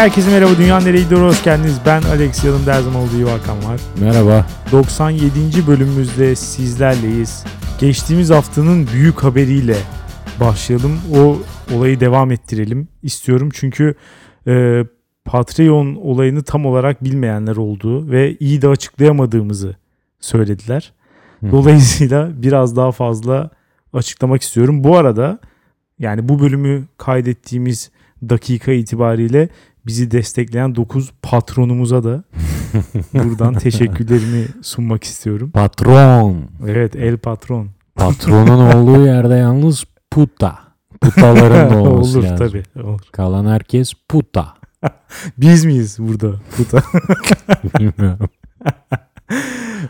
herkese 0.00 0.30
merhaba. 0.30 0.50
Dünya 0.58 0.80
nereye 0.80 1.02
gidiyor? 1.02 1.20
Hoş 1.20 1.44
geldiniz. 1.44 1.80
Ben 1.86 2.02
Alex. 2.02 2.44
Yanımda 2.44 2.74
her 2.74 2.80
zaman 2.80 3.02
olduğu 3.02 3.30
Hakan 3.30 3.56
var. 3.64 3.80
Merhaba. 4.00 4.46
97. 4.72 5.66
bölümümüzde 5.66 6.34
sizlerleyiz. 6.34 7.44
Geçtiğimiz 7.80 8.30
haftanın 8.30 8.86
büyük 8.92 9.24
haberiyle 9.24 9.76
başlayalım. 10.40 11.00
O 11.16 11.38
olayı 11.74 12.00
devam 12.00 12.30
ettirelim 12.30 12.88
istiyorum. 13.02 13.48
Çünkü 13.52 13.94
e, 14.46 14.84
Patreon 15.24 15.94
olayını 15.94 16.42
tam 16.42 16.66
olarak 16.66 17.04
bilmeyenler 17.04 17.56
oldu 17.56 18.10
ve 18.10 18.36
iyi 18.40 18.62
de 18.62 18.68
açıklayamadığımızı 18.68 19.76
söylediler. 20.20 20.92
Dolayısıyla 21.52 22.30
biraz 22.42 22.76
daha 22.76 22.92
fazla 22.92 23.50
açıklamak 23.92 24.42
istiyorum. 24.42 24.84
Bu 24.84 24.96
arada 24.96 25.38
yani 25.98 26.28
bu 26.28 26.40
bölümü 26.40 26.84
kaydettiğimiz 26.98 27.90
dakika 28.28 28.72
itibariyle 28.72 29.48
bizi 29.86 30.10
destekleyen 30.10 30.74
9 30.74 31.10
patronumuza 31.22 32.04
da 32.04 32.24
buradan 33.14 33.54
teşekkürlerimi 33.54 34.44
sunmak 34.62 35.04
istiyorum. 35.04 35.50
Patron. 35.50 36.44
Evet 36.66 36.96
el 36.96 37.18
patron. 37.18 37.68
Patronun 37.94 38.72
olduğu 38.74 39.06
yerde 39.06 39.34
yalnız 39.34 39.84
puta. 40.10 40.58
Putaların 41.00 41.70
da 41.70 41.78
olması 41.90 42.18
olur 42.18 42.24
lazım. 42.28 42.36
tabii. 42.48 42.62
Olur. 42.86 43.00
Kalan 43.12 43.46
herkes 43.46 43.92
puta. 44.08 44.54
Biz 45.38 45.64
miyiz 45.64 45.96
burada? 45.98 46.32
Puta. 46.56 46.82
Bilmiyorum. 47.78 48.28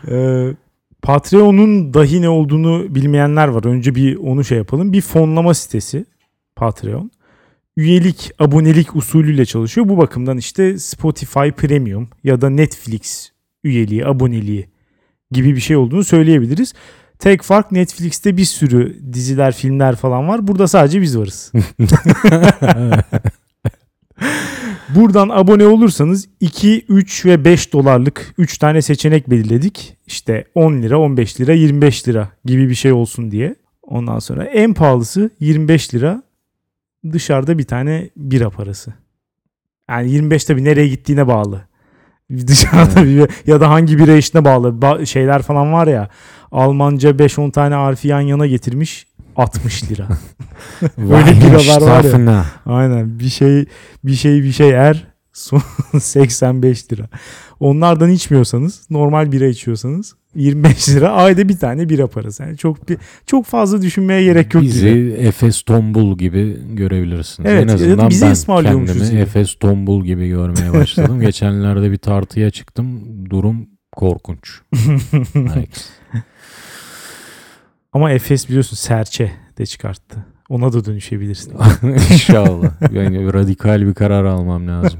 Ee, 0.07 0.55
Patreon'un 1.01 1.93
dahi 1.93 2.21
ne 2.21 2.29
olduğunu 2.29 2.95
bilmeyenler 2.95 3.47
var. 3.47 3.65
Önce 3.65 3.95
bir 3.95 4.15
onu 4.17 4.43
şey 4.43 4.57
yapalım. 4.57 4.93
Bir 4.93 5.01
fonlama 5.01 5.53
sitesi 5.53 6.05
Patreon. 6.55 7.11
Üyelik, 7.77 8.31
abonelik 8.39 8.95
usulüyle 8.95 9.45
çalışıyor. 9.45 9.89
Bu 9.89 9.97
bakımdan 9.97 10.37
işte 10.37 10.79
Spotify 10.79 11.49
Premium 11.49 12.09
ya 12.23 12.41
da 12.41 12.49
Netflix 12.49 13.31
üyeliği, 13.63 14.05
aboneliği 14.05 14.69
gibi 15.31 15.55
bir 15.55 15.61
şey 15.61 15.75
olduğunu 15.75 16.03
söyleyebiliriz. 16.03 16.73
Tek 17.19 17.41
fark 17.41 17.71
Netflix'te 17.71 18.37
bir 18.37 18.45
sürü 18.45 18.99
diziler, 19.13 19.53
filmler 19.53 19.95
falan 19.95 20.27
var. 20.27 20.47
Burada 20.47 20.67
sadece 20.67 21.01
biz 21.01 21.17
varız. 21.17 21.51
Buradan 24.95 25.29
abone 25.29 25.65
olursanız 25.65 26.27
2, 26.39 26.85
3 26.89 27.25
ve 27.25 27.45
5 27.45 27.73
dolarlık 27.73 28.33
3 28.37 28.57
tane 28.57 28.81
seçenek 28.81 29.29
belirledik. 29.29 29.97
İşte 30.07 30.45
10 30.55 30.81
lira, 30.81 30.99
15 30.99 31.41
lira, 31.41 31.53
25 31.53 32.07
lira 32.07 32.29
gibi 32.45 32.69
bir 32.69 32.75
şey 32.75 32.91
olsun 32.91 33.31
diye. 33.31 33.55
Ondan 33.81 34.19
sonra 34.19 34.43
en 34.43 34.73
pahalısı 34.73 35.29
25 35.39 35.93
lira 35.93 36.23
dışarıda 37.13 37.57
bir 37.57 37.63
tane 37.63 38.09
bira 38.15 38.49
parası. 38.49 38.93
Yani 39.89 40.11
25 40.11 40.43
tabii 40.43 40.63
nereye 40.63 40.87
gittiğine 40.87 41.27
bağlı. 41.27 41.61
Dışarıda 42.47 43.05
bir 43.05 43.29
ya 43.47 43.61
da 43.61 43.69
hangi 43.69 43.99
bira 43.99 44.15
işine 44.15 44.45
bağlı. 44.45 44.67
Ba- 44.67 45.05
şeyler 45.05 45.41
falan 45.41 45.73
var 45.73 45.87
ya. 45.87 46.09
Almanca 46.51 47.09
5-10 47.09 47.51
tane 47.51 47.75
harfi 47.75 48.07
yan 48.07 48.21
yana 48.21 48.47
getirmiş 48.47 49.07
60 49.35 49.91
lira. 49.91 50.07
Öyle 50.97 51.41
biralar 51.41 51.81
var 51.81 52.03
ya. 52.03 52.45
Aynen 52.65 53.19
bir 53.19 53.29
şey 53.29 53.65
bir 54.03 54.15
şey 54.15 54.43
bir 54.43 54.51
şey 54.51 54.69
er 54.69 55.07
son 55.33 55.61
85 55.99 56.91
lira. 56.93 57.03
Onlardan 57.59 58.09
içmiyorsanız 58.09 58.87
normal 58.89 59.31
bira 59.31 59.45
içiyorsanız 59.45 60.15
25 60.35 60.89
lira 60.89 61.11
ayda 61.11 61.49
bir 61.49 61.57
tane 61.57 61.89
bira 61.89 62.07
parası. 62.07 62.43
Yani 62.43 62.57
çok 62.57 62.89
bir, 62.89 62.97
çok 63.25 63.45
fazla 63.45 63.81
düşünmeye 63.81 64.23
gerek 64.23 64.53
yok 64.53 64.63
Bizi 64.63 64.89
gibi. 64.89 65.11
Efes 65.11 65.61
Tombul 65.61 66.17
gibi 66.17 66.57
görebilirsiniz. 66.75 67.49
Evet, 67.51 67.63
en 67.63 67.67
azından 67.67 67.99
da 67.99 68.09
bize 68.09 68.25
ben 68.25 68.63
kendimi 68.63 69.09
gibi. 69.09 69.19
Efes 69.19 69.55
Tombul 69.55 70.05
gibi 70.05 70.27
görmeye 70.29 70.73
başladım. 70.73 71.21
Geçenlerde 71.21 71.91
bir 71.91 71.97
tartıya 71.97 72.49
çıktım. 72.49 73.01
Durum 73.29 73.67
korkunç. 73.91 74.61
Ama 77.93 78.11
Efes 78.11 78.49
biliyorsun 78.49 78.75
serçe 78.75 79.31
de 79.57 79.65
çıkarttı. 79.65 80.25
Ona 80.49 80.73
da 80.73 80.85
dönüşebilirsin. 80.85 81.53
İnşallah. 82.11 82.93
Yani 82.93 83.33
radikal 83.33 83.87
bir 83.87 83.93
karar 83.93 84.25
almam 84.25 84.67
lazım. 84.67 84.99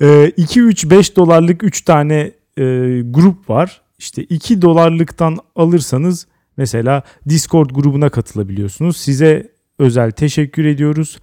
Ee, 0.00 0.32
2-3-5 0.38 1.16
dolarlık 1.16 1.64
3 1.64 1.80
tane 1.82 2.32
e, 2.56 2.62
grup 3.04 3.50
var. 3.50 3.80
İşte 3.98 4.22
2 4.22 4.62
dolarlıktan 4.62 5.38
alırsanız 5.56 6.26
mesela 6.56 7.02
Discord 7.28 7.70
grubuna 7.70 8.08
katılabiliyorsunuz. 8.08 8.96
Size 8.96 9.52
özel 9.78 10.10
teşekkür 10.10 10.64
ediyoruz. 10.64 11.18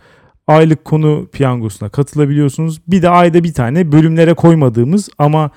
Aylık 0.47 0.85
konu 0.85 1.27
piyangosuna 1.31 1.89
katılabiliyorsunuz. 1.89 2.81
Bir 2.87 3.01
de 3.01 3.09
ayda 3.09 3.43
bir 3.43 3.53
tane 3.53 3.91
bölümlere 3.91 4.33
koymadığımız 4.33 5.09
ama 5.17 5.51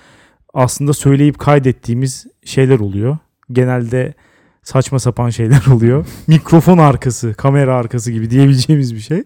aslında 0.54 0.92
söyleyip 0.92 1.38
kaydettiğimiz 1.38 2.26
şeyler 2.44 2.78
oluyor. 2.78 3.18
Genelde 3.52 4.14
saçma 4.62 4.98
sapan 4.98 5.30
şeyler 5.30 5.66
oluyor. 5.72 6.06
Mikrofon 6.26 6.78
arkası, 6.78 7.34
kamera 7.34 7.76
arkası 7.76 8.12
gibi 8.12 8.30
diyebileceğimiz 8.30 8.94
bir 8.94 9.00
şey. 9.00 9.24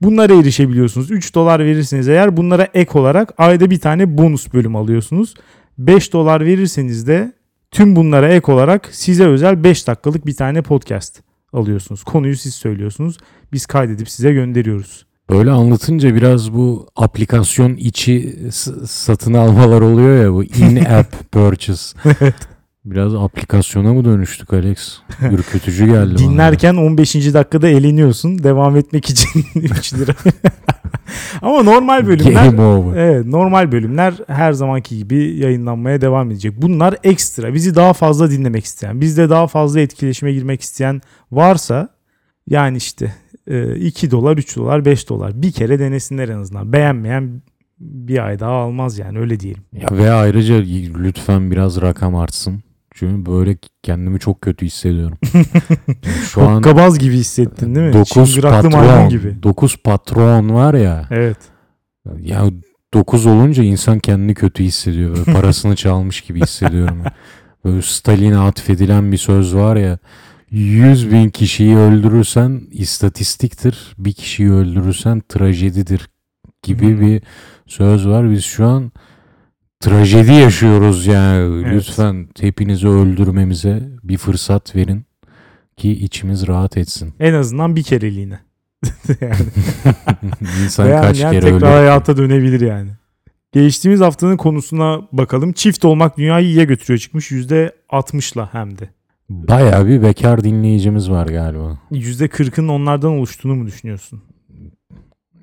Bunlara 0.00 0.34
erişebiliyorsunuz. 0.34 1.10
3 1.10 1.34
dolar 1.34 1.60
verirseniz 1.64 2.08
eğer 2.08 2.36
bunlara 2.36 2.68
ek 2.74 2.98
olarak 2.98 3.34
ayda 3.38 3.70
bir 3.70 3.80
tane 3.80 4.18
bonus 4.18 4.52
bölüm 4.52 4.76
alıyorsunuz. 4.76 5.34
5 5.78 6.12
dolar 6.12 6.44
verirseniz 6.44 7.06
de 7.06 7.32
tüm 7.70 7.96
bunlara 7.96 8.28
ek 8.28 8.52
olarak 8.52 8.88
size 8.92 9.26
özel 9.26 9.64
5 9.64 9.86
dakikalık 9.86 10.26
bir 10.26 10.34
tane 10.34 10.62
podcast 10.62 11.20
alıyorsunuz. 11.52 12.04
Konuyu 12.04 12.36
siz 12.36 12.54
söylüyorsunuz. 12.54 13.18
Biz 13.52 13.66
kaydedip 13.66 14.08
size 14.10 14.32
gönderiyoruz. 14.32 15.06
Böyle 15.30 15.50
anlatınca 15.50 16.14
biraz 16.14 16.52
bu 16.52 16.86
aplikasyon 16.96 17.76
içi 17.76 18.38
satın 18.86 19.34
almalar 19.34 19.80
oluyor 19.80 20.24
ya 20.24 20.32
bu 20.32 20.44
in-app 20.44 21.32
purchase. 21.32 21.98
Biraz 22.90 23.14
aplikasyona 23.14 23.94
mı 23.94 24.04
dönüştük 24.04 24.52
Alex? 24.52 24.98
Ürkütücü 25.32 25.86
geldi 25.86 26.14
bana. 26.14 26.18
Dinlerken 26.18 26.74
15. 26.74 27.14
dakikada 27.14 27.68
eğleniyorsun. 27.68 28.42
Devam 28.42 28.76
etmek 28.76 29.10
için 29.10 29.44
3 29.54 29.94
lira. 29.94 30.12
Ama 31.42 31.62
normal 31.62 32.06
bölümler. 32.06 32.44
Evet 32.96 33.26
normal 33.26 33.72
bölümler 33.72 34.14
her 34.26 34.52
zamanki 34.52 34.98
gibi 34.98 35.36
yayınlanmaya 35.36 36.00
devam 36.00 36.30
edecek. 36.30 36.62
Bunlar 36.62 36.96
ekstra. 37.04 37.54
Bizi 37.54 37.74
daha 37.74 37.92
fazla 37.92 38.30
dinlemek 38.30 38.64
isteyen, 38.64 39.00
bizde 39.00 39.30
daha 39.30 39.46
fazla 39.46 39.80
etkileşime 39.80 40.32
girmek 40.32 40.60
isteyen 40.60 41.00
varsa 41.32 41.88
yani 42.46 42.76
işte 42.76 43.14
e, 43.46 43.76
2 43.76 44.10
dolar, 44.10 44.36
3 44.36 44.56
dolar, 44.56 44.84
5 44.84 45.08
dolar 45.08 45.42
bir 45.42 45.52
kere 45.52 45.78
denesinler 45.78 46.28
en 46.28 46.38
azından. 46.38 46.72
Beğenmeyen 46.72 47.42
bir 47.80 48.26
ay 48.26 48.38
daha 48.40 48.52
almaz 48.52 48.98
yani 48.98 49.18
öyle 49.18 49.40
diyelim. 49.40 49.62
Ya 49.72 49.88
ve 49.92 50.10
ayrıca 50.10 50.54
lütfen 50.98 51.50
biraz 51.50 51.80
rakam 51.80 52.16
artsın. 52.16 52.62
Çünkü 53.00 53.30
böyle 53.30 53.56
kendimi 53.82 54.20
çok 54.20 54.40
kötü 54.40 54.66
hissediyorum. 54.66 55.18
Şu 56.32 56.42
an 56.42 56.62
Kabaz 56.62 56.98
gibi 56.98 57.14
hissettin 57.14 57.74
değil 57.74 57.86
mi? 57.86 57.92
9 57.92 58.32
Çıngıraklı 58.34 58.70
maymun 58.70 58.88
patron, 58.88 59.08
gibi. 59.08 59.42
9 59.42 59.76
patron 59.76 60.54
var 60.54 60.74
ya. 60.74 61.06
Evet. 61.10 61.36
Ya 62.20 62.44
9 62.94 63.26
olunca 63.26 63.62
insan 63.62 63.98
kendini 63.98 64.34
kötü 64.34 64.64
hissediyor. 64.64 65.16
Böyle 65.16 65.32
parasını 65.32 65.76
çalmış 65.76 66.20
gibi 66.20 66.40
hissediyorum. 66.40 67.02
Böyle 67.64 67.82
Stalin'e 67.82 68.38
atfedilen 68.38 69.12
bir 69.12 69.16
söz 69.16 69.54
var 69.54 69.76
ya. 69.76 69.98
100 70.50 71.12
bin 71.12 71.30
kişiyi 71.30 71.76
öldürürsen 71.76 72.60
istatistiktir. 72.70 73.94
Bir 73.98 74.12
kişiyi 74.12 74.52
öldürürsen 74.52 75.22
trajedidir 75.28 76.08
gibi 76.62 77.00
bir 77.00 77.22
söz 77.66 78.08
var. 78.08 78.30
Biz 78.30 78.44
şu 78.44 78.66
an 78.66 78.92
trajedi 79.80 80.32
yaşıyoruz 80.32 81.06
yani. 81.06 81.64
Evet. 81.64 81.74
Lütfen 81.74 82.28
hepinizi 82.40 82.88
öldürmemize 82.88 83.88
bir 84.04 84.16
fırsat 84.18 84.76
verin 84.76 85.04
ki 85.76 85.90
içimiz 85.90 86.46
rahat 86.48 86.76
etsin. 86.76 87.14
En 87.20 87.34
azından 87.34 87.76
bir 87.76 87.82
kereliğine. 87.82 88.40
yani. 89.20 89.34
İnsan 90.64 90.86
Veya 90.86 91.02
kaç 91.02 91.20
yani 91.20 91.32
kere 91.32 91.40
tekrar 91.40 91.56
ölür? 91.56 91.66
hayata 91.66 92.16
dönebilir 92.16 92.60
yani. 92.60 92.90
Geçtiğimiz 93.52 94.00
haftanın 94.00 94.36
konusuna 94.36 95.00
bakalım. 95.12 95.52
Çift 95.52 95.84
olmak 95.84 96.18
dünyayı 96.18 96.46
iyiye 96.46 96.64
götürüyor 96.64 96.98
çıkmış. 96.98 97.30
%60'la 97.30 98.48
hem 98.52 98.78
de. 98.78 98.88
Bayağı 99.30 99.86
bir 99.86 100.02
bekar 100.02 100.44
dinleyicimiz 100.44 101.10
var 101.10 101.26
galiba. 101.26 101.78
%40'ın 101.92 102.68
onlardan 102.68 103.10
oluştuğunu 103.10 103.54
mu 103.54 103.66
düşünüyorsun? 103.66 104.22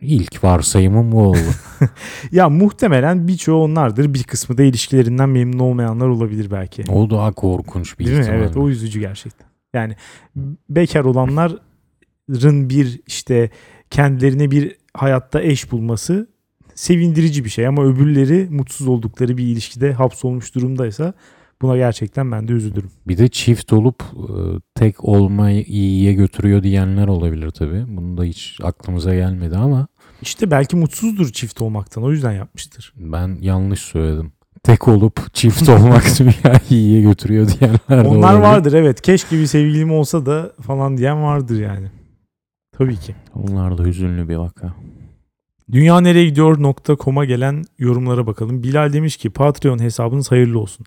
İlk 0.01 0.43
varsayımım 0.43 1.11
bu 1.11 1.21
oldu. 1.21 1.37
Ya 2.31 2.49
muhtemelen 2.49 3.27
birçoğu 3.27 3.63
onlardır. 3.63 4.13
Bir 4.13 4.23
kısmı 4.23 4.57
da 4.57 4.63
ilişkilerinden 4.63 5.29
memnun 5.29 5.59
olmayanlar 5.59 6.07
olabilir 6.07 6.51
belki. 6.51 6.83
O 6.91 7.09
daha 7.09 7.31
korkunç 7.31 7.99
bir 7.99 8.05
Değil 8.05 8.17
mi? 8.17 8.21
ihtimal. 8.21 8.39
Evet 8.39 8.57
o 8.57 8.69
üzücü 8.69 8.99
gerçekten. 8.99 9.47
Yani 9.73 9.95
bekar 10.69 11.05
olanların 11.05 12.69
bir 12.69 13.01
işte 13.07 13.49
kendilerine 13.89 14.51
bir 14.51 14.75
hayatta 14.93 15.41
eş 15.41 15.71
bulması 15.71 16.27
sevindirici 16.75 17.45
bir 17.45 17.49
şey 17.49 17.67
ama 17.67 17.83
öbürleri 17.83 18.47
mutsuz 18.49 18.87
oldukları 18.87 19.37
bir 19.37 19.43
ilişkide 19.43 19.93
hapsolmuş 19.93 20.55
durumdaysa 20.55 21.13
buna 21.61 21.77
gerçekten 21.77 22.31
ben 22.31 22.47
de 22.47 22.53
üzülürüm. 22.53 22.91
Bir 23.07 23.17
de 23.17 23.27
çift 23.27 23.73
olup 23.73 24.01
e, 24.01 24.33
tek 24.75 25.03
olmayı 25.05 25.63
iyiye 25.63 26.13
götürüyor 26.13 26.63
diyenler 26.63 27.07
olabilir 27.07 27.49
tabii. 27.49 27.85
Bunu 27.87 28.17
da 28.17 28.23
hiç 28.23 28.57
aklımıza 28.63 29.15
gelmedi 29.15 29.57
ama 29.57 29.87
İşte 30.21 30.51
belki 30.51 30.75
mutsuzdur 30.75 31.29
çift 31.31 31.61
olmaktan 31.61 32.03
o 32.03 32.11
yüzden 32.11 32.31
yapmıştır. 32.31 32.93
Ben 32.97 33.37
yanlış 33.41 33.79
söyledim. 33.79 34.31
Tek 34.63 34.87
olup 34.87 35.33
çift 35.33 35.69
olmak 35.69 36.03
dünyayı 36.19 36.59
iyiye 36.69 37.01
götürüyor 37.01 37.47
diyenler 37.47 38.05
de 38.05 38.07
Onlar 38.09 38.33
olabilir. 38.33 38.41
vardır 38.43 38.73
evet. 38.73 39.01
Keşke 39.01 39.39
bir 39.39 39.45
sevgilim 39.45 39.91
olsa 39.91 40.25
da 40.25 40.51
falan 40.61 40.97
diyen 40.97 41.23
vardır 41.23 41.59
yani. 41.61 41.87
Tabii 42.77 42.95
ki. 42.95 43.15
Onlar 43.35 43.77
da 43.77 43.83
hüzünlü 43.83 44.29
bir 44.29 44.35
vaka. 44.35 44.73
Dünya 45.71 46.01
nereye 46.01 46.25
gidiyor.com'a 46.25 47.25
gelen 47.25 47.63
yorumlara 47.79 48.27
bakalım. 48.27 48.63
Bilal 48.63 48.93
demiş 48.93 49.17
ki 49.17 49.29
Patreon 49.29 49.79
hesabınız 49.79 50.31
hayırlı 50.31 50.59
olsun. 50.59 50.85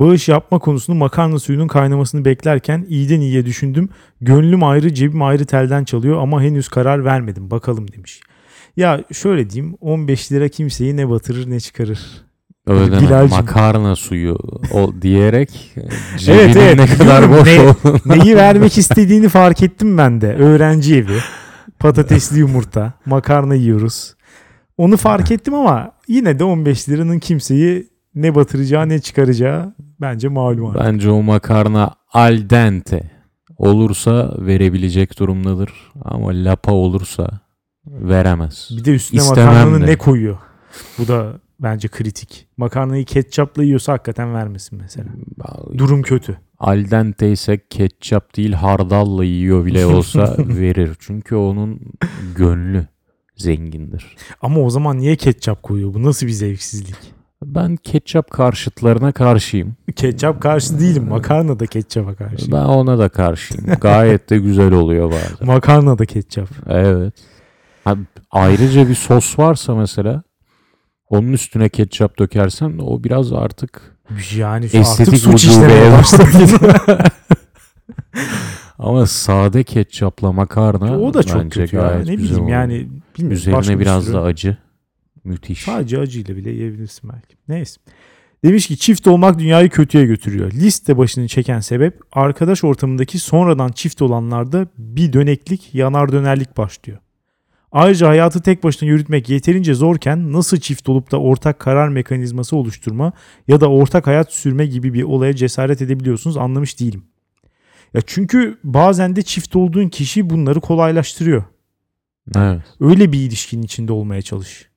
Bağış 0.00 0.28
yapma 0.28 0.58
konusunu 0.58 0.96
makarna 0.96 1.38
suyunun 1.38 1.66
kaynamasını 1.68 2.24
beklerken 2.24 2.86
iyiden 2.88 3.20
iyiye 3.20 3.46
düşündüm. 3.46 3.88
Gönlüm 4.20 4.64
ayrı 4.64 4.94
cebim 4.94 5.22
ayrı 5.22 5.46
telden 5.46 5.84
çalıyor 5.84 6.22
ama 6.22 6.42
henüz 6.42 6.68
karar 6.68 7.04
vermedim. 7.04 7.50
Bakalım 7.50 7.92
demiş. 7.92 8.20
Ya 8.76 9.04
şöyle 9.12 9.50
diyeyim 9.50 9.76
15 9.80 10.32
lira 10.32 10.48
kimseyi 10.48 10.96
ne 10.96 11.10
batırır 11.10 11.50
ne 11.50 11.60
çıkarır. 11.60 12.00
Öyle 12.66 12.92
deme, 12.92 13.02
Bilal'cim. 13.02 13.36
makarna 13.36 13.96
suyu 13.96 14.38
o 14.72 14.92
diyerek 15.02 15.74
cebinin 16.18 16.60
evet, 16.60 16.78
ne 16.78 16.86
kadar 16.86 17.30
boş 17.30 17.48
Ne-. 17.48 18.16
Neyi 18.16 18.36
vermek 18.36 18.78
istediğini 18.78 19.28
fark 19.28 19.62
ettim 19.62 19.98
ben 19.98 20.20
de. 20.20 20.34
Öğrenci 20.34 20.96
evi, 20.96 21.18
patatesli 21.78 22.38
yumurta, 22.38 22.92
makarna 23.06 23.54
yiyoruz. 23.54 24.14
Onu 24.76 24.96
fark 24.96 25.30
ettim 25.30 25.54
ama 25.54 25.92
yine 26.08 26.38
de 26.38 26.44
15 26.44 26.88
liranın 26.88 27.18
kimseyi 27.18 27.88
ne 28.22 28.34
batıracağı 28.34 28.88
ne 28.88 28.98
çıkaracağı 28.98 29.74
bence 30.00 30.28
malum. 30.28 30.66
artık. 30.70 30.82
Bence 30.82 31.10
o 31.10 31.22
makarna 31.22 31.94
al 32.12 32.50
dente 32.50 33.10
olursa 33.56 34.34
verebilecek 34.38 35.18
durumdadır. 35.18 35.70
Ama 36.02 36.28
lapa 36.32 36.72
olursa 36.72 37.28
veremez. 37.86 38.68
Bir 38.76 38.84
de 38.84 38.94
üstüne 38.94 39.20
İstemem 39.20 39.46
makarnanın 39.46 39.80
de. 39.82 39.86
ne 39.86 39.96
koyuyor? 39.96 40.38
Bu 40.98 41.08
da 41.08 41.40
bence 41.60 41.88
kritik. 41.88 42.46
Makarnayı 42.56 43.04
ketçapla 43.04 43.64
yiyorsa 43.64 43.92
hakikaten 43.92 44.34
vermesin 44.34 44.78
mesela. 44.82 45.08
Durum 45.78 46.02
kötü. 46.02 46.38
Al 46.58 46.90
dente 46.90 47.32
ise 47.32 47.58
ketçap 47.70 48.36
değil 48.36 48.52
hardalla 48.52 49.24
yiyor 49.24 49.64
bile 49.66 49.86
olsa 49.86 50.34
verir. 50.38 50.90
Çünkü 50.98 51.36
onun 51.36 51.80
gönlü 52.36 52.86
zengindir. 53.36 54.16
Ama 54.42 54.60
o 54.60 54.70
zaman 54.70 54.98
niye 54.98 55.16
ketçap 55.16 55.62
koyuyor? 55.62 55.94
Bu 55.94 56.02
nasıl 56.02 56.26
bir 56.26 56.32
zevksizlik? 56.32 56.96
Ben 57.54 57.76
ketçap 57.76 58.30
karşıtlarına 58.30 59.12
karşıyım. 59.12 59.76
Ketçap 59.96 60.42
karşı 60.42 60.80
değilim. 60.80 61.08
Makarna 61.08 61.60
da 61.60 61.66
ketçapa 61.66 62.14
karşı. 62.14 62.52
Ben 62.52 62.64
ona 62.64 62.98
da 62.98 63.08
karşıyım. 63.08 63.66
Gayet 63.80 64.30
de 64.30 64.38
güzel 64.38 64.72
oluyor 64.72 65.12
bazen. 65.12 65.46
Makarna 65.46 65.98
da 65.98 66.06
ketçap. 66.06 66.48
Evet. 66.68 67.14
Ayrıca 68.30 68.88
bir 68.88 68.94
sos 68.94 69.38
varsa 69.38 69.74
mesela 69.74 70.22
onun 71.08 71.32
üstüne 71.32 71.68
ketçap 71.68 72.18
dökersen 72.18 72.78
o 72.78 73.04
biraz 73.04 73.32
artık 73.32 73.96
Yani 74.36 74.64
Estetik 74.64 75.00
artık 75.00 75.18
suç 75.18 75.44
işlemeye 75.44 75.92
başladı. 75.92 76.28
ama 78.78 79.06
sade 79.06 79.64
ketçapla 79.64 80.32
makarna 80.32 80.98
o 81.00 81.14
da 81.14 81.22
çok 81.22 81.42
bence 81.42 81.60
kötü 81.60 81.76
ya. 81.76 81.82
gayet 81.82 82.06
Ne 82.06 82.14
güzel 82.14 82.30
bileyim 82.30 82.48
yani 82.48 82.88
bilmiyorum. 83.18 83.32
Üzerine 83.32 83.80
biraz 83.80 84.04
sürü- 84.04 84.12
da 84.14 84.22
acı. 84.22 84.56
Müthiş. 85.28 85.62
Sadece 85.62 85.98
acıyla 85.98 86.36
bile 86.36 86.50
yiyebilirsin 86.50 87.10
belki. 87.12 87.36
Neyse. 87.48 87.80
Demiş 88.44 88.66
ki 88.66 88.78
çift 88.78 89.06
olmak 89.06 89.38
dünyayı 89.38 89.70
kötüye 89.70 90.06
götürüyor. 90.06 90.52
Liste 90.52 90.98
başını 90.98 91.28
çeken 91.28 91.60
sebep 91.60 92.00
arkadaş 92.12 92.64
ortamındaki 92.64 93.18
sonradan 93.18 93.68
çift 93.68 94.02
olanlarda 94.02 94.66
bir 94.78 95.12
döneklik, 95.12 95.74
yanar 95.74 96.12
dönerlik 96.12 96.56
başlıyor. 96.56 96.98
Ayrıca 97.72 98.08
hayatı 98.08 98.42
tek 98.42 98.64
başına 98.64 98.88
yürütmek 98.88 99.28
yeterince 99.28 99.74
zorken 99.74 100.32
nasıl 100.32 100.56
çift 100.56 100.88
olup 100.88 101.12
da 101.12 101.20
ortak 101.20 101.58
karar 101.58 101.88
mekanizması 101.88 102.56
oluşturma 102.56 103.12
ya 103.48 103.60
da 103.60 103.70
ortak 103.70 104.06
hayat 104.06 104.32
sürme 104.32 104.66
gibi 104.66 104.94
bir 104.94 105.02
olaya 105.02 105.36
cesaret 105.36 105.82
edebiliyorsunuz 105.82 106.36
anlamış 106.36 106.80
değilim. 106.80 107.04
Ya 107.94 108.00
çünkü 108.06 108.58
bazen 108.64 109.16
de 109.16 109.22
çift 109.22 109.56
olduğun 109.56 109.88
kişi 109.88 110.30
bunları 110.30 110.60
kolaylaştırıyor. 110.60 111.44
Evet. 112.36 112.62
Öyle 112.80 113.12
bir 113.12 113.18
ilişkinin 113.18 113.62
içinde 113.62 113.92
olmaya 113.92 114.22
çalış. 114.22 114.68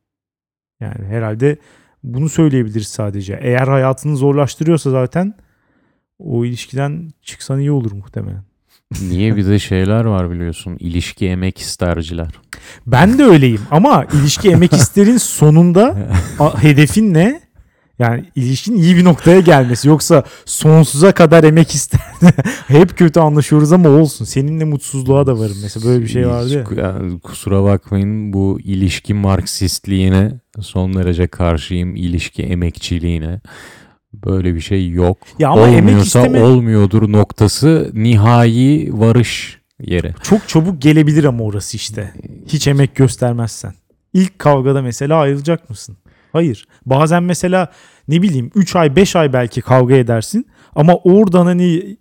Yani 0.81 1.07
herhalde 1.07 1.57
bunu 2.03 2.29
söyleyebiliriz 2.29 2.87
sadece. 2.87 3.39
Eğer 3.41 3.67
hayatını 3.67 4.17
zorlaştırıyorsa 4.17 4.89
zaten 4.91 5.33
o 6.19 6.45
ilişkiden 6.45 7.11
çıksan 7.21 7.59
iyi 7.59 7.71
olur 7.71 7.91
muhtemelen. 7.91 8.43
Niye 9.01 9.35
bir 9.35 9.45
de 9.47 9.59
şeyler 9.59 10.05
var 10.05 10.31
biliyorsun. 10.31 10.77
İlişki 10.79 11.27
emek 11.27 11.57
isterciler. 11.57 12.27
Ben 12.87 13.17
de 13.17 13.23
öyleyim 13.23 13.61
ama 13.71 14.05
ilişki 14.13 14.49
emek 14.51 14.73
isterin 14.73 15.17
sonunda 15.17 15.97
a- 16.39 16.63
hedefin 16.63 17.13
ne? 17.13 17.41
Yani 18.01 18.23
ilişkin 18.35 18.75
iyi 18.75 18.97
bir 18.97 19.03
noktaya 19.03 19.39
gelmesi. 19.39 19.87
Yoksa 19.87 20.23
sonsuza 20.45 21.11
kadar 21.11 21.43
emek 21.43 21.71
ister. 21.71 21.99
Hep 22.67 22.97
kötü 22.97 23.19
anlaşıyoruz 23.19 23.71
ama 23.71 23.89
olsun. 23.89 24.25
Seninle 24.25 24.63
mutsuzluğa 24.63 25.27
da 25.27 25.39
varım. 25.39 25.57
Mesela 25.61 25.85
böyle 25.85 26.03
bir 26.03 26.07
şey 26.07 26.27
vardı 26.27 26.65
ya. 26.75 26.83
Yani 26.83 27.19
kusura 27.19 27.63
bakmayın 27.63 28.33
bu 28.33 28.59
ilişki 28.63 29.13
marksistliğine 29.13 30.31
son 30.59 30.93
derece 30.93 31.27
karşıyım. 31.27 31.95
İlişki 31.95 32.43
emekçiliğine. 32.43 33.41
Böyle 34.13 34.55
bir 34.55 34.61
şey 34.61 34.89
yok. 34.89 35.17
Ya 35.39 35.49
ama 35.49 35.67
emek 35.67 35.79
Olmuyorsa 35.83 36.19
isteme 36.19 36.43
olmuyordur 36.43 37.11
noktası 37.11 37.91
nihai 37.93 38.89
varış 38.91 39.59
yeri. 39.79 40.13
çok 40.23 40.47
çabuk 40.47 40.81
gelebilir 40.81 41.23
ama 41.23 41.43
orası 41.43 41.77
işte. 41.77 42.13
Hiç 42.47 42.67
emek 42.67 42.95
göstermezsen. 42.95 43.73
İlk 44.13 44.39
kavgada 44.39 44.81
mesela 44.81 45.17
ayrılacak 45.19 45.69
mısın? 45.69 45.97
Hayır. 46.33 46.67
Bazen 46.85 47.23
mesela 47.23 47.71
ne 48.07 48.21
bileyim 48.21 48.51
3 48.55 48.75
ay 48.75 48.95
5 48.95 49.15
ay 49.15 49.33
belki 49.33 49.61
kavga 49.61 49.95
edersin 49.95 50.47
ama 50.75 50.95
oradan 50.95 51.45
hani 51.45 51.97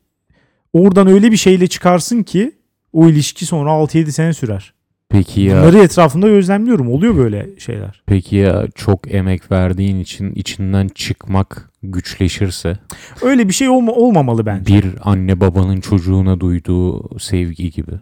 oradan 0.73 1.07
öyle 1.07 1.33
bir 1.33 1.37
şeyle 1.37 1.67
çıkarsın 1.67 2.23
ki 2.23 2.53
o 2.93 3.09
ilişki 3.09 3.47
sonra 3.47 3.71
6-7 3.71 4.11
sene 4.11 4.33
sürer. 4.33 4.75
Peki 5.09 5.41
ya 5.41 5.57
Bunları 5.63 5.79
etrafımda 5.79 6.29
gözlemliyorum. 6.29 6.89
Oluyor 6.91 7.17
böyle 7.17 7.47
şeyler. 7.59 8.03
peki 8.07 8.37
ya 8.37 8.67
çok 8.75 9.15
emek 9.15 9.51
verdiğin 9.53 10.01
için 10.01 10.33
içinden 10.35 10.89
çıkmak 10.89 11.71
güçleşirse 11.83 12.79
Öyle 13.23 13.49
bir 13.49 13.53
şey 13.53 13.69
olma, 13.69 13.93
olmamalı 13.93 14.47
bence. 14.47 14.75
bir 14.75 14.87
anne 15.03 15.41
babanın 15.41 15.81
çocuğuna 15.81 16.41
duyduğu 16.41 17.19
sevgi 17.19 17.71
gibi. 17.71 17.93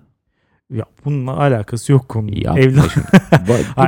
Ya 0.75 0.85
bununla 1.05 1.37
alakası 1.37 1.93
yok. 1.93 2.17
Yapma 2.33 2.61
Evlat 2.61 2.97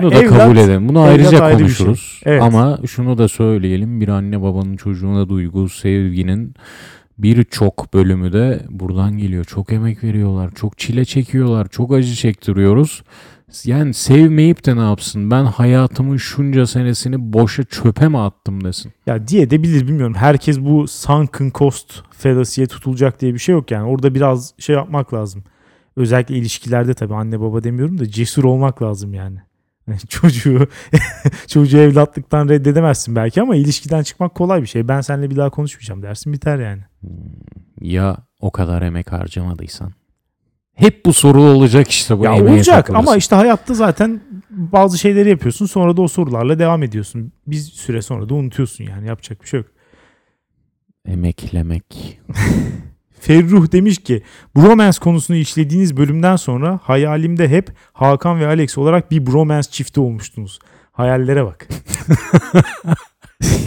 Bunu 0.03 0.11
da 0.11 0.15
evlat- 0.15 0.39
kabul 0.39 0.57
edelim. 0.57 0.89
Bunu 0.89 1.01
ayrıca 1.01 1.41
ayrı 1.45 1.59
şey. 1.59 1.67
konuşuruz. 1.67 2.21
Evet. 2.25 2.43
Ama 2.43 2.79
şunu 2.87 3.19
da 3.19 3.29
söyleyelim. 3.29 4.01
Bir 4.01 4.09
anne 4.09 4.43
babanın 4.43 4.77
çocuğuna 4.77 5.29
duyduğu 5.29 5.69
sevginin 5.69 6.55
birçok 7.19 7.95
bölümü 7.95 8.33
de 8.33 8.63
buradan 8.71 9.19
geliyor. 9.19 9.45
Çok 9.45 9.73
emek 9.73 10.05
veriyorlar. 10.05 10.51
Çok 10.55 10.79
çile 10.79 11.05
çekiyorlar. 11.05 11.69
Çok 11.69 11.93
acı 11.93 12.15
çektiriyoruz. 12.15 13.03
Yani 13.65 13.95
sevmeyip 13.95 14.67
de 14.67 14.77
ne 14.77 14.81
yapsın? 14.81 15.31
Ben 15.31 15.45
hayatımın 15.45 16.17
şunca 16.17 16.67
senesini 16.67 17.33
boşa 17.33 17.65
çöpe 17.65 18.09
mi 18.09 18.19
attım 18.19 18.65
desin. 18.65 18.93
Ya 19.07 19.29
diye 19.29 19.51
de 19.51 19.63
bilir 19.63 19.89
bilmiyorum. 19.89 20.15
Herkes 20.15 20.61
bu 20.61 20.89
sunken 20.89 21.51
cost 21.55 22.03
fallacy'ye 22.11 22.67
tutulacak 22.67 23.21
diye 23.21 23.35
bir 23.35 23.39
şey 23.39 23.53
yok 23.53 23.71
yani. 23.71 23.89
Orada 23.89 24.15
biraz 24.15 24.55
şey 24.59 24.77
yapmak 24.77 25.15
lazım. 25.15 25.45
Özellikle 26.01 26.37
ilişkilerde 26.37 26.95
tabii 26.95 27.15
anne 27.15 27.41
baba 27.41 27.65
demiyorum 27.65 27.99
da 27.99 28.11
cesur 28.11 28.45
olmak 28.45 28.83
lazım 28.83 29.15
yani. 29.15 29.39
Yani 29.89 30.01
çocuğu 30.09 30.69
çocuğu 31.47 31.79
evlatlıktan 31.79 32.49
reddedemezsin 32.49 33.17
belki 33.17 33.43
ama 33.43 33.57
ilişkiden 33.57 34.03
çıkmak 34.03 34.35
kolay 34.35 34.63
bir 34.63 34.67
şey. 34.67 34.89
Ben 34.89 35.01
seninle 35.01 35.31
bir 35.31 35.37
daha 35.37 35.51
konuşmayacağım 35.51 36.03
dersin 36.03 36.33
biter 36.33 36.59
yani. 36.59 36.83
Ya 37.81 38.17
o 38.41 38.51
kadar 38.51 38.83
emek 38.83 39.13
harcamadıysan? 39.13 39.93
Hep 40.75 41.05
bu 41.05 41.13
soru 41.13 41.43
olacak 41.43 41.89
işte 41.89 42.19
bu 42.19 42.25
ya 42.25 42.35
olacak 42.35 42.77
takılırsın. 42.77 43.07
ama 43.07 43.17
işte 43.17 43.37
hayatta 43.37 43.75
zaten 43.75 44.21
bazı 44.51 44.99
şeyleri 44.99 45.29
yapıyorsun 45.29 45.67
sonra 45.67 45.97
da 45.97 46.03
o 46.03 46.09
sorularla 46.09 46.59
devam 46.59 46.83
ediyorsun. 46.83 47.33
Bir 47.47 47.57
süre 47.57 48.03
sonra 48.03 48.29
da 48.29 48.35
unutuyorsun 48.35 48.85
yani 48.85 49.09
yapacak 49.09 49.43
bir 49.43 49.49
şey 49.49 49.61
yok. 49.61 49.67
Emeklemek. 51.07 52.21
Ferruh 53.21 53.73
demiş 53.73 53.99
ki 53.99 54.23
bromance 54.57 54.99
konusunu 55.01 55.37
işlediğiniz 55.37 55.97
bölümden 55.97 56.37
sonra 56.37 56.81
hayalimde 56.83 57.49
hep 57.49 57.73
Hakan 57.93 58.41
ve 58.41 58.47
Alex 58.47 58.79
olarak 58.79 59.11
bir 59.11 59.27
bromance 59.27 59.71
çifti 59.71 60.01
olmuştunuz. 60.01 60.59
Hayallere 60.93 61.45
bak. 61.45 61.69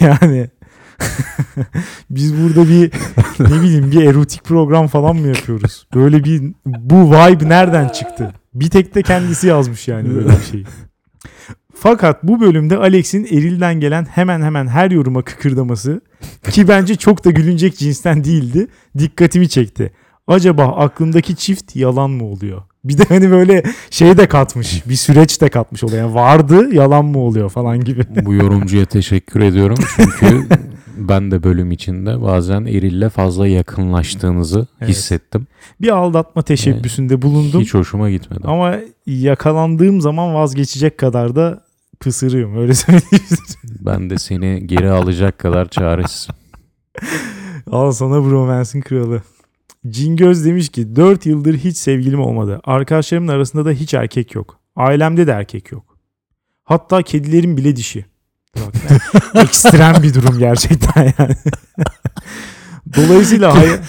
yani 0.00 0.50
biz 2.10 2.42
burada 2.42 2.68
bir 2.68 2.92
ne 3.40 3.62
bileyim 3.62 3.92
bir 3.92 4.04
erotik 4.04 4.44
program 4.44 4.86
falan 4.86 5.16
mı 5.16 5.26
yapıyoruz? 5.26 5.86
Böyle 5.94 6.24
bir 6.24 6.42
bu 6.66 7.10
vibe 7.10 7.48
nereden 7.48 7.88
çıktı? 7.88 8.32
Bir 8.54 8.70
tek 8.70 8.94
de 8.94 9.02
kendisi 9.02 9.46
yazmış 9.46 9.88
yani 9.88 10.14
böyle 10.14 10.28
bir 10.28 10.44
şeyi. 10.50 10.64
Fakat 11.74 12.22
bu 12.22 12.40
bölümde 12.40 12.76
Alex'in 12.76 13.24
Eril'den 13.24 13.80
gelen 13.80 14.04
hemen 14.04 14.42
hemen 14.42 14.66
her 14.66 14.90
yoruma 14.90 15.22
kıkırdaması 15.22 16.00
ki 16.50 16.68
bence 16.68 16.96
çok 16.96 17.24
da 17.24 17.30
gülünecek 17.30 17.78
cinsten 17.78 18.24
değildi. 18.24 18.66
Dikkatimi 18.98 19.48
çekti. 19.48 19.92
Acaba 20.26 20.64
aklımdaki 20.64 21.36
çift 21.36 21.76
yalan 21.76 22.10
mı 22.10 22.24
oluyor? 22.24 22.62
Bir 22.84 22.98
de 22.98 23.04
hani 23.08 23.30
böyle 23.30 23.62
şey 23.90 24.16
de 24.16 24.26
katmış. 24.26 24.88
Bir 24.88 24.94
süreç 24.94 25.40
de 25.40 25.48
katmış 25.48 25.84
olaya. 25.84 26.14
Vardı 26.14 26.74
yalan 26.74 27.04
mı 27.04 27.18
oluyor 27.18 27.50
falan 27.50 27.84
gibi. 27.84 28.04
Bu 28.24 28.34
yorumcuya 28.34 28.84
teşekkür 28.84 29.40
ediyorum. 29.40 29.76
Çünkü 29.96 30.46
ben 30.96 31.30
de 31.30 31.42
bölüm 31.42 31.72
içinde 31.72 32.22
bazen 32.22 32.64
Eril'le 32.64 33.08
fazla 33.08 33.46
yakınlaştığınızı 33.46 34.66
Evet. 34.80 34.90
hissettim. 34.90 35.46
Bir 35.80 35.88
aldatma 35.88 36.42
teşebbüsünde 36.42 37.22
bulundum. 37.22 37.60
Hiç 37.60 37.74
hoşuma 37.74 38.10
gitmedi. 38.10 38.40
Ama 38.44 38.74
yakalandığım 39.06 40.00
zaman 40.00 40.34
vazgeçecek 40.34 40.98
kadar 40.98 41.36
da 41.36 41.63
pısırıyorum 42.00 42.58
öyle 42.58 42.74
söyleyeyim. 42.74 43.26
Ben 43.64 44.10
de 44.10 44.18
seni 44.18 44.66
geri 44.66 44.90
alacak 44.90 45.38
kadar 45.38 45.68
çaresiz. 45.68 46.28
Al 47.70 47.92
sana 47.92 48.24
bromance'in 48.24 48.82
kralı. 48.82 49.22
Cingöz 49.88 50.44
demiş 50.44 50.68
ki 50.68 50.96
4 50.96 51.26
yıldır 51.26 51.56
hiç 51.56 51.76
sevgilim 51.76 52.20
olmadı. 52.20 52.60
Arkadaşlarımın 52.64 53.28
arasında 53.28 53.64
da 53.64 53.70
hiç 53.70 53.94
erkek 53.94 54.34
yok. 54.34 54.60
Ailemde 54.76 55.26
de 55.26 55.30
erkek 55.30 55.72
yok. 55.72 55.98
Hatta 56.64 57.02
kedilerim 57.02 57.56
bile 57.56 57.76
dişi. 57.76 58.06
Bak, 58.56 58.74
yani 58.90 59.00
ekstrem 59.44 60.02
bir 60.02 60.14
durum 60.14 60.38
gerçekten 60.38 61.12
yani. 61.18 61.34
Dolayısıyla 62.96 63.54
hay- 63.56 63.80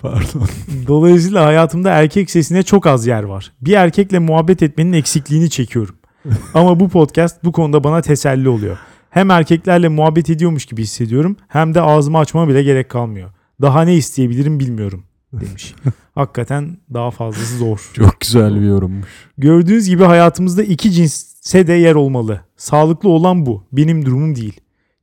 Pardon. 0.00 0.48
Dolayısıyla 0.86 1.46
hayatımda 1.46 1.90
erkek 1.90 2.30
sesine 2.30 2.62
çok 2.62 2.86
az 2.86 3.06
yer 3.06 3.22
var. 3.22 3.52
Bir 3.60 3.72
erkekle 3.72 4.18
muhabbet 4.18 4.62
etmenin 4.62 4.92
eksikliğini 4.92 5.50
çekiyorum. 5.50 5.96
Ama 6.54 6.80
bu 6.80 6.88
podcast 6.88 7.44
bu 7.44 7.52
konuda 7.52 7.84
bana 7.84 8.02
teselli 8.02 8.48
oluyor. 8.48 8.78
Hem 9.10 9.30
erkeklerle 9.30 9.88
muhabbet 9.88 10.30
ediyormuş 10.30 10.66
gibi 10.66 10.82
hissediyorum 10.82 11.36
hem 11.48 11.74
de 11.74 11.80
ağzımı 11.80 12.18
açmama 12.18 12.48
bile 12.48 12.62
gerek 12.62 12.88
kalmıyor. 12.88 13.30
Daha 13.62 13.82
ne 13.82 13.94
isteyebilirim 13.94 14.60
bilmiyorum 14.60 15.04
demiş. 15.32 15.74
Hakikaten 16.14 16.78
daha 16.94 17.10
fazlası 17.10 17.56
zor. 17.58 17.90
Çok 17.94 18.20
güzel 18.20 18.54
bir 18.54 18.66
yorummuş. 18.66 19.08
Gördüğünüz 19.38 19.88
gibi 19.88 20.04
hayatımızda 20.04 20.62
iki 20.62 20.92
cinse 20.92 21.66
de 21.66 21.72
yer 21.72 21.94
olmalı. 21.94 22.40
Sağlıklı 22.56 23.08
olan 23.08 23.46
bu. 23.46 23.64
Benim 23.72 24.06
durumum 24.06 24.36
değil. 24.36 24.60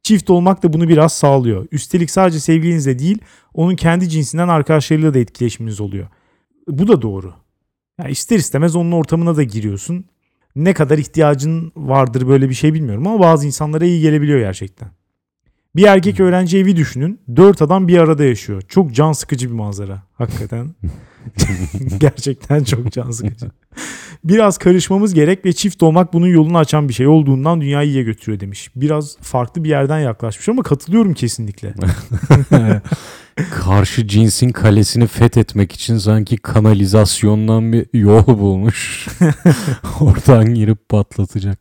Çift 0.08 0.30
olmak 0.30 0.64
da 0.64 0.74
bunu 0.74 0.90
biraz 0.90 1.14
sağlıyor. 1.14 1.68
Üstelik 1.72 2.12
sadece 2.12 2.40
sevgilinizle 2.40 3.00
değil, 3.00 3.18
onun 3.54 3.76
kendi 3.76 4.10
cinsinden 4.10 4.48
arkadaşlarıyla 4.48 5.14
da 5.14 5.20
etkileşiminiz 5.20 5.82
oluyor. 5.82 6.08
Bu 6.68 6.88
da 6.88 7.02
doğru. 7.02 7.34
Yani 8.00 8.12
ister 8.12 8.38
istemez 8.38 8.76
onun 8.76 8.92
ortamına 8.92 9.36
da 9.38 9.44
giriyorsun. 9.44 10.06
Ne 10.56 10.74
kadar 10.74 10.98
ihtiyacın 10.98 11.72
vardır 11.76 12.28
böyle 12.28 12.50
bir 12.50 12.54
şey 12.54 12.74
bilmiyorum 12.74 13.08
ama 13.08 13.20
bazı 13.20 13.46
insanlara 13.48 13.86
iyi 13.86 14.02
gelebiliyor 14.02 14.40
gerçekten. 14.40 14.90
Bir 15.76 15.84
erkek 15.84 16.20
öğrenci 16.20 16.58
evi 16.58 16.76
düşünün. 16.76 17.20
Dört 17.36 17.62
adam 17.62 17.88
bir 17.88 17.98
arada 17.98 18.24
yaşıyor. 18.24 18.62
Çok 18.62 18.94
can 18.96 19.12
sıkıcı 19.12 19.50
bir 19.50 19.56
manzara. 19.56 20.04
Hakikaten. 20.14 20.76
Gerçekten 22.00 22.64
çok 22.64 22.92
can 22.92 23.12
sıkıcı. 23.12 23.46
Biraz 24.24 24.58
karışmamız 24.58 25.14
gerek 25.14 25.46
ve 25.46 25.54
çift 25.54 25.84
olmak 25.84 26.14
bunun 26.14 26.28
yolunu 26.28 26.58
açan 26.58 26.90
bir 26.90 26.94
şey 26.94 27.08
olduğundan 27.08 27.62
dünyayı 27.62 27.90
iyiye 27.90 28.04
götürüyor 28.04 28.40
demiş. 28.40 28.70
Biraz 28.76 29.18
farklı 29.22 29.64
bir 29.64 29.70
yerden 29.70 30.00
yaklaşmış 30.00 30.50
ama 30.50 30.64
katılıyorum 30.64 31.14
kesinlikle. 31.14 31.74
Karşı 33.52 34.08
cinsin 34.08 34.50
kalesini 34.50 35.08
fethetmek 35.08 35.72
için 35.72 35.98
sanki 35.98 36.38
kanalizasyondan 36.38 37.74
bir 37.74 37.86
yol 37.94 38.28
bulmuş. 38.28 39.08
Oradan 40.00 40.54
girip 40.54 40.90
patlatacak. 40.90 41.60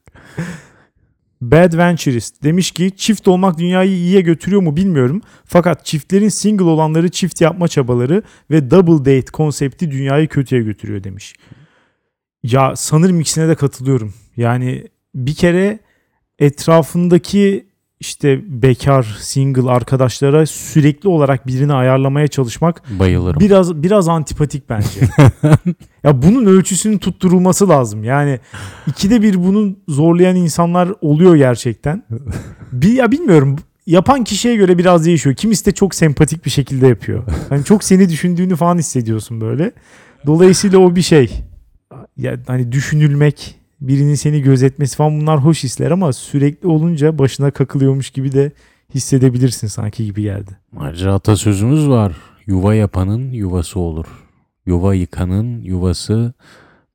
Bad 1.40 1.76
Venturist 1.78 2.42
demiş 2.42 2.70
ki 2.70 2.90
çift 2.96 3.28
olmak 3.28 3.58
dünyayı 3.58 3.90
iyiye 3.90 4.20
götürüyor 4.20 4.62
mu 4.62 4.76
bilmiyorum. 4.76 5.22
Fakat 5.44 5.86
çiftlerin 5.86 6.28
single 6.28 6.64
olanları 6.64 7.08
çift 7.10 7.40
yapma 7.40 7.68
çabaları 7.68 8.22
ve 8.50 8.70
double 8.70 8.98
date 8.98 9.32
konsepti 9.32 9.90
dünyayı 9.90 10.28
kötüye 10.28 10.62
götürüyor 10.62 11.04
demiş. 11.04 11.34
Ya 12.42 12.76
sanırım 12.76 13.20
ikisine 13.20 13.48
de 13.48 13.54
katılıyorum. 13.54 14.14
Yani 14.36 14.88
bir 15.14 15.34
kere 15.34 15.78
etrafındaki 16.38 17.66
işte 18.00 18.40
bekar, 18.62 19.16
single 19.20 19.70
arkadaşlara 19.70 20.46
sürekli 20.46 21.08
olarak 21.08 21.46
birini 21.46 21.72
ayarlamaya 21.72 22.28
çalışmak 22.28 22.82
Bayılırım. 22.98 23.40
biraz 23.40 23.82
biraz 23.82 24.08
antipatik 24.08 24.68
bence. 24.68 25.00
ya 26.04 26.22
bunun 26.22 26.46
ölçüsünün 26.46 26.98
tutturulması 26.98 27.68
lazım. 27.68 28.04
Yani 28.04 28.40
ikide 28.86 29.22
bir 29.22 29.44
bunu 29.44 29.76
zorlayan 29.88 30.36
insanlar 30.36 30.92
oluyor 31.00 31.36
gerçekten. 31.36 32.02
Bir 32.72 32.92
ya 32.92 33.10
bilmiyorum 33.10 33.56
yapan 33.86 34.24
kişiye 34.24 34.56
göre 34.56 34.78
biraz 34.78 35.06
değişiyor. 35.06 35.36
Kimisi 35.36 35.66
de 35.66 35.72
çok 35.72 35.94
sempatik 35.94 36.44
bir 36.44 36.50
şekilde 36.50 36.88
yapıyor. 36.88 37.22
Hani 37.48 37.64
çok 37.64 37.84
seni 37.84 38.08
düşündüğünü 38.08 38.56
falan 38.56 38.78
hissediyorsun 38.78 39.40
böyle. 39.40 39.72
Dolayısıyla 40.26 40.78
o 40.78 40.96
bir 40.96 41.02
şey. 41.02 41.42
Ya 42.16 42.36
hani 42.46 42.72
düşünülmek, 42.72 43.55
birinin 43.80 44.14
seni 44.14 44.42
gözetmesi 44.42 44.97
falan 44.97 45.21
bunlar 45.21 45.45
hoş 45.45 45.64
hisler 45.64 45.90
ama 45.90 46.12
sürekli 46.12 46.68
olunca 46.68 47.18
başına 47.18 47.50
kakılıyormuş 47.50 48.11
gibi 48.11 48.33
de 48.33 48.52
hissedebilirsin 48.95 49.66
sanki 49.66 50.04
gibi 50.04 50.23
geldi. 50.23 50.50
Ayrıca 50.78 51.12
atasözümüz 51.14 51.88
var. 51.88 52.16
Yuva 52.47 52.75
yapanın 52.75 53.33
yuvası 53.33 53.80
olur. 53.80 54.06
Yuva 54.66 54.95
yıkanın 54.95 55.61
yuvası 55.62 56.33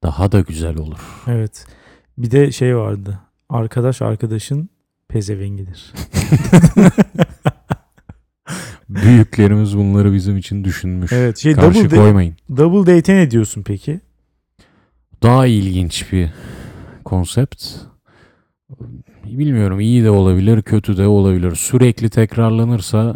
daha 0.04 0.32
da 0.32 0.40
güzel 0.40 0.78
olur. 0.78 1.00
Evet. 1.28 1.66
Bir 2.18 2.32
de 2.32 2.52
şey 2.52 2.78
vardı. 2.78 3.20
Arkadaş 3.50 4.02
arkadaşın 4.02 4.70
pezevengidir. 5.08 5.94
Büyüklerimiz 8.90 9.78
bunları 9.78 10.14
bizim 10.14 10.38
için 10.38 10.64
düşünmüş. 10.64 11.12
Evet. 11.14 11.38
Şey 11.38 11.54
Karşı 11.54 11.84
double, 11.84 11.98
koymayın. 11.98 12.36
double 12.58 12.98
date'e 12.98 13.16
ne 13.16 13.32
diyorsun 13.32 13.64
peki? 13.64 14.00
Daha 15.24 15.46
ilginç 15.46 16.12
bir 16.12 16.30
konsept. 17.12 17.64
Bilmiyorum 19.26 19.80
iyi 19.80 20.04
de 20.04 20.10
olabilir, 20.10 20.62
kötü 20.62 20.98
de 20.98 21.08
olabilir. 21.08 21.56
Sürekli 21.56 22.10
tekrarlanırsa 22.10 23.16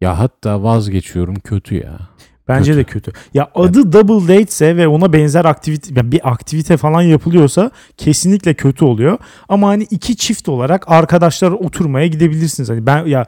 ya 0.00 0.18
hatta 0.18 0.62
vazgeçiyorum 0.62 1.34
kötü 1.34 1.74
ya. 1.74 1.98
Bence 2.48 2.72
Kötü. 2.72 2.78
de 2.78 2.84
kötü. 2.84 3.12
Ya 3.34 3.50
adı 3.54 3.92
double 3.92 4.28
date 4.28 4.42
ise 4.42 4.76
ve 4.76 4.88
ona 4.88 5.12
benzer 5.12 5.44
aktivite 5.44 5.94
yani 5.96 6.12
bir 6.12 6.30
aktivite 6.32 6.76
falan 6.76 7.02
yapılıyorsa 7.02 7.70
kesinlikle 7.96 8.54
kötü 8.54 8.84
oluyor. 8.84 9.18
Ama 9.48 9.68
hani 9.68 9.82
iki 9.90 10.16
çift 10.16 10.48
olarak 10.48 10.90
arkadaşlar 10.90 11.50
oturmaya 11.50 12.06
gidebilirsiniz. 12.06 12.70
Hani 12.70 12.86
ben 12.86 13.06
ya 13.06 13.26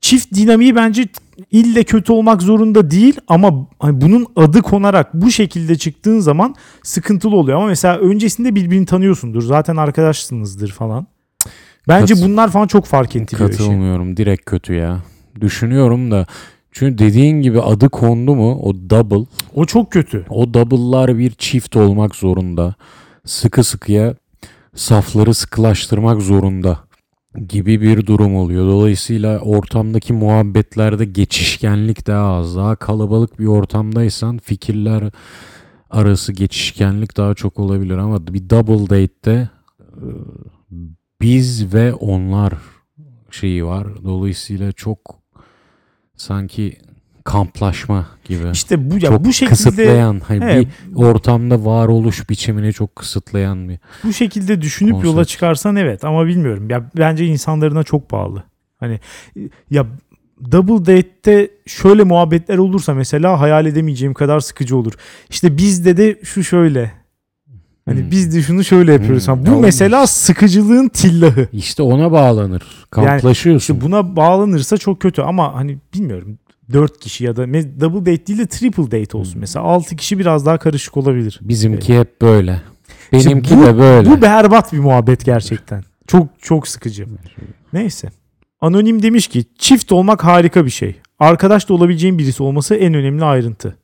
çift 0.00 0.34
dinamiği 0.34 0.76
bence 0.76 1.06
ille 1.50 1.84
kötü 1.84 2.12
olmak 2.12 2.42
zorunda 2.42 2.90
değil 2.90 3.20
ama 3.28 3.66
hani 3.78 4.00
bunun 4.00 4.26
adı 4.36 4.62
konarak 4.62 5.14
bu 5.14 5.30
şekilde 5.30 5.78
çıktığın 5.78 6.18
zaman 6.18 6.54
sıkıntılı 6.82 7.36
oluyor. 7.36 7.58
Ama 7.58 7.66
mesela 7.66 7.98
öncesinde 7.98 8.54
birbirini 8.54 8.86
tanıyorsundur. 8.86 9.42
Zaten 9.42 9.76
arkadaşsınızdır 9.76 10.68
falan. 10.70 11.06
Bence 11.88 12.14
Kat- 12.14 12.24
bunlar 12.24 12.50
falan 12.50 12.66
çok 12.66 12.86
fark 12.86 13.16
ettiriyor 13.16 13.50
işi. 13.50 13.58
Katılmıyorum. 13.58 14.16
Direkt 14.16 14.44
kötü 14.44 14.74
ya. 14.74 15.00
Düşünüyorum 15.40 16.10
da 16.10 16.26
çünkü 16.72 16.98
dediğin 16.98 17.42
gibi 17.42 17.60
adı 17.60 17.88
kondu 17.88 18.34
mu 18.34 18.58
o 18.62 18.74
double 18.90 19.26
O 19.54 19.64
çok 19.64 19.92
kötü. 19.92 20.26
O 20.28 20.54
double'lar 20.54 21.18
bir 21.18 21.30
çift 21.30 21.76
olmak 21.76 22.14
zorunda. 22.14 22.74
Sıkı 23.26 23.64
sıkıya 23.64 24.14
safları 24.74 25.34
sıkılaştırmak 25.34 26.22
zorunda 26.22 26.78
gibi 27.48 27.80
bir 27.80 28.06
durum 28.06 28.36
oluyor. 28.36 28.66
Dolayısıyla 28.66 29.38
ortamdaki 29.40 30.12
muhabbetlerde 30.12 31.04
geçişkenlik 31.04 32.06
daha 32.06 32.34
az. 32.34 32.56
Daha 32.56 32.76
kalabalık 32.76 33.38
bir 33.38 33.46
ortamdaysan 33.46 34.38
fikirler 34.38 35.10
arası 35.90 36.32
geçişkenlik 36.32 37.16
daha 37.16 37.34
çok 37.34 37.58
olabilir 37.58 37.98
ama 37.98 38.26
bir 38.26 38.50
double 38.50 38.82
date'te 38.82 39.48
e, 39.80 40.06
biz 41.20 41.74
ve 41.74 41.94
onlar 41.94 42.54
şeyi 43.30 43.66
var. 43.66 44.04
Dolayısıyla 44.04 44.72
çok 44.72 44.98
sanki 46.16 46.78
kamplaşma 47.24 48.06
gibi 48.24 48.42
İşte 48.52 48.90
bu 48.90 48.94
ya 48.94 49.00
çok 49.00 49.24
bu 49.24 49.32
şekilde 49.32 49.50
kısıtlayan 49.50 50.20
hani 50.28 50.44
He, 50.44 50.58
bir 50.60 50.68
ortamda 50.96 51.64
varoluş 51.64 52.30
biçimini 52.30 52.72
çok 52.72 52.96
kısıtlayan 52.96 53.68
bir 53.68 53.78
bu 54.04 54.12
şekilde 54.12 54.62
düşünüp 54.62 54.92
yola 54.92 55.02
Konsept. 55.02 55.28
çıkarsan 55.28 55.76
evet 55.76 56.04
ama 56.04 56.26
bilmiyorum. 56.26 56.70
Ya 56.70 56.90
bence 56.98 57.26
insanlarına 57.26 57.82
çok 57.82 58.10
bağlı. 58.12 58.42
Hani 58.80 59.00
ya 59.70 59.86
double 60.52 60.78
date'te 60.96 61.50
şöyle 61.66 62.04
muhabbetler 62.04 62.58
olursa 62.58 62.94
mesela 62.94 63.40
hayal 63.40 63.66
edemeyeceğim 63.66 64.14
kadar 64.14 64.40
sıkıcı 64.40 64.76
olur. 64.76 64.92
İşte 65.30 65.56
bizde 65.56 65.96
de 65.96 66.18
şu 66.24 66.44
şöyle. 66.44 66.92
Hani 67.86 68.00
Hmm. 68.00 68.10
biz 68.10 68.34
de 68.36 68.42
şunu 68.42 68.64
şöyle 68.64 68.92
yapıyoruz. 68.92 69.28
Hmm. 69.28 69.46
Bu 69.46 69.50
Ya 69.50 69.56
mesela 69.58 70.06
sıkıcılığın 70.06 70.88
tillahı. 70.88 71.48
işte 71.52 71.82
ona 71.82 72.12
bağlanır. 72.12 72.62
Kamplaşıyorsun. 72.90 73.74
İşte 73.74 73.86
buna 73.86 74.16
bağlanırsa 74.16 74.76
çok 74.78 75.00
kötü 75.00 75.22
ama 75.22 75.54
hani 75.54 75.78
bilmiyorum 75.94 76.38
4 76.72 76.98
kişi 77.00 77.24
ya 77.24 77.36
da 77.36 77.46
double 77.80 78.12
date 78.12 78.26
değil 78.26 78.38
de 78.38 78.46
triple 78.46 79.00
date 79.00 79.16
olsun. 79.16 79.34
Hmm. 79.34 79.40
Mesela 79.40 79.64
6 79.64 79.96
kişi 79.96 80.18
biraz 80.18 80.46
daha 80.46 80.58
karışık 80.58 80.96
olabilir. 80.96 81.40
Bizimki 81.42 81.98
hep 81.98 82.20
böyle. 82.22 82.62
İşte 83.12 83.30
Benimki 83.30 83.56
bu- 83.58 83.62
de 83.66 83.78
böyle. 83.78 84.10
Bu 84.10 84.22
berbat 84.22 84.72
bir 84.72 84.78
muhabbet 84.78 85.24
gerçekten. 85.24 85.84
Çok 86.06 86.28
çok 86.42 86.68
sıkıcı. 86.68 87.06
Neyse. 87.72 88.08
Anonim 88.60 89.02
demiş 89.02 89.28
ki 89.28 89.44
çift 89.58 89.92
olmak 89.92 90.24
harika 90.24 90.64
bir 90.64 90.70
şey. 90.70 90.96
Arkadaş 91.18 91.68
da 91.68 91.74
olabileceğin 91.74 92.18
birisi 92.18 92.42
olması 92.42 92.74
en 92.74 92.94
önemli 92.94 93.24
ayrıntı. 93.24 93.76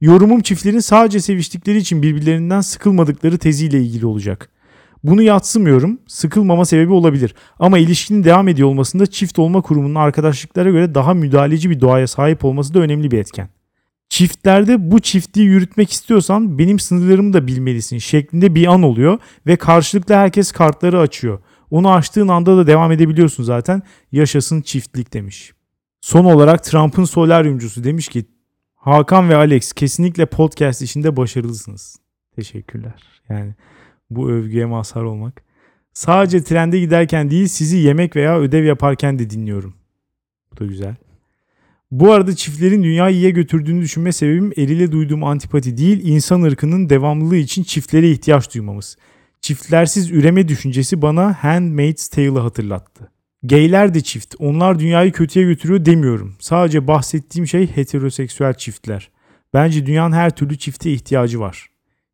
Yorumum 0.00 0.40
çiftlerin 0.40 0.78
sadece 0.80 1.20
seviştikleri 1.20 1.78
için 1.78 2.02
birbirlerinden 2.02 2.60
sıkılmadıkları 2.60 3.38
teziyle 3.38 3.80
ilgili 3.82 4.06
olacak. 4.06 4.48
Bunu 5.04 5.22
yatsımıyorum. 5.22 5.98
Sıkılmama 6.06 6.64
sebebi 6.64 6.92
olabilir. 6.92 7.34
Ama 7.58 7.78
ilişkinin 7.78 8.24
devam 8.24 8.48
ediyor 8.48 8.68
olmasında 8.68 9.06
çift 9.06 9.38
olma 9.38 9.62
kurumunun 9.62 9.94
arkadaşlıklara 9.94 10.70
göre 10.70 10.94
daha 10.94 11.14
müdahaleci 11.14 11.70
bir 11.70 11.80
doğaya 11.80 12.06
sahip 12.06 12.44
olması 12.44 12.74
da 12.74 12.78
önemli 12.78 13.10
bir 13.10 13.18
etken. 13.18 13.48
Çiftlerde 14.08 14.90
bu 14.90 15.00
çiftliği 15.00 15.46
yürütmek 15.46 15.92
istiyorsan 15.92 16.58
benim 16.58 16.78
sınırlarımı 16.78 17.32
da 17.32 17.46
bilmelisin 17.46 17.98
şeklinde 17.98 18.54
bir 18.54 18.66
an 18.66 18.82
oluyor 18.82 19.18
ve 19.46 19.56
karşılıklı 19.56 20.14
herkes 20.14 20.52
kartları 20.52 21.00
açıyor. 21.00 21.38
Onu 21.70 21.92
açtığın 21.92 22.28
anda 22.28 22.56
da 22.56 22.66
devam 22.66 22.92
edebiliyorsun 22.92 23.44
zaten. 23.44 23.82
Yaşasın 24.12 24.60
çiftlik 24.60 25.12
demiş. 25.12 25.52
Son 26.00 26.24
olarak 26.24 26.64
Trump'ın 26.64 27.04
solaryumcusu 27.04 27.84
demiş 27.84 28.08
ki 28.08 28.24
Hakan 28.74 29.28
ve 29.28 29.36
Alex 29.36 29.72
kesinlikle 29.72 30.26
podcast 30.26 30.82
işinde 30.82 31.16
başarılısınız. 31.16 31.96
Teşekkürler. 32.36 33.02
Yani 33.28 33.54
bu 34.10 34.30
övgüye 34.30 34.66
mazhar 34.66 35.02
olmak. 35.02 35.42
Sadece 35.92 36.44
trende 36.44 36.80
giderken 36.80 37.30
değil 37.30 37.46
sizi 37.46 37.76
yemek 37.76 38.16
veya 38.16 38.38
ödev 38.38 38.64
yaparken 38.64 39.18
de 39.18 39.30
dinliyorum. 39.30 39.74
Bu 40.52 40.56
da 40.56 40.66
güzel. 40.66 40.96
Bu 41.90 42.12
arada 42.12 42.36
çiftlerin 42.36 42.82
dünyayı 42.82 43.16
iyiye 43.16 43.30
götürdüğünü 43.30 43.82
düşünme 43.82 44.12
sebebim 44.12 44.52
eliyle 44.56 44.92
duyduğum 44.92 45.24
antipati 45.24 45.76
değil, 45.76 46.00
insan 46.04 46.42
ırkının 46.42 46.90
devamlılığı 46.90 47.36
için 47.36 47.62
çiftlere 47.62 48.10
ihtiyaç 48.10 48.54
duymamız. 48.54 48.96
Çiftlersiz 49.40 50.10
üreme 50.10 50.48
düşüncesi 50.48 51.02
bana 51.02 51.44
Handmaid's 51.44 52.08
Tale'ı 52.08 52.38
hatırlattı. 52.38 53.10
Gayler 53.42 53.94
de 53.94 54.00
çift. 54.00 54.34
Onlar 54.38 54.78
dünyayı 54.78 55.12
kötüye 55.12 55.44
götürüyor 55.44 55.84
demiyorum. 55.84 56.36
Sadece 56.40 56.86
bahsettiğim 56.86 57.46
şey 57.46 57.66
heteroseksüel 57.66 58.54
çiftler. 58.54 59.10
Bence 59.54 59.86
dünyanın 59.86 60.12
her 60.12 60.36
türlü 60.36 60.58
çifte 60.58 60.92
ihtiyacı 60.92 61.40
var. 61.40 61.70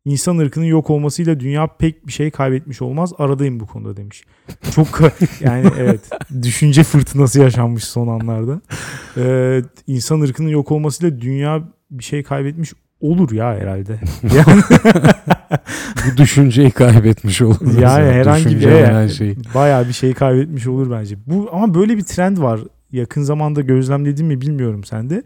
İnsan 0.07 0.39
ırkının 0.39 0.65
yok 0.65 0.91
olmasıyla 0.91 1.41
dünya 1.41 1.67
pek 1.67 2.07
bir 2.07 2.13
şey 2.13 2.31
kaybetmiş 2.31 2.83
olmaz. 2.83 3.13
Aradayım 3.19 3.61
bu 3.61 3.67
konuda 3.67 3.97
demiş. 3.97 4.23
Çok 4.75 5.01
yani 5.41 5.67
evet 5.79 6.01
düşünce 6.43 6.83
fırtınası 6.83 7.41
yaşanmış 7.41 7.85
son 7.85 8.09
anlarda. 8.09 8.61
Ee, 9.17 9.63
insan 9.87 10.21
ırkının 10.21 10.49
yok 10.49 10.73
olmasıyla 10.73 11.21
dünya 11.21 11.63
bir 11.91 12.05
şey 12.05 12.23
kaybetmiş 12.23 12.73
olur 13.01 13.33
ya 13.33 13.55
herhalde. 13.55 14.01
Yani 14.37 14.63
Bu 16.13 16.17
düşünceyi 16.17 16.71
kaybetmiş 16.71 17.43
oluruz. 17.43 17.75
Yani 17.75 18.07
ya. 18.07 18.13
herhangi 18.13 18.57
bir 18.57 18.61
şey- 18.61 18.71
veren 18.71 19.07
şey. 19.07 19.37
bayağı 19.55 19.89
bir 19.89 19.93
şey 19.93 20.15
kaybetmiş 20.15 20.67
olur 20.67 20.91
bence. 20.91 21.17
Bu 21.27 21.49
ama 21.53 21.75
böyle 21.75 21.97
bir 21.97 22.03
trend 22.03 22.39
var. 22.39 22.61
Yakın 22.93 23.23
zamanda 23.23 23.61
gözlemledin 23.61 24.27
mi 24.27 24.41
bilmiyorum 24.41 24.85
sende. 24.85 25.23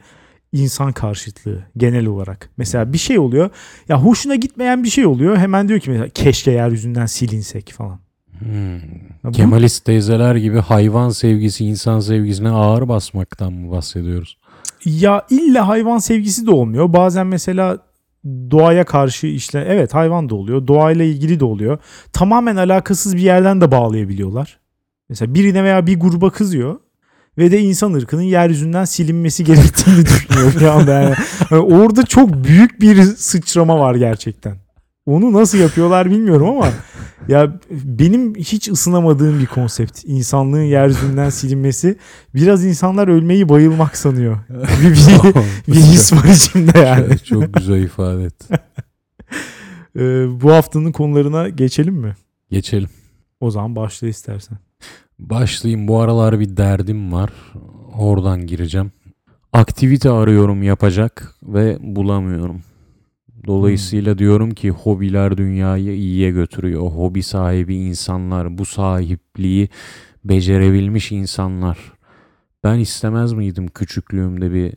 İnsan 0.52 0.92
karşıtlığı 0.92 1.64
genel 1.76 2.06
olarak. 2.06 2.50
Mesela 2.56 2.92
bir 2.92 2.98
şey 2.98 3.18
oluyor. 3.18 3.50
Ya 3.88 4.02
hoşuna 4.02 4.34
gitmeyen 4.34 4.84
bir 4.84 4.88
şey 4.88 5.06
oluyor. 5.06 5.36
Hemen 5.36 5.68
diyor 5.68 5.80
ki 5.80 5.90
mesela 5.90 6.08
keşke 6.08 6.50
yeryüzünden 6.50 7.06
silinsek 7.06 7.72
falan. 7.72 8.00
Hmm. 8.38 9.32
Kemalist 9.32 9.84
teyzeler 9.84 10.36
gibi 10.36 10.58
hayvan 10.58 11.10
sevgisi 11.10 11.64
insan 11.64 12.00
sevgisine 12.00 12.48
ağır 12.48 12.88
basmaktan 12.88 13.52
mı 13.52 13.70
bahsediyoruz? 13.72 14.38
Ya 14.84 15.26
illa 15.30 15.68
hayvan 15.68 15.98
sevgisi 15.98 16.46
de 16.46 16.50
olmuyor. 16.50 16.92
Bazen 16.92 17.26
mesela 17.26 17.78
doğaya 18.24 18.84
karşı 18.84 19.26
işte 19.26 19.64
evet 19.68 19.94
hayvan 19.94 20.28
da 20.28 20.34
oluyor. 20.34 20.66
Doğayla 20.66 21.04
ilgili 21.04 21.40
de 21.40 21.44
oluyor. 21.44 21.78
Tamamen 22.12 22.56
alakasız 22.56 23.16
bir 23.16 23.22
yerden 23.22 23.60
de 23.60 23.70
bağlayabiliyorlar. 23.70 24.60
Mesela 25.08 25.34
birine 25.34 25.64
veya 25.64 25.86
bir 25.86 26.00
gruba 26.00 26.30
kızıyor 26.30 26.80
ve 27.40 27.50
de 27.50 27.60
insan 27.60 27.92
ırkının 27.92 28.22
yeryüzünden 28.22 28.84
silinmesi 28.84 29.44
gerektiğini 29.44 30.06
düşünüyor 30.06 30.54
bir 30.60 30.66
anda 30.66 30.92
yani. 30.92 31.14
Yani 31.50 31.62
orada 31.62 32.06
çok 32.06 32.44
büyük 32.44 32.80
bir 32.80 33.02
sıçrama 33.02 33.78
var 33.78 33.94
gerçekten. 33.94 34.56
Onu 35.06 35.32
nasıl 35.32 35.58
yapıyorlar 35.58 36.10
bilmiyorum 36.10 36.48
ama 36.48 36.68
ya 37.28 37.60
benim 37.70 38.34
hiç 38.34 38.68
ısınamadığım 38.68 39.40
bir 39.40 39.46
konsept. 39.46 40.04
İnsanlığın 40.04 40.62
yeryüzünden 40.62 41.30
silinmesi. 41.30 41.96
Biraz 42.34 42.64
insanlar 42.64 43.08
ölmeyi 43.08 43.48
bayılmak 43.48 43.96
sanıyor. 43.96 44.38
Bir, 44.82 44.90
bir, 45.66 45.74
bir 45.74 45.80
his 45.80 46.12
var 46.12 46.24
içimde 46.34 46.78
yani. 46.78 47.18
Çok 47.18 47.54
güzel 47.54 47.82
ifade 47.82 48.24
et. 48.24 48.34
Ee, 49.96 50.00
bu 50.40 50.52
haftanın 50.52 50.92
konularına 50.92 51.48
geçelim 51.48 51.94
mi? 51.94 52.16
Geçelim. 52.50 52.88
O 53.40 53.50
zaman 53.50 53.76
başla 53.76 54.06
istersen. 54.06 54.58
Başlayayım. 55.20 55.88
Bu 55.88 56.00
aralar 56.00 56.40
bir 56.40 56.56
derdim 56.56 57.12
var. 57.12 57.30
Oradan 57.98 58.46
gireceğim. 58.46 58.92
Aktivite 59.52 60.10
arıyorum 60.10 60.62
yapacak 60.62 61.34
ve 61.42 61.78
bulamıyorum. 61.80 62.62
Dolayısıyla 63.46 64.18
diyorum 64.18 64.50
ki 64.50 64.70
hobiler 64.70 65.36
dünyayı 65.36 65.96
iyiye 65.96 66.30
götürüyor. 66.30 66.82
Hobi 66.82 67.22
sahibi 67.22 67.76
insanlar, 67.76 68.58
bu 68.58 68.64
sahipliği 68.64 69.68
becerebilmiş 70.24 71.12
insanlar. 71.12 71.78
Ben 72.64 72.78
istemez 72.78 73.32
miydim 73.32 73.66
küçüklüğümde 73.68 74.52
bir 74.52 74.74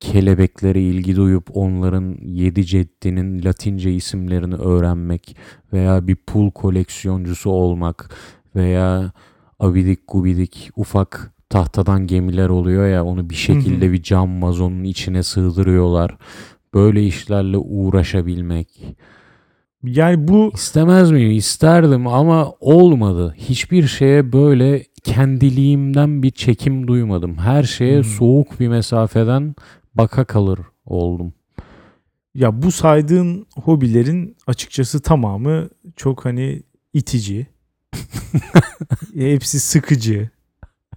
kelebeklere 0.00 0.82
ilgi 0.82 1.16
duyup 1.16 1.56
onların 1.56 2.16
yedi 2.22 2.66
ceddinin 2.66 3.44
latince 3.44 3.92
isimlerini 3.92 4.54
öğrenmek 4.54 5.36
veya 5.72 6.06
bir 6.06 6.16
pul 6.16 6.50
koleksiyoncusu 6.50 7.50
olmak 7.50 8.14
veya 8.56 9.12
abidik 9.60 9.98
gubidik 10.08 10.70
ufak 10.76 11.32
tahtadan 11.50 12.06
gemiler 12.06 12.48
oluyor 12.48 12.88
ya 12.88 13.04
onu 13.04 13.30
bir 13.30 13.34
şekilde 13.34 13.92
bir 13.92 14.02
cam 14.02 14.42
vazonun 14.42 14.84
içine 14.84 15.22
sığdırıyorlar. 15.22 16.16
Böyle 16.74 17.04
işlerle 17.06 17.56
uğraşabilmek. 17.58 18.96
Yani 19.82 20.28
bu 20.28 20.50
İstemez 20.54 21.10
miyim? 21.10 21.30
İsterdim 21.30 22.06
ama 22.06 22.52
olmadı. 22.60 23.34
Hiçbir 23.38 23.86
şeye 23.86 24.32
böyle 24.32 24.84
kendiliğimden 25.04 26.22
bir 26.22 26.30
çekim 26.30 26.88
duymadım. 26.88 27.36
Her 27.38 27.62
şeye 27.62 27.96
Hmm. 27.96 28.04
soğuk 28.04 28.60
bir 28.60 28.68
mesafeden 28.68 29.54
baka 29.94 30.24
kalır 30.24 30.58
oldum. 30.84 31.32
ya 32.34 32.62
bu 32.62 32.72
saydığın 32.72 33.46
hobilerin 33.56 34.36
açıkçası 34.46 35.00
tamamı 35.02 35.68
çok 35.96 36.24
hani 36.24 36.62
itici. 36.92 37.46
Hepsi 39.14 39.60
sıkıcı 39.60 40.30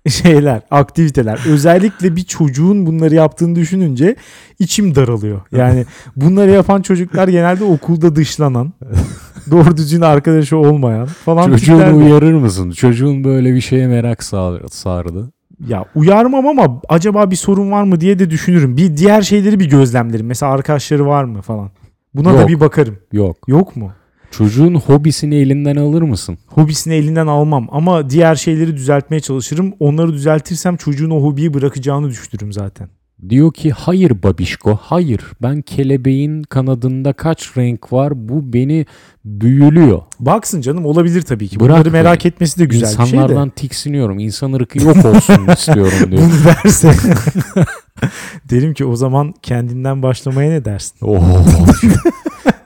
şeyler, 0.08 0.62
aktiviteler. 0.72 1.40
Özellikle 1.48 2.16
bir 2.16 2.24
çocuğun 2.24 2.86
bunları 2.86 3.16
yaptığını 3.16 3.56
düşününce 3.56 4.16
içim 4.60 4.96
daralıyor. 4.96 5.42
Yani 5.52 5.86
bunları 6.16 6.52
yapan 6.52 6.82
çocuklar 6.82 7.28
genelde 7.28 7.64
okulda 7.64 8.16
dışlanan, 8.16 8.74
doğru 9.52 9.78
düzgün 9.78 10.02
arkadaşı 10.02 10.58
olmayan 10.58 11.06
falan 11.06 11.50
Çocuğunu 11.52 11.78
tipler 11.78 11.90
de- 11.94 11.96
uyarır 11.96 12.34
mısın? 12.34 12.72
Çocuğun 12.72 13.24
böyle 13.24 13.56
bir 13.56 13.62
şeye 13.62 13.88
merak 13.88 14.24
sar- 14.24 14.68
sardı. 14.72 15.32
Ya 15.68 15.86
uyarmam 15.96 16.48
ama 16.48 16.82
acaba 16.90 17.32
bir 17.32 17.36
sorun 17.36 17.72
var 17.72 17.84
mı 17.84 18.02
diye 18.02 18.20
de 18.20 18.30
düşünürüm. 18.30 18.78
Bir 18.78 18.98
diğer 18.98 19.22
şeyleri 19.22 19.60
bir 19.60 19.70
gözlemlerim. 19.70 20.26
Mesela 20.26 20.52
arkadaşları 20.52 21.06
var 21.06 21.24
mı 21.24 21.42
falan. 21.42 21.70
Buna 22.14 22.34
da 22.34 22.40
Yok. 22.40 22.50
bir 22.50 22.60
bakarım. 22.60 22.98
Yok. 23.12 23.38
Yok 23.48 23.76
mu? 23.76 23.92
Çocuğun 24.32 24.76
hobisini 24.76 25.36
elinden 25.36 25.76
alır 25.76 26.02
mısın? 26.02 26.38
Hobisini 26.48 26.94
elinden 26.94 27.28
almam 27.28 27.68
ama 27.72 28.10
diğer 28.10 28.36
şeyleri 28.36 28.78
düzeltmeye 28.78 29.20
çalışırım. 29.20 29.74
Onları 29.80 30.14
düzeltirsem 30.14 30.78
çocuğun 30.78 31.10
o 31.10 31.22
hobiyi 31.24 31.54
bırakacağını 31.54 32.10
düşünürüm 32.10 32.54
zaten. 32.54 32.90
Diyor 33.30 33.54
ki 33.54 33.72
hayır 33.72 34.24
babişko 34.24 34.80
hayır 34.82 35.22
ben 35.42 35.62
kelebeğin 35.62 36.44
kanadında 36.44 37.14
kaç 37.14 37.58
renk 37.58 37.94
var 37.94 38.30
bu 38.30 38.54
beni 38.54 38.86
büyülüyor. 39.26 40.02
Baksın 40.20 40.62
canım 40.62 40.86
olabilir 40.86 41.22
tabii 41.22 41.48
ki. 41.48 41.60
Bırak 41.60 41.76
Bunları 41.78 41.92
merak 41.92 42.20
beni. 42.24 42.28
etmesi 42.32 42.60
de 42.60 42.66
güzel 42.66 42.90
bir 42.92 42.96
şey 42.96 43.06
de. 43.06 43.08
İnsanlardan 43.10 43.50
tiksiniyorum. 43.50 44.20
İnsan 44.20 44.54
ırkı 44.54 44.84
yok 44.84 45.06
olsun 45.06 45.48
istiyorum 45.58 46.12
diyor. 46.12 46.22
Bunu 46.22 46.46
verse. 46.46 46.92
Derim 48.50 48.74
ki 48.74 48.86
o 48.86 48.96
zaman 48.96 49.34
kendinden 49.42 50.04
başlamaya 50.04 50.50
ne 50.52 50.66
dersin? 50.66 50.94
Oo, 51.06 51.20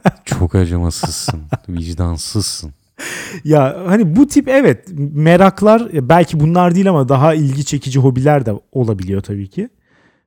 çok 0.26 0.56
acımasızsın. 0.56 1.42
Vicdansızsın. 1.70 2.72
Ya 3.44 3.84
hani 3.86 4.16
bu 4.16 4.28
tip 4.28 4.48
evet 4.48 4.88
meraklar 5.13 6.10
belki 6.10 6.39
bunlar 6.39 6.76
değil 6.76 6.89
ama 6.89 7.10
daha 7.10 7.34
ilgi 7.34 7.66
çekici 7.66 8.00
hobiler 8.00 8.46
de 8.46 8.54
olabiliyor 8.72 9.22
tabii 9.22 9.48
ki. 9.48 9.70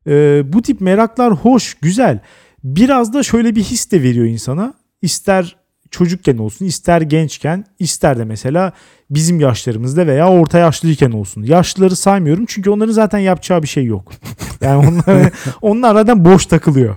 Ee, 0.07 0.43
bu 0.53 0.63
tip 0.63 0.81
meraklar 0.81 1.33
hoş, 1.35 1.75
güzel. 1.75 2.21
Biraz 2.65 3.13
da 3.13 3.23
şöyle 3.23 3.55
bir 3.55 3.63
his 3.63 3.93
de 3.93 4.03
veriyor 4.03 4.27
insana. 4.27 4.75
İster 5.03 5.57
çocukken 5.91 6.39
olsun, 6.39 6.65
ister 6.65 7.01
gençken, 7.01 7.65
ister 7.79 8.19
de 8.19 8.25
mesela 8.25 8.73
bizim 9.11 9.41
yaşlarımızda 9.41 10.07
veya 10.07 10.29
orta 10.29 10.59
yaşlıyken 10.59 11.11
olsun. 11.11 11.43
Yaşlıları 11.43 11.97
saymıyorum 11.97 12.45
çünkü 12.49 12.71
onların 12.71 12.93
zaten 12.93 13.19
yapacağı 13.19 13.63
bir 13.63 13.69
şey 13.69 13.85
yok. 13.85 14.13
Yani 14.61 14.87
onlar, 14.89 15.33
onlar 15.63 15.95
zaten 15.95 16.25
boş 16.25 16.47
takılıyor. 16.47 16.97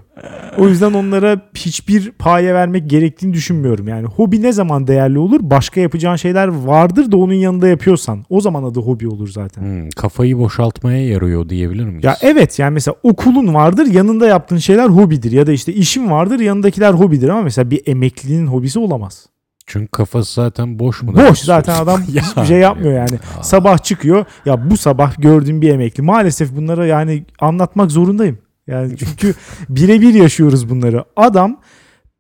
O 0.58 0.68
yüzden 0.68 0.94
onlara 0.94 1.42
hiçbir 1.56 2.12
paye 2.12 2.54
vermek 2.54 2.90
gerektiğini 2.90 3.34
düşünmüyorum. 3.34 3.88
Yani 3.88 4.08
hobi 4.08 4.42
ne 4.42 4.54
zaman 4.54 4.88
değerli 4.88 5.20
olur? 5.20 5.40
Başka 5.44 5.82
yapacağın 5.82 6.16
şeyler 6.16 6.48
vardır 6.48 7.12
da 7.12 7.18
onun 7.18 7.34
yanında 7.34 7.68
yapıyorsan. 7.68 8.26
O 8.30 8.42
zaman 8.42 8.64
adı 8.64 8.80
hobi 8.80 9.08
olur 9.08 9.28
zaten. 9.28 9.62
Hmm, 9.62 9.90
kafayı 9.90 10.38
boşaltmaya 10.38 11.08
yarıyor 11.08 11.50
diyebilir 11.50 11.86
miyiz? 11.86 12.04
Ya 12.04 12.18
evet 12.22 12.60
yani 12.60 12.74
mesela 12.74 12.96
okulun 13.04 13.54
vardır 13.54 13.86
yanında 13.86 14.28
yaptığın 14.28 14.58
şeyler 14.58 14.88
hobidir. 14.88 15.32
Ya 15.32 15.48
da 15.48 15.52
işte 15.52 15.74
işin 15.74 16.12
vardır 16.12 16.40
yanındakiler 16.40 16.94
hobidir 16.94 17.30
ama 17.30 17.42
mesela 17.42 17.72
bir 17.72 17.82
emeklinin 17.86 18.48
hobisi 18.48 18.80
olamaz. 18.80 19.26
Çünkü 19.70 19.88
kafası 19.88 20.34
zaten 20.34 20.80
boş 20.80 21.04
mu? 21.04 21.14
Boş 21.16 21.40
zaten 21.40 21.76
adam 21.84 22.02
hiçbir 22.02 22.46
şey 22.46 22.58
yapmıyor 22.58 22.94
yani. 22.94 23.12
Ya. 23.38 23.44
Sabah 23.44 23.78
çıkıyor 23.78 24.26
ya 24.46 24.70
bu 24.70 24.78
sabah 24.78 25.22
gördüğüm 25.22 25.62
bir 25.62 25.70
emekli. 25.70 26.04
Maalesef 26.04 26.56
bunlara 26.56 26.86
yani 26.86 27.26
anlatmak 27.40 27.92
zorundayım. 27.92 28.38
Yani 28.68 28.98
çünkü 28.98 29.34
birebir 29.70 30.14
yaşıyoruz 30.14 30.70
bunları. 30.70 31.04
Adam 31.16 31.62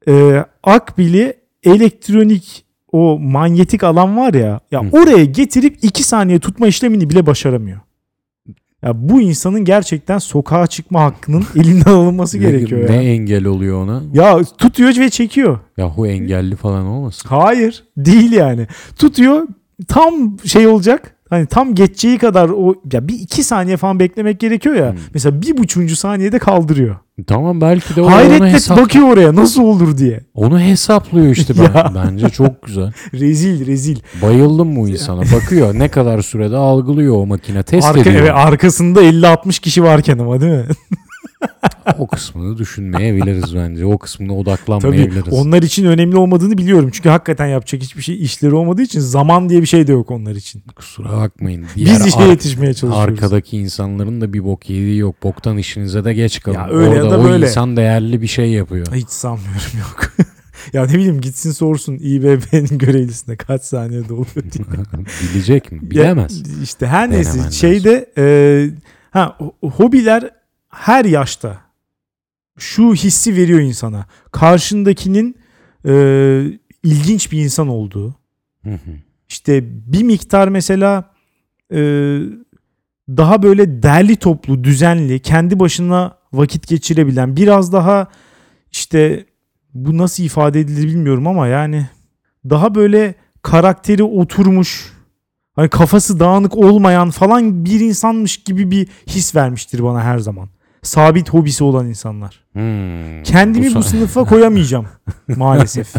e, 0.07 0.45
akbili 0.63 1.33
elektronik 1.63 2.65
o 2.91 3.19
manyetik 3.19 3.83
alan 3.83 4.17
var 4.17 4.33
ya 4.33 4.59
ya 4.71 4.83
Hı. 4.83 4.87
oraya 4.91 5.25
getirip 5.25 5.77
2 5.81 6.03
saniye 6.03 6.39
tutma 6.39 6.67
işlemini 6.67 7.09
bile 7.09 7.25
başaramıyor. 7.25 7.79
Ya 8.83 9.09
bu 9.09 9.21
insanın 9.21 9.65
gerçekten 9.65 10.17
sokağa 10.17 10.67
çıkma 10.67 11.03
hakkının 11.03 11.43
elinden 11.55 11.91
alınması 11.91 12.37
Ne- 12.37 12.41
gerekiyor 12.41 12.89
Ne 12.89 12.95
ya. 12.95 13.01
engel 13.01 13.45
oluyor 13.45 13.83
ona? 13.83 14.01
Ya 14.13 14.43
tutuyor 14.57 14.97
ve 14.99 15.09
çekiyor. 15.09 15.59
Yahu 15.77 16.07
engelli 16.07 16.55
falan 16.55 16.85
olmasın? 16.85 17.29
Hayır 17.29 17.83
değil 17.97 18.31
yani. 18.31 18.67
Tutuyor 18.97 19.47
tam 19.87 20.39
şey 20.45 20.67
olacak. 20.67 21.15
Hani 21.29 21.45
tam 21.45 21.75
geçeceği 21.75 22.17
kadar 22.17 22.49
o 22.49 22.75
ya 22.93 23.07
bir 23.07 23.13
iki 23.13 23.43
saniye 23.43 23.77
falan 23.77 23.99
beklemek 23.99 24.39
gerekiyor 24.39 24.75
ya. 24.75 24.91
Hmm. 24.91 24.99
Mesela 25.13 25.41
bir 25.41 25.57
buçuncu 25.57 25.95
saniyede 25.95 26.39
kaldırıyor. 26.39 26.95
Tamam 27.27 27.61
belki 27.61 27.95
de 27.95 28.01
o 28.01 28.11
Hayretle 28.11 28.51
hesap, 28.51 28.77
bakıyor 28.77 29.07
oraya 29.07 29.35
nasıl 29.35 29.61
olur 29.63 29.97
diye. 29.97 30.19
onu 30.33 30.59
hesaplıyor 30.59 31.35
işte 31.35 31.53
ben. 31.57 31.95
Bence 31.95 32.29
çok 32.29 32.63
güzel. 32.63 32.91
Rezil 33.13 33.65
rezil. 33.67 33.97
Bayıldım 34.21 34.75
bu 34.75 34.89
insana. 34.89 35.21
Bakıyor 35.21 35.79
ne 35.79 35.87
kadar 35.89 36.21
sürede 36.21 36.55
algılıyor 36.57 37.15
o 37.15 37.25
makine. 37.25 37.63
Test 37.63 37.87
Arka, 37.87 37.99
ediyor. 38.01 38.15
evet, 38.15 38.31
arkasında 38.35 39.03
50-60 39.03 39.61
kişi 39.61 39.83
varken 39.83 40.17
ama 40.17 40.41
değil 40.41 40.53
mi? 40.53 40.65
O 41.97 42.07
kısmını 42.07 42.57
düşünmeyebiliriz 42.57 43.55
bence. 43.55 43.85
O 43.85 43.97
kısmına 43.97 44.29
Tabii 44.29 44.39
odaklanmayabiliriz. 44.39 45.33
onlar 45.33 45.61
için 45.63 45.85
önemli 45.85 46.17
olmadığını 46.17 46.57
biliyorum. 46.57 46.89
Çünkü 46.93 47.09
hakikaten 47.09 47.47
yapacak 47.47 47.81
hiçbir 47.81 48.01
şey 48.01 48.23
işleri 48.23 48.53
olmadığı 48.55 48.81
için 48.81 48.99
zaman 48.99 49.49
diye 49.49 49.61
bir 49.61 49.65
şey 49.67 49.87
de 49.87 49.91
yok 49.91 50.11
onlar 50.11 50.35
için. 50.35 50.63
Kusura 50.75 51.11
bakmayın. 51.17 51.65
Diğer 51.75 51.95
Biz 51.95 52.05
işe 52.05 52.17
ar- 52.19 52.27
yetişmeye 52.27 52.73
çalışıyoruz. 52.73 53.13
arkadaki 53.21 53.57
insanların 53.57 54.21
da 54.21 54.33
bir 54.33 54.43
bok 54.45 54.69
yediği 54.69 54.97
yok. 54.97 55.15
Boktan 55.23 55.57
işinize 55.57 56.05
de 56.05 56.13
geç 56.13 56.41
kalın. 56.41 56.55
Ya 56.55 56.69
öyle 56.69 56.95
ya 56.95 57.03
Orada 57.03 57.11
da 57.11 57.19
o 57.19 57.23
böyle. 57.23 57.45
insan 57.45 57.77
değerli 57.77 58.21
bir 58.21 58.27
şey 58.27 58.49
yapıyor. 58.51 58.87
Hiç 58.93 59.09
sanmıyorum 59.09 59.79
yok. 59.79 60.11
ya 60.73 60.85
ne 60.85 60.93
bileyim 60.93 61.21
gitsin 61.21 61.51
sorsun 61.51 61.93
İBB'nin 62.01 62.77
görevlisine 62.77 63.35
kaç 63.35 63.63
saniyede 63.63 64.13
oluyor 64.13 64.27
diye. 64.35 64.65
Bilecek 65.33 65.71
mi? 65.71 65.79
Bilemez. 65.81 66.37
Ya 66.39 66.63
işte 66.63 66.87
her 66.87 67.11
neyse 67.11 67.33
Denemen 67.33 67.49
şeyde 67.49 68.09
e, 68.17 68.25
ha 69.11 69.37
ho- 69.39 69.69
hobiler 69.71 70.29
her 70.69 71.05
yaşta 71.05 71.57
şu 72.57 72.93
hissi 72.93 73.35
veriyor 73.35 73.59
insana. 73.59 74.05
Karşındakinin 74.31 75.37
e, 75.85 75.93
ilginç 76.83 77.31
bir 77.31 77.43
insan 77.43 77.67
olduğu. 77.67 78.15
Hı 78.63 78.73
hı. 78.73 78.91
İşte 79.29 79.63
bir 79.93 80.03
miktar 80.03 80.47
mesela 80.47 81.11
e, 81.73 81.79
daha 83.09 83.43
böyle 83.43 83.83
derli 83.83 84.15
toplu, 84.15 84.63
düzenli, 84.63 85.19
kendi 85.19 85.59
başına 85.59 86.17
vakit 86.33 86.67
geçirebilen, 86.67 87.35
biraz 87.35 87.73
daha 87.73 88.07
işte 88.71 89.25
bu 89.73 89.97
nasıl 89.97 90.23
ifade 90.23 90.59
edilir 90.59 90.87
bilmiyorum 90.87 91.27
ama 91.27 91.47
yani 91.47 91.89
daha 92.49 92.75
böyle 92.75 93.15
karakteri 93.41 94.03
oturmuş, 94.03 94.93
hani 95.55 95.69
kafası 95.69 96.19
dağınık 96.19 96.57
olmayan 96.57 97.09
falan 97.09 97.65
bir 97.65 97.79
insanmış 97.79 98.37
gibi 98.37 98.71
bir 98.71 98.87
his 99.07 99.35
vermiştir 99.35 99.83
bana 99.83 100.03
her 100.03 100.19
zaman. 100.19 100.49
Sabit 100.83 101.29
hobisi 101.29 101.63
olan 101.63 101.87
insanlar. 101.87 102.39
Hmm. 102.53 103.23
Kendimi 103.23 103.65
bu, 103.75 103.79
sa- 103.79 103.83
sınıfa 103.83 104.23
koyamayacağım 104.23 104.87
maalesef. 105.35 105.93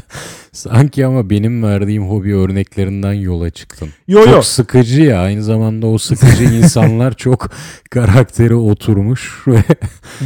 Sanki 0.53 1.07
ama 1.07 1.31
benim 1.31 1.63
verdiğim 1.63 2.09
hobi 2.09 2.35
örneklerinden 2.37 3.13
yola 3.13 3.51
çıktın. 3.51 3.89
Yo 4.09 4.25
çok 4.25 4.35
yo. 4.35 4.43
sıkıcı 4.43 5.03
ya. 5.03 5.21
Aynı 5.21 5.43
zamanda 5.43 5.87
o 5.87 5.99
sıkıcı 5.99 6.45
insanlar 6.45 7.13
çok 7.17 7.51
karakteri 7.91 8.55
oturmuş 8.55 9.43
ve 9.47 9.63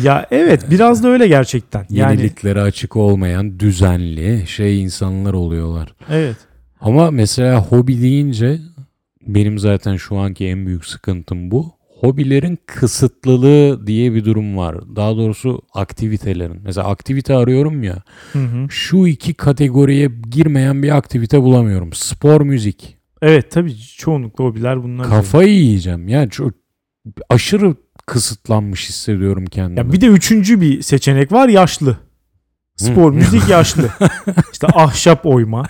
Ya 0.03 0.27
evet 0.31 0.71
biraz 0.71 1.03
da 1.03 1.09
öyle 1.09 1.29
gerçekten. 1.29 1.87
Yani 1.90 2.12
yeniliklere 2.12 2.61
açık 2.61 2.97
olmayan 2.97 3.61
düzenli 3.61 4.47
şey 4.47 4.83
insanlar 4.83 5.33
oluyorlar. 5.33 5.95
evet. 6.11 6.37
Ama 6.81 7.11
mesela 7.11 7.62
hobi 7.62 8.03
deyince 8.03 8.59
benim 9.27 9.59
zaten 9.59 9.97
şu 9.97 10.17
anki 10.19 10.47
en 10.47 10.67
büyük 10.67 10.87
sıkıntım 10.87 11.51
bu. 11.51 11.73
Hobilerin 12.05 12.59
kısıtlılığı 12.67 13.87
diye 13.87 14.14
bir 14.14 14.25
durum 14.25 14.57
var. 14.57 14.97
Daha 14.97 15.17
doğrusu 15.17 15.62
aktivitelerin. 15.75 16.61
Mesela 16.64 16.88
aktivite 16.88 17.35
arıyorum 17.35 17.83
ya. 17.83 18.03
Hı 18.33 18.38
hı. 18.38 18.67
Şu 18.71 19.07
iki 19.07 19.35
kategoriye 19.35 20.11
girmeyen 20.31 20.83
bir 20.83 20.97
aktivite 20.97 21.43
bulamıyorum. 21.43 21.93
Spor, 21.93 22.40
müzik. 22.40 22.97
Evet 23.23 23.51
tabii 23.51 23.77
çoğunlukla 23.97 24.45
hobiler 24.45 24.83
bunlar. 24.83 25.09
Kafayı 25.09 25.55
yiyeceğim. 25.55 26.09
Yani 26.09 26.31
çok 26.31 26.53
aşırı 27.31 27.75
kısıtlanmış 28.07 28.88
hissediyorum 28.88 29.47
kendimi. 29.47 29.79
Ya 29.87 29.93
bir 29.93 30.01
de 30.01 30.07
üçüncü 30.07 30.61
bir 30.61 30.83
seçenek 30.83 31.33
var 31.33 31.49
yaşlı. 31.49 31.97
Spor, 32.77 33.12
müzik 33.12 33.49
yaşlı. 33.49 33.90
işte 34.53 34.67
ahşap 34.67 35.27
oyma. 35.27 35.67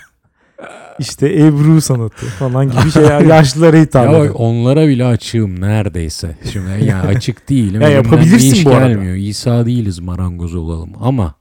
İşte 0.98 1.32
Ebru 1.46 1.80
sanatı 1.80 2.26
falan 2.26 2.70
gibi 2.70 2.90
şeyler 2.90 3.20
yaşlılara 3.36 3.76
hitap 3.76 4.12
Ya 4.12 4.32
onlara 4.32 4.88
bile 4.88 5.04
açığım 5.04 5.60
neredeyse. 5.60 6.36
Şimdi 6.52 6.84
yani 6.84 7.08
açık 7.08 7.48
değilim. 7.48 7.80
Ya 7.82 7.88
yapabilirsin 7.88 8.52
bir 8.60 8.64
bu 8.64 8.70
arada. 8.70 8.88
gelmiyor. 8.88 9.16
İsa 9.16 9.66
değiliz 9.66 9.98
marangoz 9.98 10.54
olalım. 10.54 10.90
Ama 11.00 11.34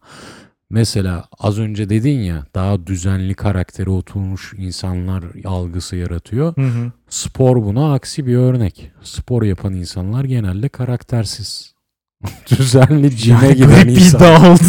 mesela 0.70 1.26
az 1.40 1.60
önce 1.60 1.90
dedin 1.90 2.20
ya 2.20 2.46
daha 2.56 2.88
düzenli 2.88 3.34
karakteri 3.34 3.90
oturmuş 3.90 4.54
insanlar 4.58 5.24
algısı 5.46 5.96
yaratıyor. 5.96 6.56
Hı 6.56 6.62
hı. 6.62 6.92
Spor 7.10 7.56
buna 7.64 7.94
aksi 7.94 8.28
bir 8.28 8.36
örnek. 8.36 8.92
Spor 9.04 9.44
yapan 9.44 9.74
insanlar 9.74 10.24
genelde 10.24 10.70
karaktersiz. 10.70 11.74
düzenli 12.60 13.18
cime 13.18 13.46
Yani 13.46 13.56
giden 13.56 13.88
bir 13.88 13.92
insan, 13.96 14.20
iddia 14.20 14.52
oldu. 14.52 14.60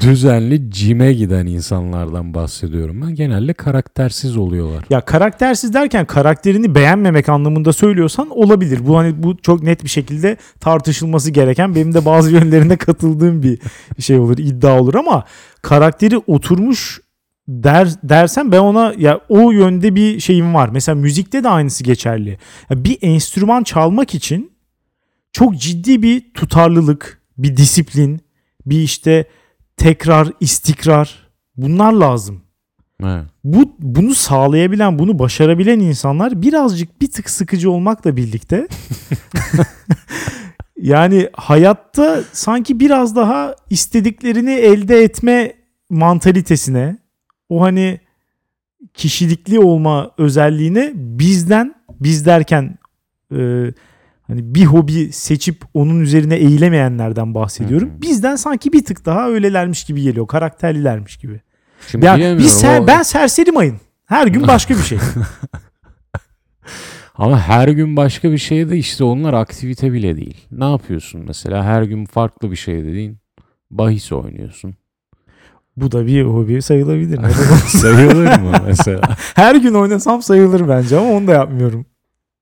Düzenli 0.00 0.70
cime 0.70 1.12
giden 1.12 1.46
insanlardan 1.46 2.34
bahsediyorum 2.34 3.02
ben. 3.02 3.14
Genelde 3.14 3.52
karaktersiz 3.52 4.36
oluyorlar. 4.36 4.84
ya 4.90 5.00
karaktersiz 5.00 5.74
derken 5.74 6.06
karakterini 6.06 6.74
beğenmemek 6.74 7.28
anlamında 7.28 7.72
söylüyorsan 7.72 8.30
olabilir. 8.30 8.86
Bu 8.86 8.98
hani 8.98 9.22
bu 9.22 9.36
çok 9.36 9.62
net 9.62 9.84
bir 9.84 9.88
şekilde 9.88 10.36
tartışılması 10.60 11.30
gereken 11.30 11.74
benim 11.74 11.94
de 11.94 12.04
bazı 12.04 12.30
yönlerine 12.34 12.76
katıldığım 12.76 13.42
bir 13.42 13.58
şey 13.98 14.18
olur, 14.18 14.38
iddia 14.38 14.80
olur 14.80 14.94
ama 14.94 15.24
karakteri 15.62 16.18
oturmuş 16.18 17.00
der 17.48 17.88
dersen 18.02 18.52
ben 18.52 18.58
ona 18.58 18.94
ya 18.98 19.20
o 19.28 19.50
yönde 19.50 19.94
bir 19.94 20.20
şeyim 20.20 20.54
var. 20.54 20.68
Mesela 20.68 20.96
müzikte 20.96 21.44
de 21.44 21.48
aynısı 21.48 21.84
geçerli. 21.84 22.38
Ya 22.70 22.84
bir 22.84 22.98
enstrüman 23.02 23.62
çalmak 23.62 24.14
için 24.14 24.52
çok 25.32 25.56
ciddi 25.56 26.02
bir 26.02 26.32
tutarlılık, 26.34 27.22
bir 27.38 27.56
disiplin, 27.56 28.20
bir 28.66 28.82
işte 28.82 29.24
tekrar, 29.76 30.28
istikrar 30.40 31.28
bunlar 31.56 31.92
lazım. 31.92 32.42
Evet. 33.02 33.24
Bu 33.44 33.76
bunu 33.78 34.14
sağlayabilen, 34.14 34.98
bunu 34.98 35.18
başarabilen 35.18 35.80
insanlar 35.80 36.42
birazcık 36.42 37.00
bir 37.00 37.10
tık 37.10 37.30
sıkıcı 37.30 37.70
olmakla 37.70 38.16
birlikte 38.16 38.68
yani 40.76 41.28
hayatta 41.32 42.24
sanki 42.32 42.80
biraz 42.80 43.16
daha 43.16 43.56
istediklerini 43.70 44.52
elde 44.52 45.02
etme 45.02 45.52
mantalitesine, 45.90 46.96
o 47.48 47.62
hani 47.62 48.00
kişilikli 48.94 49.58
olma 49.60 50.10
özelliğine 50.18 50.92
bizden, 50.94 51.74
biz 52.00 52.26
derken 52.26 52.78
e, 53.36 53.66
hani 54.34 54.54
bir 54.54 54.64
hobi 54.64 55.12
seçip 55.12 55.62
onun 55.74 56.00
üzerine 56.00 56.34
eğilemeyenlerden 56.36 57.34
bahsediyorum. 57.34 57.90
Hı 57.90 57.92
hı. 57.96 58.00
Bizden 58.02 58.36
sanki 58.36 58.72
bir 58.72 58.84
tık 58.84 59.06
daha 59.06 59.28
öylelermiş 59.28 59.84
gibi 59.84 60.02
geliyor, 60.02 60.26
karakterlilermiş 60.26 61.16
gibi. 61.16 61.40
Şimdi 61.88 62.06
Ya 62.06 62.14
bilemiyorum, 62.16 62.44
biz 62.44 62.64
ser- 62.64 62.80
o- 62.80 62.86
ben 62.86 63.02
serseri 63.02 63.52
mayın. 63.52 63.76
Her 64.06 64.26
gün 64.26 64.48
başka 64.48 64.74
bir 64.74 64.82
şey. 64.82 64.98
Ama 67.14 67.40
her 67.40 67.68
gün 67.68 67.96
başka 67.96 68.32
bir 68.32 68.38
şey 68.38 68.70
de 68.70 68.76
işte 68.76 69.04
onlar 69.04 69.32
aktivite 69.34 69.92
bile 69.92 70.16
değil. 70.16 70.46
Ne 70.50 70.70
yapıyorsun 70.70 71.24
mesela? 71.26 71.64
Her 71.64 71.82
gün 71.82 72.04
farklı 72.06 72.50
bir 72.50 72.56
şey 72.56 72.84
dediğin 72.84 73.18
bahis 73.70 74.12
oynuyorsun. 74.12 74.74
Bu 75.76 75.92
da 75.92 76.06
bir 76.06 76.22
hobi 76.22 76.62
sayılabilir. 76.62 77.20
Sayılır 77.66 78.38
mı 78.38 78.52
mesela? 78.66 79.00
Her 79.34 79.56
gün 79.56 79.74
oynasam 79.74 80.22
sayılır 80.22 80.68
bence 80.68 80.98
ama 80.98 81.10
onu 81.10 81.26
da 81.26 81.32
yapmıyorum. 81.32 81.86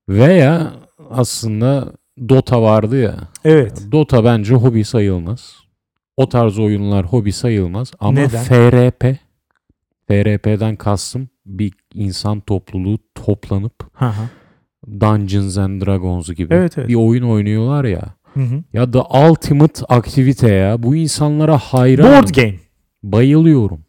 Veya 0.09 0.73
aslında 1.15 1.93
Dota 2.29 2.61
vardı 2.61 3.01
ya. 3.01 3.15
Evet. 3.45 3.83
Dota 3.91 4.23
bence 4.23 4.55
hobi 4.55 4.83
sayılmaz. 4.83 5.55
O 6.17 6.29
tarz 6.29 6.59
oyunlar 6.59 7.05
hobi 7.05 7.31
sayılmaz. 7.31 7.91
Ama 7.99 8.19
Neden? 8.19 8.43
FRP, 8.43 9.15
FRP'den 10.07 10.75
kastım 10.75 11.29
bir 11.45 11.73
insan 11.93 12.39
topluluğu 12.39 12.97
toplanıp 13.15 13.73
Hı 13.93 14.05
hı. 14.05 14.29
Dungeons 14.99 15.57
and 15.57 15.81
Dragons 15.81 16.29
gibi 16.29 16.53
Evet, 16.53 16.77
evet. 16.77 16.89
bir 16.89 16.95
oyun 16.95 17.23
oynuyorlar 17.23 17.83
ya. 17.85 18.01
Hı 18.33 18.39
hı. 18.39 18.63
Ya 18.73 18.93
da 18.93 19.03
ultimate 19.03 19.85
aktivite 19.89 20.51
ya. 20.51 20.83
Bu 20.83 20.95
insanlara 20.95 21.57
hayran. 21.57 22.11
Board 22.11 22.29
game. 22.29 22.55
Bayılıyorum. 23.03 23.79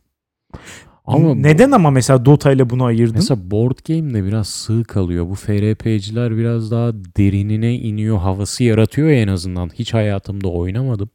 Ama 1.05 1.35
Neden 1.35 1.71
ama 1.71 1.91
mesela 1.91 2.25
Dota 2.25 2.53
ile 2.53 2.71
bunu 2.71 2.85
ayırdın? 2.85 3.15
Mesela 3.17 3.51
board 3.51 3.79
game 3.89 4.15
de 4.15 4.25
biraz 4.25 4.49
sığ 4.49 4.85
kalıyor. 4.85 5.29
Bu 5.29 5.35
FRP'ciler 5.35 6.37
biraz 6.37 6.71
daha 6.71 6.93
derinine 6.95 7.75
iniyor. 7.75 8.19
Havası 8.19 8.65
yaratıyor 8.65 9.09
ya 9.09 9.21
en 9.21 9.29
azından. 9.29 9.69
Hiç 9.75 9.95
hayatımda 9.95 10.49
oynamadım. 10.49 11.11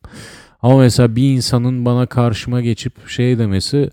Ama 0.62 0.78
mesela 0.78 1.16
bir 1.16 1.34
insanın 1.34 1.86
bana 1.86 2.06
karşıma 2.06 2.62
geçip 2.62 3.08
şey 3.08 3.40
demesi 3.40 3.90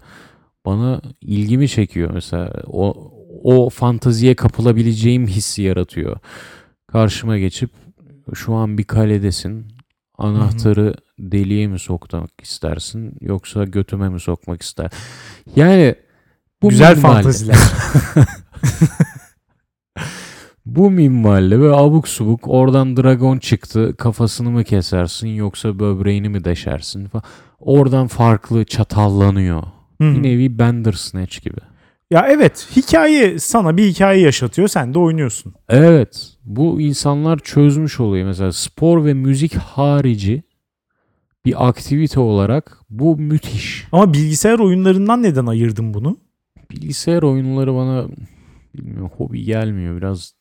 bana 0.67 1.01
ilgimi 1.21 1.69
çekiyor. 1.69 2.11
Mesela 2.15 2.53
o, 2.67 3.13
o 3.43 3.71
fantaziye 3.71 4.35
kapılabileceğim 4.35 5.27
hissi 5.27 5.63
yaratıyor. 5.63 6.17
Karşıma 6.87 7.39
geçip 7.39 7.71
şu 8.35 8.55
an 8.55 8.79
bir 8.79 8.85
kaledesin. 8.85 9.67
Anahtarı 10.19 10.95
deliğe 11.19 11.67
mi 11.67 11.79
sokmak 11.79 12.31
istersin 12.43 13.15
yoksa 13.21 13.65
götüme 13.65 14.09
mi 14.09 14.21
sokmak 14.21 14.63
ister? 14.63 14.91
Yani 15.57 15.95
bu 16.63 16.69
Güzel 16.69 16.97
minvalde. 16.97 17.13
fantaziler. 17.15 17.57
Bu 20.67 20.91
minvalde 20.91 21.61
ve 21.61 21.73
abuk 21.77 22.09
subuk 22.09 22.41
oradan 22.49 22.97
dragon 22.97 23.39
çıktı 23.39 23.95
kafasını 23.99 24.51
mı 24.51 24.65
kesersin 24.65 25.29
yoksa 25.29 25.79
böbreğini 25.79 26.29
mi 26.29 26.45
deşersin 26.45 27.07
falan. 27.07 27.23
Oradan 27.61 28.07
farklı 28.07 28.65
çatallanıyor. 28.65 29.63
Hı 30.01 30.09
hı. 30.11 30.15
Bir 30.15 30.23
nevi 30.23 30.59
Bandersnatch 30.59 31.41
gibi. 31.43 31.61
Ya 32.11 32.27
evet 32.31 32.69
hikaye 32.77 33.39
sana 33.39 33.77
bir 33.77 33.85
hikaye 33.87 34.21
yaşatıyor 34.21 34.69
sen 34.69 34.95
de 34.95 34.99
oynuyorsun. 34.99 35.55
Evet 35.69 36.29
bu 36.45 36.81
insanlar 36.81 37.39
çözmüş 37.39 38.01
oluyor. 38.01 38.27
Mesela 38.27 38.53
spor 38.53 39.05
ve 39.05 39.15
müzik 39.15 39.55
harici 39.55 40.43
bir 41.47 41.69
aktivite 41.69 42.21
olarak 42.21 42.79
bu 42.91 43.17
müthiş. 43.17 43.85
Ama 43.93 44.13
bilgisayar 44.13 44.59
oyunlarından 44.59 45.23
neden 45.23 45.47
ayırdın 45.47 45.95
bunu? 45.95 46.17
Bilgisayar 46.71 47.23
oyunları 47.23 47.75
bana 47.75 48.07
bilmiyorum 48.75 49.11
hobi 49.17 49.43
gelmiyor. 49.45 49.97
Biraz 49.97 50.35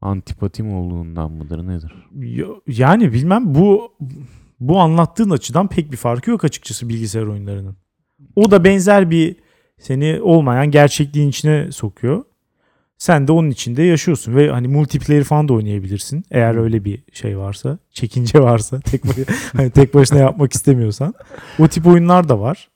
antipatim 0.00 0.74
olduğundan 0.74 1.32
mıdır 1.32 1.66
nedir? 1.68 1.92
Ya- 2.14 2.46
Yani 2.66 3.12
bilmem 3.12 3.54
bu 3.54 3.92
bu 4.60 4.78
anlattığın 4.80 5.30
açıdan 5.30 5.68
pek 5.68 5.92
bir 5.92 5.96
farkı 5.96 6.30
yok 6.30 6.44
açıkçası 6.44 6.88
bilgisayar 6.88 7.22
oyunlarının. 7.26 7.76
O 8.36 8.50
da 8.50 8.64
benzer 8.64 9.10
bir 9.10 9.36
seni 9.78 10.20
olmayan 10.22 10.70
gerçekliğin 10.70 11.28
içine 11.28 11.72
sokuyor. 11.72 12.24
Sen 13.00 13.28
de 13.28 13.32
onun 13.32 13.50
içinde 13.50 13.82
yaşıyorsun 13.82 14.36
ve 14.36 14.50
hani 14.50 14.68
multiplayer 14.68 15.24
falan 15.24 15.48
da 15.48 15.52
oynayabilirsin. 15.52 16.24
Eğer 16.30 16.54
öyle 16.54 16.84
bir 16.84 17.02
şey 17.12 17.38
varsa, 17.38 17.78
çekince 17.92 18.38
varsa, 18.42 18.80
tek 18.80 19.02
hani 19.56 19.70
tek 19.70 19.94
başına 19.94 20.18
yapmak 20.18 20.52
istemiyorsan. 20.52 21.14
O 21.58 21.68
tip 21.68 21.86
oyunlar 21.86 22.28
da 22.28 22.40
var 22.40 22.68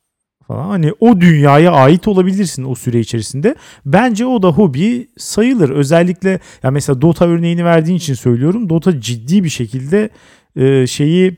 falan. 0.49 0.69
Hani 0.69 0.93
o 1.01 1.21
dünyaya 1.21 1.73
ait 1.73 2.09
olabilirsin 2.09 2.65
o 2.65 2.75
süre 2.75 3.01
içerisinde. 3.01 3.55
Bence 3.87 4.27
o 4.27 4.43
da 4.43 4.49
hobi 4.49 5.09
sayılır. 5.17 5.71
Özellikle 5.71 6.41
ya 6.63 6.71
mesela 6.71 7.03
Dota 7.03 7.27
örneğini 7.27 7.65
verdiğin 7.65 7.97
için 7.97 8.15
söylüyorum. 8.15 8.69
Dota 8.69 9.01
ciddi 9.01 9.45
bir 9.45 9.49
şekilde 9.49 10.11
e, 10.57 10.87
şeyi 10.87 11.37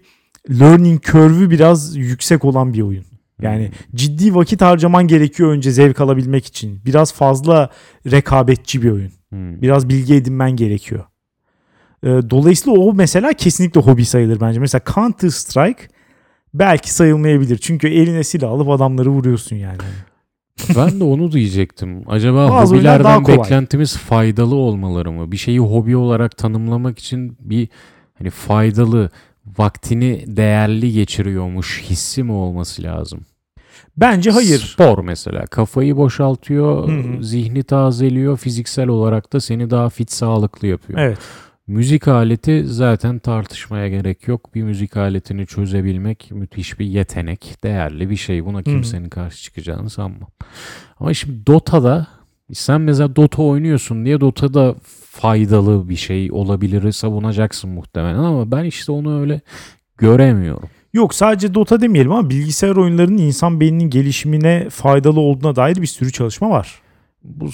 learning 0.51 1.03
curve'ü 1.03 1.51
biraz 1.51 1.97
yüksek 1.97 2.45
olan 2.45 2.73
bir 2.73 2.83
oyun. 2.83 3.05
Yani 3.43 3.71
ciddi 3.95 4.35
vakit 4.35 4.63
harcaman 4.63 5.07
gerekiyor 5.07 5.51
önce 5.51 5.71
zevk 5.71 6.01
alabilmek 6.01 6.47
için. 6.47 6.81
Biraz 6.85 7.13
fazla 7.13 7.71
rekabetçi 8.11 8.83
bir 8.83 8.91
oyun. 8.91 9.13
Hmm. 9.29 9.63
Biraz 9.63 9.89
bilgi 9.89 10.15
edinmen 10.15 10.57
gerekiyor. 10.57 11.05
Ee, 12.05 12.09
dolayısıyla 12.31 12.81
o 12.81 12.95
mesela 12.95 13.33
kesinlikle 13.33 13.81
hobi 13.81 14.05
sayılır 14.05 14.41
bence. 14.41 14.61
Mesela 14.61 14.83
Counter 14.95 15.29
Strike 15.29 15.83
belki 16.55 16.93
sayılmayabilir. 16.95 17.59
Çünkü 17.59 17.89
eline 17.89 18.25
silah 18.25 18.51
alıp 18.51 18.69
adamları 18.69 19.11
vuruyorsun 19.11 19.57
yani. 19.57 19.79
Ben 20.77 21.01
de 21.01 21.05
onu 21.05 21.33
diyecektim. 21.33 22.03
Acaba 22.07 22.49
Bazı 22.49 22.75
hobilerden 22.75 23.27
beklentimiz 23.27 23.97
faydalı 23.97 24.55
olmaları 24.55 25.13
mı? 25.13 25.33
Bir 25.33 25.37
şeyi 25.37 25.59
hobi 25.59 25.97
olarak 25.97 26.37
tanımlamak 26.37 26.99
için 26.99 27.37
bir 27.41 27.69
hani 28.19 28.31
faydalı, 28.31 29.11
vaktini 29.59 30.25
değerli 30.27 30.93
geçiriyormuş 30.93 31.83
hissi 31.83 32.23
mi 32.23 32.33
olması 32.33 32.83
lazım? 32.83 33.21
Bence 33.97 34.31
hayır. 34.31 34.59
Spor 34.59 34.99
mesela. 34.99 35.47
Kafayı 35.47 35.97
boşaltıyor, 35.97 36.89
Hı 36.89 36.93
hı. 36.93 37.25
zihni 37.25 37.63
tazeliyor, 37.63 38.37
fiziksel 38.37 38.89
olarak 38.89 39.33
da 39.33 39.41
seni 39.41 39.71
daha 39.71 39.89
fit, 39.89 40.13
sağlıklı 40.13 40.67
yapıyor. 40.67 40.99
Evet. 40.99 41.19
Müzik 41.67 42.09
aleti 42.09 42.65
zaten 42.67 43.19
tartışmaya 43.19 43.89
gerek 43.89 44.29
yok. 44.29 44.55
Bir 44.55 44.63
müzik 44.63 44.97
aletini 44.97 45.47
çözebilmek 45.47 46.31
müthiş 46.31 46.79
bir 46.79 46.87
yetenek, 46.87 47.57
değerli 47.65 48.11
bir 48.11 48.17
şey. 48.17 48.45
Buna 48.45 48.63
kimsenin 48.63 49.09
karşı 49.09 49.43
çıkacağını 49.43 49.91
sanmam. 49.91 50.29
Ama 51.01 51.15
şimdi 51.15 51.47
Dota'da 51.47 52.07
sen 52.53 52.81
mesela 52.81 53.17
Dota 53.17 53.43
oynuyorsun 53.43 54.05
diye 54.05 54.21
Dota'da 54.21 54.75
faydalı 55.21 55.89
bir 55.89 55.97
şey 55.97 56.33
olabilir 56.33 56.93
savunacaksın 56.93 57.71
muhtemelen 57.71 58.19
ama 58.19 58.51
ben 58.51 58.65
işte 58.65 58.93
onu 58.93 59.21
öyle 59.21 59.41
göremiyorum. 59.99 60.69
Yok 60.93 61.15
sadece 61.15 61.55
Dota 61.55 61.81
demeyelim 61.81 62.13
ama 62.13 62.31
bilgisayar 62.31 62.77
oyunlarının 62.77 63.19
insan 63.19 63.61
beyninin 63.61 63.91
gelişimine 63.91 64.67
faydalı 64.71 65.21
olduğuna 65.21 65.57
dair 65.57 65.77
bir 65.77 65.87
sürü 65.87 66.13
çalışma 66.13 66.51
var. 66.51 66.81
Bu 67.25 67.49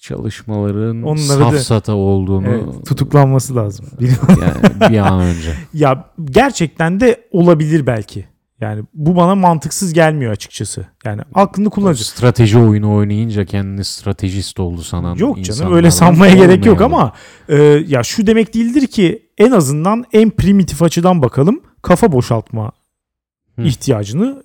çalışmaların 0.00 1.02
Onları 1.02 1.18
safsata 1.18 1.94
olduğunu 1.94 2.46
Evet, 2.48 2.86
tutuklanması 2.86 3.56
lazım. 3.56 3.86
yani 4.28 4.92
bir 4.92 4.98
an 4.98 5.20
önce. 5.20 5.54
ya 5.74 6.10
gerçekten 6.24 7.00
de 7.00 7.28
olabilir 7.30 7.86
belki. 7.86 8.24
Yani 8.60 8.84
bu 8.94 9.16
bana 9.16 9.34
mantıksız 9.34 9.92
gelmiyor 9.92 10.32
açıkçası. 10.32 10.86
Yani 11.04 11.22
aklını 11.34 11.70
kullanacak. 11.70 12.06
Strateji 12.06 12.58
oyunu 12.58 12.94
oynayınca 12.94 13.44
kendini 13.44 13.84
stratejist 13.84 14.60
oldu 14.60 14.82
sanan 14.82 15.14
Yok 15.14 15.44
canım 15.44 15.74
öyle 15.74 15.90
sanmaya 15.90 16.34
gerek 16.34 16.66
yok 16.66 16.80
ama 16.80 17.12
e, 17.48 17.56
ya 17.62 18.02
şu 18.02 18.26
demek 18.26 18.54
değildir 18.54 18.86
ki 18.86 19.28
en 19.38 19.50
azından 19.50 20.04
en 20.12 20.30
primitif 20.30 20.82
açıdan 20.82 21.22
bakalım 21.22 21.60
kafa 21.82 22.12
boşaltma 22.12 22.72
Hı. 23.56 23.62
ihtiyacını 23.62 24.42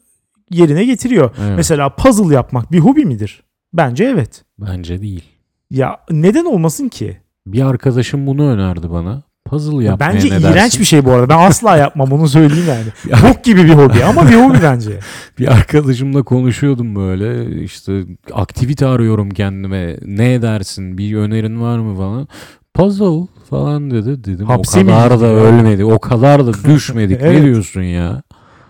yerine 0.50 0.86
getiriyor. 0.86 1.36
Evet, 1.42 1.54
Mesela 1.56 1.96
puzzle 1.96 2.36
yapmak 2.36 2.72
bir 2.72 2.80
hobi 2.80 3.06
midir? 3.06 3.44
Bence 3.74 4.04
evet. 4.04 4.44
bence 4.60 5.02
değil. 5.02 5.24
Ya 5.70 6.00
neden 6.10 6.46
olmasın 6.46 6.90
ki? 6.90 7.18
Bir 7.46 7.62
arkadaşım 7.62 8.28
bunu 8.28 8.50
önerdi 8.50 8.92
bana. 8.92 9.24
Puzzle 9.46 9.84
yapmaya 9.84 10.14
bence 10.14 10.30
ne 10.32 10.38
iğrenç 10.40 10.56
dersin? 10.56 10.80
bir 10.80 10.86
şey 10.86 11.06
bu 11.06 11.12
arada. 11.12 11.30
Ben 11.30 11.38
asla 11.38 11.78
yapmam 11.78 12.12
onu 12.12 12.28
söyleyeyim 12.28 12.66
yani. 12.68 13.22
Bok 13.24 13.44
gibi 13.44 13.64
bir 13.64 13.74
hobi 13.74 14.04
ama 14.04 14.30
bir 14.30 14.36
hobi 14.36 14.58
bence. 14.64 15.00
Bir 15.40 15.48
arkadaşımla 15.52 16.24
konuşuyordum 16.24 16.96
böyle 16.96 17.62
işte 17.64 18.04
aktivite 18.34 18.86
arıyorum 18.86 19.30
kendime 19.30 19.98
ne 20.06 20.34
edersin 20.34 20.98
bir 20.98 21.16
önerin 21.16 21.62
var 21.62 21.78
mı 21.80 21.98
falan. 21.98 22.28
Puzzle 22.74 23.28
falan 23.50 23.92
dedi 23.92 24.24
dedim 24.24 24.46
Hapse 24.48 24.80
o 24.80 24.84
mi 24.84 24.90
kadar 24.92 25.12
girdi 25.12 25.22
da 25.22 25.26
ölmedi 25.26 25.86
o 25.86 26.00
kadar 26.00 26.48
da 26.48 26.54
düşmedik 26.76 27.18
Evet. 27.22 27.40
ne 27.40 27.46
diyorsun 27.46 27.82
ya. 27.82 28.24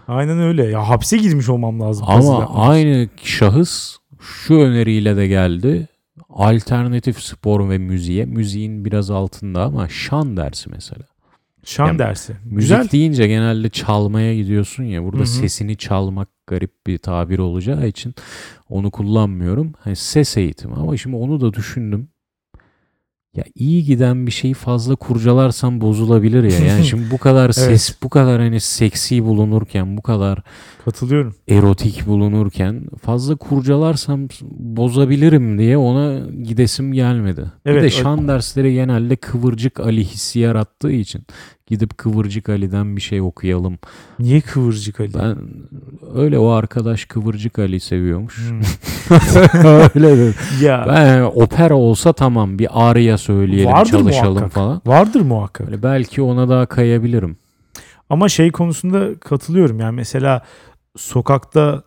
Aynen 0.08 0.40
öyle. 0.40 0.66
Ya 0.66 0.90
hapse 0.90 1.18
girmiş 1.18 1.50
olmam 1.50 1.80
lazım. 1.80 2.06
Ama 2.10 2.50
aynı 2.56 3.08
şahıs 3.24 3.98
şu 4.20 4.54
öneriyle 4.54 5.18
de 5.18 5.28
geldi. 5.28 5.88
Alternatif 6.36 7.20
spor 7.20 7.70
ve 7.70 7.78
müziğe. 7.78 8.26
Müziğin 8.26 8.86
biraz 8.86 9.12
altında 9.12 9.64
ama 9.64 9.90
şan 9.90 10.38
dersi 10.38 10.70
mesela. 10.70 11.04
Şan 11.66 11.88
Ya, 11.88 12.00
dersi. 12.00 12.34
Müzik 12.46 12.60
Güzel. 12.60 12.92
deyince 12.92 13.28
genelde 13.28 13.70
çalmaya 13.70 14.36
gidiyorsun 14.36 14.84
ya. 14.84 15.04
Burada 15.04 15.18
Hı 15.18 15.22
hı. 15.24 15.28
sesini 15.28 15.78
çalmak 15.78 16.28
garip 16.48 16.88
bir 16.88 16.98
tabir 16.98 17.40
olacağı 17.40 17.88
için 17.88 18.16
onu 18.70 18.92
kullanmıyorum. 18.92 19.74
Hani 19.80 19.96
ses 19.96 20.38
eğitimi 20.38 20.74
ama 20.76 20.98
şimdi 20.98 21.16
onu 21.16 21.42
da 21.42 21.54
düşündüm. 21.54 22.08
Ya 23.36 23.44
iyi 23.56 23.84
giden 23.84 24.28
bir 24.28 24.32
şeyi 24.32 24.54
fazla 24.54 24.96
kurcalarsam 24.96 25.82
bozulabilir 25.82 26.44
ya. 26.44 26.68
Yani 26.68 26.86
şimdi 26.90 27.12
bu 27.12 27.18
kadar 27.18 27.52
ses, 27.52 27.96
bu 28.04 28.10
kadar 28.10 28.42
hani 28.42 28.60
seksi 28.60 29.24
bulunurken, 29.24 29.98
bu 29.98 30.02
kadar 30.02 30.40
Katılıyorum. 30.86 31.36
erotik 31.48 32.08
bulunurken 32.08 32.86
fazla 33.02 33.36
kurcalarsam 33.36 34.28
bozabilirim 34.52 35.60
diye 35.60 35.78
ona 35.78 36.20
gidesim 36.44 36.94
gelmedi. 36.94 37.52
Evet, 37.66 37.78
bir 37.78 37.84
de 37.84 37.90
şan 37.90 38.28
dersleri 38.28 38.74
genelde 38.74 39.16
kıvırcık 39.16 39.80
Ali 39.80 40.04
hissi 40.04 40.40
yarattığı 40.40 40.92
için 40.92 41.26
gidip 41.68 41.98
Kıvırcık 41.98 42.50
Ali'den 42.50 42.96
bir 42.96 43.02
şey 43.02 43.22
okuyalım. 43.22 43.78
Niye 44.20 44.42
Kıvırcık 44.42 45.00
Ali? 45.00 45.14
Ben 45.14 45.38
öyle 46.16 46.40
o 46.40 46.50
arkadaş 46.50 47.06
Kıvırcık 47.06 47.60
Ali 47.60 47.80
seviyormuş. 47.80 48.38
Hmm. 48.50 48.62
öyle 49.96 50.18
dedi. 50.18 50.36
ya 50.62 50.86
Ben 50.88 51.22
opera 51.22 51.76
olsa 51.76 52.14
tamam 52.14 52.60
bir 52.60 52.68
arya 52.72 53.18
söyleyelim 53.18 53.72
Vardır 53.72 53.90
çalışalım 53.92 54.34
muhakkak. 54.34 54.52
falan. 54.52 54.82
vardır 54.86 55.22
muhakkak. 55.22 55.68
Böyle 55.68 55.84
belki 55.84 56.22
ona 56.22 56.50
daha 56.50 56.66
kayabilirim. 56.66 57.38
Ama 58.10 58.30
şey 58.30 58.52
konusunda 58.52 59.20
katılıyorum. 59.20 59.80
Yani 59.80 59.96
mesela 59.96 60.42
sokakta 60.98 61.84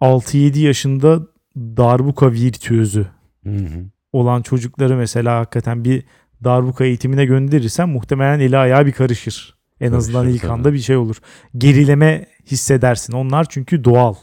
6-7 0.00 0.58
yaşında 0.58 1.20
darbuka 1.56 2.32
virtüözü 2.32 3.06
Hı 3.44 3.50
hı. 3.50 3.84
olan 4.12 4.42
çocukları 4.42 4.96
mesela 4.96 5.38
hakikaten 5.38 5.84
bir 5.84 6.04
darbuka 6.44 6.84
eğitimine 6.84 7.24
gönderirsen 7.24 7.88
muhtemelen 7.88 8.40
eli 8.40 8.56
ayağı 8.58 8.86
bir 8.86 8.92
karışır. 8.92 9.54
En 9.80 9.90
Karışır 9.90 10.08
azından 10.08 10.28
ilk 10.28 10.42
tabii. 10.42 10.52
anda 10.52 10.72
bir 10.72 10.78
şey 10.78 10.96
olur. 10.96 11.16
Gerileme 11.58 12.26
hissedersin. 12.46 13.12
Onlar 13.12 13.46
çünkü 13.48 13.84
doğal. 13.84 14.14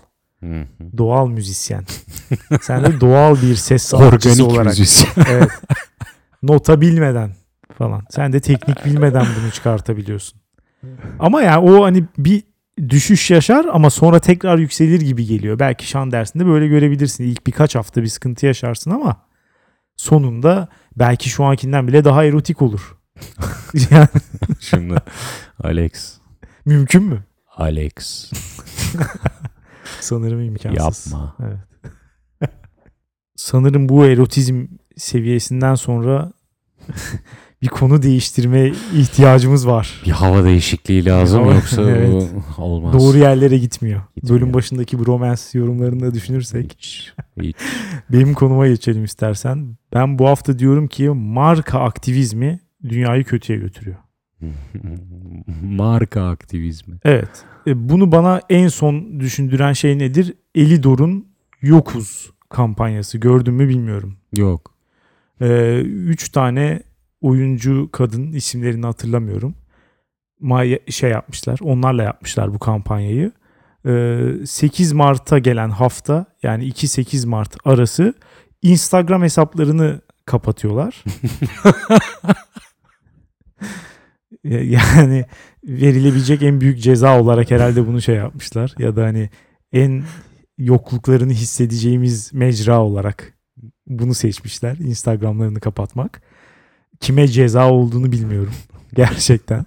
Doğal 0.97 1.27
müzisyen. 1.27 1.85
Sen 2.61 2.83
de 2.83 3.01
doğal 3.01 3.35
bir 3.41 3.55
ses 3.55 3.83
sanatçısı 3.83 4.45
olarak. 4.45 4.65
müzisyen. 4.65 5.11
Evet. 5.31 5.49
Nota 6.43 6.81
bilmeden 6.81 7.35
falan. 7.77 8.03
Sen 8.09 8.33
de 8.33 8.39
teknik 8.39 8.85
bilmeden 8.85 9.25
bunu 9.41 9.51
çıkartabiliyorsun. 9.51 10.41
Ama 11.19 11.41
yani 11.41 11.69
o 11.71 11.83
hani 11.83 12.03
bir 12.17 12.43
düşüş 12.89 13.31
yaşar 13.31 13.65
ama 13.71 13.89
sonra 13.89 14.19
tekrar 14.19 14.57
yükselir 14.57 15.01
gibi 15.01 15.25
geliyor. 15.25 15.59
Belki 15.59 15.87
şan 15.87 16.11
dersinde 16.11 16.45
böyle 16.45 16.67
görebilirsin. 16.67 17.23
İlk 17.23 17.47
birkaç 17.47 17.75
hafta 17.75 18.01
bir 18.01 18.07
sıkıntı 18.07 18.45
yaşarsın 18.45 18.91
ama 18.91 19.15
sonunda 20.01 20.67
belki 20.95 21.29
şu 21.29 21.43
ankinden 21.43 21.87
bile 21.87 22.03
daha 22.03 22.25
erotik 22.25 22.61
olur. 22.61 22.97
yani 23.91 24.07
Şimdi 24.59 24.95
Alex. 25.63 26.17
mümkün 26.65 27.03
mü? 27.03 27.23
Alex. 27.55 28.31
Sanırım 29.99 30.41
imkansız. 30.41 31.11
Yapma. 31.11 31.35
Evet. 31.39 32.51
Sanırım 33.35 33.89
bu 33.89 34.05
erotizm 34.05 34.65
seviyesinden 34.97 35.75
sonra 35.75 36.33
bir 37.61 37.67
konu 37.67 38.01
değiştirme 38.01 38.71
ihtiyacımız 38.95 39.67
var. 39.67 40.01
Bir 40.05 40.11
hava 40.11 40.43
değişikliği 40.43 41.05
lazım 41.05 41.43
Hava- 41.43 41.53
yoksa 41.55 41.81
Evet. 41.91 42.29
olmaz. 42.57 42.93
Doğru 42.93 43.17
yerlere 43.17 43.57
gitmiyor. 43.57 44.01
Gitmiyor. 44.15 44.35
Bölüm 44.41 44.53
başındaki 44.53 44.99
bu 44.99 45.05
romans 45.05 45.55
yorumlarını 45.55 45.99
da 46.01 46.13
düşünürsek. 46.13 46.73
Hiç, 46.79 47.13
hiç. 47.41 47.55
Benim 48.11 48.33
konuma 48.33 48.67
geçelim 48.67 49.03
istersen. 49.03 49.77
Ben 49.93 50.19
bu 50.19 50.27
hafta 50.27 50.59
diyorum 50.59 50.87
ki 50.87 51.09
marka 51.09 51.79
aktivizmi 51.79 52.59
dünyayı 52.89 53.23
kötüye 53.23 53.59
götürüyor. 53.59 53.97
Marka 55.63 56.29
aktivizmi. 56.29 56.95
Evet. 57.03 57.29
E, 57.67 57.89
Bunu 57.89 58.11
bana 58.11 58.41
en 58.49 58.67
son 58.67 59.19
düşündüren 59.19 59.73
şey 59.73 59.97
nedir? 59.99 60.33
Elidor'un 60.55 61.31
Yokuz 61.61 62.31
kampanyası. 62.49 63.17
Gördün 63.17 63.53
mü 63.53 63.69
bilmiyorum. 63.69 64.17
Yok. 64.37 64.71
Ee, 65.41 65.79
üç 65.81 66.29
tane 66.29 66.83
oyuncu 67.21 67.89
kadın 67.91 68.31
isimlerini 68.31 68.85
hatırlamıyorum. 68.85 69.55
Ma- 70.41 70.91
şey 70.91 71.09
yapmışlar. 71.09 71.59
Onlarla 71.63 72.03
yapmışlar 72.03 72.53
bu 72.53 72.59
kampanyayı. 72.59 73.31
Ee, 73.85 74.45
8 74.45 74.93
Mart'a 74.93 75.39
gelen 75.39 75.69
hafta 75.69 76.25
yani 76.43 76.67
2-8 76.67 77.27
Mart 77.27 77.57
arası 77.65 78.13
Instagram 78.61 79.23
hesaplarını 79.23 80.01
kapatıyorlar. 80.25 81.03
Ee, 84.43 84.55
yani 84.55 85.25
verilebilecek 85.63 86.43
en 86.43 86.61
büyük 86.61 86.81
ceza 86.81 87.21
olarak 87.21 87.51
herhalde 87.51 87.87
bunu 87.87 88.01
şey 88.01 88.15
yapmışlar. 88.15 88.73
Ya 88.79 88.95
da 88.95 89.03
hani 89.03 89.29
en 89.73 90.03
yokluklarını 90.57 91.33
hissedeceğimiz 91.33 92.33
mecra 92.33 92.81
olarak 92.83 93.33
bunu 93.87 94.13
seçmişler. 94.13 94.77
Instagramlarını 94.77 95.59
kapatmak. 95.59 96.21
Kime 97.01 97.27
ceza 97.27 97.71
olduğunu 97.71 98.11
bilmiyorum. 98.11 98.53
Gerçekten. 98.93 99.65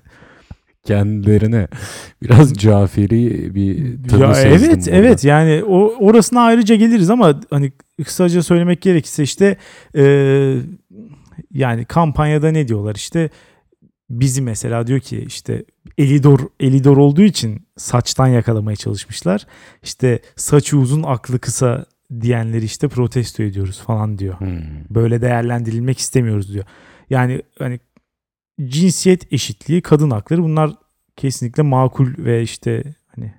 Kendilerine 0.85 1.69
biraz 2.23 2.55
Caferi 2.55 3.55
bir 3.55 3.99
tını 4.09 4.23
Ya 4.23 4.35
sezdim 4.35 4.71
evet 4.71 4.87
burada. 4.87 4.97
evet 4.97 5.25
yani 5.25 5.65
o 5.65 5.95
orasına 6.01 6.41
ayrıca 6.41 6.75
geliriz 6.75 7.11
ama 7.11 7.41
hani 7.51 7.73
kısaca 8.05 8.43
söylemek 8.43 8.83
gerekirse 8.83 9.23
işte 9.23 9.57
e, 9.97 10.05
yani 11.53 11.85
kampanyada 11.85 12.51
ne 12.51 12.69
diyorlar 12.69 12.95
işte 12.95 13.31
bizi 14.11 14.43
mesela 14.43 14.87
diyor 14.87 15.01
ki 15.01 15.25
işte 15.27 15.65
Elidor 15.99 16.39
Elidor 16.61 16.97
olduğu 16.97 17.23
için 17.23 17.67
saçtan 17.77 18.27
yakalamaya 18.27 18.77
çalışmışlar. 18.77 19.47
İşte 19.83 20.19
saçı 20.37 20.79
uzun 20.79 21.03
aklı 21.03 21.39
kısa 21.39 21.85
diyenleri 22.21 22.65
işte 22.65 22.89
protesto 22.89 23.43
ediyoruz 23.43 23.81
falan 23.87 24.19
diyor. 24.19 24.41
Hmm. 24.41 24.59
böyle 24.91 25.23
değerlendirilmek 25.23 25.99
istemiyoruz 25.99 26.53
diyor. 26.53 26.65
Yani 27.11 27.43
hani 27.59 27.81
cinsiyet 28.65 29.33
eşitliği, 29.33 29.83
kadın 29.83 30.11
hakları 30.11 30.43
bunlar 30.43 30.71
kesinlikle 31.17 31.63
makul 31.63 32.09
ve 32.19 32.43
işte 32.43 32.95
hani 33.07 33.35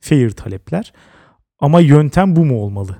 fair 0.00 0.30
talepler. 0.30 0.92
Ama 1.58 1.80
yöntem 1.80 2.36
bu 2.36 2.44
mu 2.44 2.60
olmalı? 2.60 2.98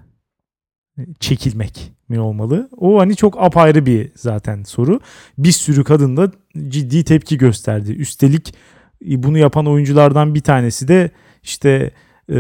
Çekilmek 1.21 1.93
mi 2.09 2.21
olmalı? 2.21 2.69
O 2.77 3.01
hani 3.01 3.17
çok 3.17 3.43
apayrı 3.43 3.87
bir 3.87 4.13
zaten 4.15 4.63
soru. 4.63 5.01
Bir 5.39 5.53
sürü 5.53 5.85
kadın 5.85 6.17
da 6.17 6.33
ciddi 6.69 7.05
tepki 7.05 7.39
gösterdi. 7.39 7.93
Üstelik 7.93 8.55
e, 9.11 9.23
bunu 9.23 9.39
yapan 9.39 9.67
oyunculardan 9.67 10.35
bir 10.35 10.41
tanesi 10.41 10.89
de 10.89 11.11
işte 11.43 11.91
e, 12.31 12.37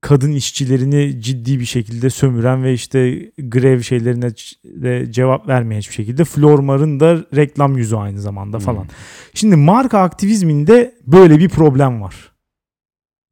kadın 0.00 0.32
işçilerini 0.32 1.20
ciddi 1.20 1.60
bir 1.60 1.64
şekilde 1.64 2.10
sömüren 2.10 2.64
ve 2.64 2.72
işte 2.72 3.30
grev 3.38 3.80
şeylerine 3.80 4.30
de 4.64 5.12
cevap 5.12 5.48
vermeyen 5.48 5.80
hiçbir 5.80 5.94
şekilde 5.94 6.24
Flormar'ın 6.24 7.00
da 7.00 7.24
reklam 7.36 7.76
yüzü 7.76 7.96
aynı 7.96 8.20
zamanda 8.20 8.58
falan. 8.58 8.82
Hmm. 8.82 8.90
Şimdi 9.34 9.56
marka 9.56 10.00
aktivizminde 10.00 10.94
böyle 11.06 11.38
bir 11.38 11.48
problem 11.48 12.02
var. 12.02 12.32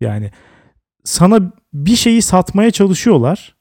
Yani 0.01 0.31
sana 1.05 1.53
bir 1.75 1.97
şeyi 1.97 2.23
satmaya 2.23 2.71
çalışıyorlar. 2.71 3.57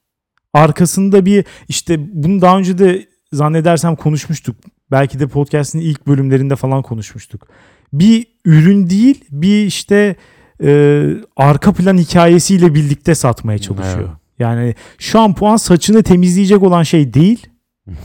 Arkasında 0.52 1.26
bir 1.26 1.44
işte 1.68 2.22
bunu 2.22 2.40
daha 2.40 2.58
önce 2.58 2.78
de 2.78 3.06
zannedersem 3.32 3.96
konuşmuştuk. 3.96 4.56
Belki 4.90 5.20
de 5.20 5.26
podcast'in 5.26 5.78
ilk 5.78 6.06
bölümlerinde 6.06 6.56
falan 6.56 6.82
konuşmuştuk. 6.82 7.48
Bir 7.92 8.26
ürün 8.44 8.90
değil 8.90 9.24
bir 9.30 9.66
işte 9.66 10.16
e, 10.62 11.06
arka 11.36 11.72
plan 11.72 11.98
hikayesiyle 11.98 12.74
birlikte 12.74 13.14
satmaya 13.14 13.58
çalışıyor. 13.58 14.08
Evet. 14.08 14.18
Yani 14.38 14.74
şampuan 14.98 15.56
saçını 15.56 16.02
temizleyecek 16.02 16.62
olan 16.62 16.82
şey 16.82 17.14
değil. 17.14 17.46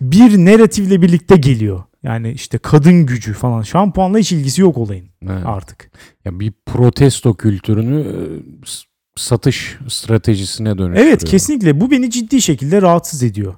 bir 0.00 0.38
narratifle 0.38 1.02
birlikte 1.02 1.36
geliyor. 1.36 1.82
Yani 2.02 2.30
işte 2.32 2.58
kadın 2.58 3.06
gücü 3.06 3.32
falan. 3.32 3.62
Şampuanla 3.62 4.18
hiç 4.18 4.32
ilgisi 4.32 4.60
yok 4.60 4.78
olayın 4.78 5.06
Evet. 5.22 5.42
artık. 5.46 5.90
Ya 6.24 6.40
bir 6.40 6.52
protesto 6.66 7.34
kültürünü 7.34 8.00
e, 8.00 8.14
satış 9.16 9.78
stratejisine 9.88 10.78
dönüştürüyor. 10.78 11.08
Evet 11.08 11.24
kesinlikle 11.24 11.80
bu 11.80 11.90
beni 11.90 12.10
ciddi 12.10 12.42
şekilde 12.42 12.82
rahatsız 12.82 13.22
ediyor. 13.22 13.54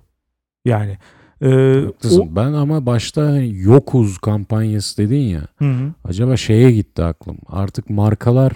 Yani 0.65 0.99
e, 1.43 1.49
Haklısın. 1.87 2.21
o- 2.33 2.37
Ben 2.37 2.53
ama 2.53 2.87
başta 2.87 3.23
hani 3.23 3.59
yokuz 3.59 4.19
kampanyası 4.19 4.97
dedin 4.99 5.21
ya. 5.21 5.41
Hı 5.59 5.65
hı. 5.71 5.93
Acaba 6.05 6.37
şeye 6.37 6.71
gitti 6.73 7.03
aklım. 7.03 7.39
Artık 7.49 7.91
markalar 7.91 8.53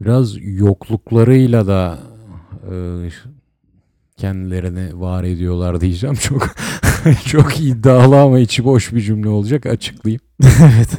biraz 0.00 0.36
yokluklarıyla 0.42 1.66
da 1.66 1.98
e, 2.72 2.74
kendilerini 4.16 5.00
var 5.00 5.24
ediyorlar 5.24 5.80
diyeceğim. 5.80 6.16
Çok 6.20 6.54
çok 7.26 7.60
iddialı 7.60 8.20
ama 8.20 8.38
içi 8.38 8.64
boş 8.64 8.92
bir 8.92 9.00
cümle 9.00 9.28
olacak. 9.28 9.66
Açıklayayım. 9.66 10.20
evet. 10.42 10.98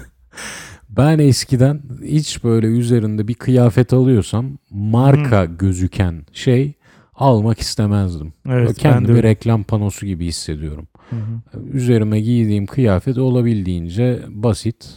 Ben 0.89 1.19
eskiden 1.19 1.81
hiç 2.05 2.43
böyle 2.43 2.67
üzerinde 2.67 3.27
bir 3.27 3.33
kıyafet 3.33 3.93
alıyorsam 3.93 4.45
marka 4.71 5.45
gözüken 5.45 6.25
şey 6.33 6.73
almak 7.15 7.59
istemezdim. 7.59 8.33
Evet. 8.49 8.77
Kendimi 8.77 9.23
reklam 9.23 9.63
panosu 9.63 10.05
gibi 10.05 10.25
hissediyorum. 10.25 10.87
Hı 11.09 11.15
hı. 11.15 11.59
Üzerime 11.73 12.19
giydiğim 12.19 12.65
kıyafet 12.65 13.17
olabildiğince 13.17 14.23
basit 14.29 14.89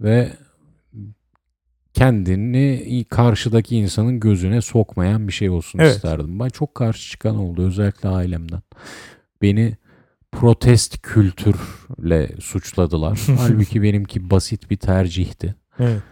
ve 0.00 0.32
kendini 1.94 3.04
karşıdaki 3.10 3.76
insanın 3.76 4.20
gözüne 4.20 4.60
sokmayan 4.60 5.28
bir 5.28 5.32
şey 5.32 5.50
olsun 5.50 5.78
Evet. 5.78 5.96
isterdim. 5.96 6.40
Ben 6.40 6.48
çok 6.48 6.74
karşı 6.74 7.10
çıkan 7.10 7.36
oldu 7.36 7.66
özellikle 7.66 8.08
ailemden. 8.08 8.60
Beni 9.42 9.76
protest 10.32 11.02
kültürle 11.02 12.30
suçladılar. 12.40 13.20
Halbuki 13.38 13.82
benimki 13.82 14.30
basit 14.30 14.70
bir 14.70 14.76
tercihti. 14.76 15.54
Evet. 15.78 16.02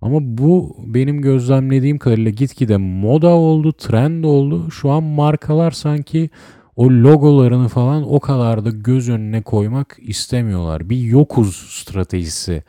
Ama 0.00 0.18
bu 0.22 0.76
benim 0.86 1.22
gözlemlediğim 1.22 1.98
kadarıyla 1.98 2.30
gitgide 2.30 2.76
moda 2.76 3.28
oldu, 3.28 3.72
trend 3.72 4.24
oldu. 4.24 4.70
Şu 4.70 4.90
an 4.90 5.02
markalar 5.02 5.70
sanki 5.70 6.30
o 6.76 6.90
logolarını 6.90 7.68
falan 7.68 8.14
o 8.14 8.20
kadar 8.20 8.64
da 8.64 8.70
göz 8.70 9.08
önüne 9.08 9.42
koymak 9.42 9.96
istemiyorlar. 10.00 10.90
Bir 10.90 11.00
yokuz 11.00 11.56
stratejisi. 11.56 12.62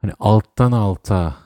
Hani 0.00 0.12
alttan 0.18 0.72
alta 0.72 1.36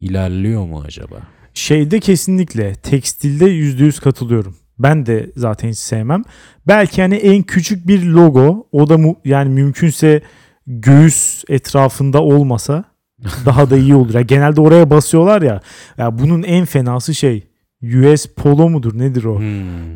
ilerliyor 0.00 0.66
mu 0.66 0.82
acaba? 0.86 1.16
Şeyde 1.54 2.00
kesinlikle 2.00 2.74
tekstilde 2.74 3.44
%100 3.44 4.00
katılıyorum. 4.00 4.56
Ben 4.78 5.06
de 5.06 5.30
zaten 5.36 5.68
hiç 5.68 5.78
sevmem. 5.78 6.22
Belki 6.66 7.02
hani 7.02 7.14
en 7.14 7.42
küçük 7.42 7.88
bir 7.88 8.04
logo 8.04 8.66
o 8.72 8.88
da 8.88 8.98
mu, 8.98 9.16
yani 9.24 9.48
mümkünse 9.48 10.22
göğüs 10.66 11.44
etrafında 11.48 12.22
olmasa 12.22 12.84
daha 13.46 13.70
da 13.70 13.76
iyi 13.76 13.94
olur. 13.94 14.14
Ya 14.14 14.20
genelde 14.20 14.60
oraya 14.60 14.90
basıyorlar 14.90 15.42
ya. 15.42 15.60
Ya 15.98 16.18
bunun 16.18 16.42
en 16.42 16.64
fenası 16.64 17.14
şey 17.14 17.49
US 17.84 18.26
Polo 18.26 18.68
mudur 18.68 18.98
nedir 18.98 19.24
o? 19.24 19.38
Hmm. 19.38 19.46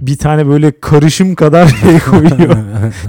Bir 0.01 0.16
tane 0.16 0.47
böyle 0.49 0.80
karışım 0.80 1.35
kadar 1.35 1.66
şey 1.68 1.99
koyuyor 2.11 2.57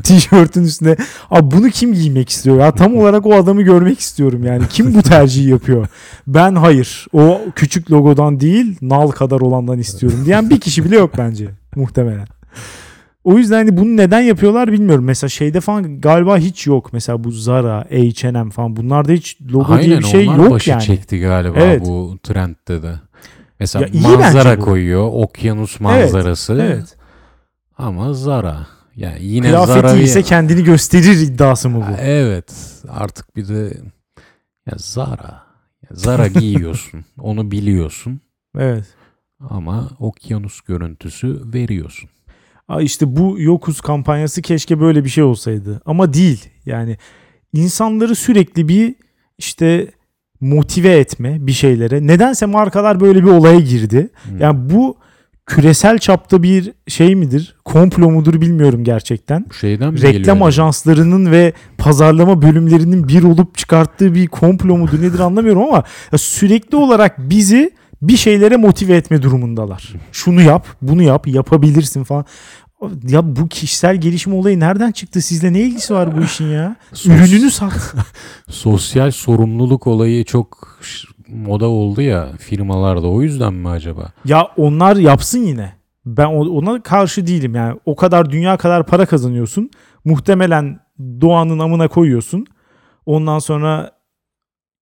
tişörtün 0.04 0.64
üstüne. 0.64 0.96
Abi 1.32 1.56
bunu 1.56 1.70
kim 1.70 1.94
giymek 1.94 2.30
istiyor? 2.30 2.60
Ya 2.60 2.72
tam 2.72 2.98
olarak 2.98 3.26
o 3.26 3.34
adamı 3.36 3.62
görmek 3.62 4.00
istiyorum 4.00 4.44
yani. 4.44 4.64
Kim 4.70 4.94
bu 4.96 5.02
tercihi 5.02 5.50
yapıyor? 5.50 5.88
Ben 6.28 6.56
hayır. 6.56 7.08
O 7.14 7.42
küçük 7.56 7.92
logodan 7.92 8.40
değil, 8.40 8.78
nal 8.82 9.08
kadar 9.08 9.40
olandan 9.40 9.80
istiyorum 9.80 10.20
diyen 10.26 10.50
bir 10.50 10.60
kişi 10.60 10.86
bile 10.86 10.96
yok 10.96 11.12
bence 11.18 11.48
muhtemelen. 11.76 12.28
O 13.24 13.38
yüzden 13.38 13.56
hani 13.56 13.78
bunu 13.78 13.98
neden 13.98 14.22
yapıyorlar 14.22 14.72
bilmiyorum. 14.72 15.06
Mesela 15.06 15.30
şeyde 15.30 15.62
falan 15.62 16.02
galiba 16.02 16.38
hiç 16.38 16.68
yok. 16.68 16.94
Mesela 16.94 17.24
bu 17.24 17.32
Zara, 17.32 17.86
H&M 17.90 18.50
falan 18.52 18.76
bunlarda 18.76 19.12
hiç 19.12 19.38
logo 19.54 19.68
diye 19.68 19.78
Aynen 19.78 20.00
bir 20.00 20.04
şey 20.06 20.28
onlar 20.30 20.38
yok 20.38 20.52
başı 20.52 20.70
yani. 20.70 20.84
çekti 20.84 21.20
galiba 21.20 21.56
Evet. 21.60 21.82
bu 21.86 22.18
trendde 22.24 22.84
de. 22.84 22.92
Mesela 23.60 23.86
Ya 23.86 23.91
iyi 23.91 24.18
manzara 24.18 24.60
koyuyor. 24.60 25.10
Okyanus 25.14 25.80
manzarası. 25.80 26.53
Evet. 26.53 26.95
Ama 27.78 28.14
Zara. 28.14 28.68
Yani 28.95 29.24
yine 29.26 29.47
Kıyafeti 29.47 29.80
Zara 29.88 29.93
ise 29.97 30.24
kendini 30.24 30.64
gösterir 30.64 31.18
iddiası 31.22 31.70
mı 31.70 31.86
bu? 31.89 31.95
Evet. 32.01 32.53
Artık 32.89 33.36
bir 33.36 33.47
de 33.47 33.78
ya 34.72 34.74
Zara. 34.78 35.43
Ya 35.84 35.89
Zara 35.91 36.28
giyiyorsun. 36.39 37.06
onu 37.20 37.51
biliyorsun. 37.51 38.22
Evet. 38.58 38.86
Ama 39.49 39.89
okyanus 39.99 40.62
görüntüsü 40.62 41.41
veriyorsun. 41.53 42.10
Aa 42.68 42.82
işte 42.82 43.16
bu 43.16 43.36
Yokuz 43.39 43.82
kampanyası 43.82 44.41
keşke 44.41 44.80
böyle 44.80 45.03
bir 45.03 45.10
şey 45.10 45.24
olsaydı. 45.24 45.82
Ama 45.86 46.14
değil. 46.14 46.49
Yani 46.66 46.97
insanları 47.53 48.16
sürekli 48.16 48.68
bir 48.68 48.95
işte 49.38 49.91
motive 50.46 51.00
etme 51.00 51.38
bir 51.48 51.52
şeylere. 51.52 52.08
Nedense 52.08 52.46
markalar 52.46 53.00
böyle 53.00 53.24
bir 53.24 53.30
olaya 53.30 53.60
girdi. 53.60 54.10
Hmm. 54.24 54.39
Yani 54.39 54.70
bu 54.70 54.98
küresel 55.46 55.98
çapta 55.98 56.43
bir 56.43 56.72
şey 56.88 57.16
midir? 57.16 57.56
Komplo 57.66 58.12
mudur 58.12 58.41
bilmiyorum 58.41 58.84
gerçekten. 58.84 59.46
Şeyden 59.62 59.93
mi 59.93 60.02
Reklam 60.02 60.43
ajanslarının 60.43 61.32
ve 61.32 61.54
pazarlama 61.78 62.41
bölümlerinin 62.41 63.08
bir 63.08 63.24
olup 63.24 63.58
çıkarttığı 63.58 64.16
bir 64.16 64.28
komplo 64.28 64.78
mudur 64.78 65.02
nedir 65.02 65.20
anlamıyorum 65.20 65.64
ama 65.64 65.84
sürekli 66.18 66.78
olarak 66.78 67.30
bizi 67.30 67.72
bir 68.02 68.18
şeylere 68.18 68.58
motive 68.58 68.96
etme 68.96 69.22
durumundalar. 69.22 69.93
Şunu 70.12 70.41
yap, 70.41 70.68
bunu 70.82 71.04
yap, 71.04 71.28
yapabilirsin 71.28 72.04
falan. 72.04 72.26
Ya 73.08 73.36
bu 73.36 73.48
kişisel 73.48 73.96
gelişim 73.96 74.34
olayı 74.34 74.60
nereden 74.60 74.92
çıktı? 74.92 75.22
Sizle 75.22 75.54
ne 75.54 75.62
ilgisi 75.62 75.94
var 75.94 76.18
bu 76.18 76.22
işin 76.24 76.48
ya? 76.48 76.76
Ürününü 77.06 77.52
sat. 77.52 77.96
Sosyal 78.50 79.12
sorumluluk 79.12 79.88
olayı 79.88 80.26
çok 80.26 80.80
moda 81.28 81.66
oldu 81.66 82.02
ya 82.02 82.30
firmalarda. 82.40 83.08
O 83.08 83.22
yüzden 83.22 83.54
mi 83.54 83.70
acaba? 83.70 84.12
Ya 84.26 84.48
onlar 84.58 84.96
yapsın 84.96 85.40
yine. 85.40 85.74
Ben 86.06 86.26
ona 86.26 86.84
karşı 86.84 87.28
değilim 87.28 87.56
yani. 87.56 87.80
O 87.86 87.96
kadar 87.96 88.30
dünya 88.32 88.58
kadar 88.58 88.86
para 88.86 89.06
kazanıyorsun. 89.06 89.70
Muhtemelen 90.06 90.80
doğanın 91.00 91.60
amına 91.60 91.88
koyuyorsun. 91.88 92.46
Ondan 93.06 93.40
sonra 93.40 93.92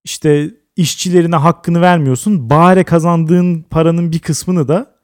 işte 0.03 0.51
işçilerine 0.75 1.35
hakkını 1.35 1.81
vermiyorsun. 1.81 2.49
Bari 2.49 2.83
kazandığın 2.83 3.61
paranın 3.61 4.11
bir 4.11 4.19
kısmını 4.19 4.67
da 4.67 4.95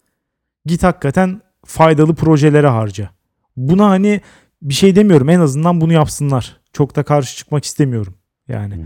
git 0.66 0.84
hakikaten 0.84 1.42
faydalı 1.70 2.16
projelere 2.16 2.68
harca. 2.68 3.10
Buna 3.58 3.90
hani 3.90 4.22
bir 4.62 4.74
şey 4.74 4.96
demiyorum. 4.96 5.30
En 5.30 5.40
azından 5.40 5.82
bunu 5.82 5.94
yapsınlar. 5.94 6.58
Çok 6.74 6.96
da 6.96 7.04
karşı 7.04 7.38
çıkmak 7.38 7.66
istemiyorum. 7.66 8.14
Yani. 8.48 8.76
Hı. 8.76 8.82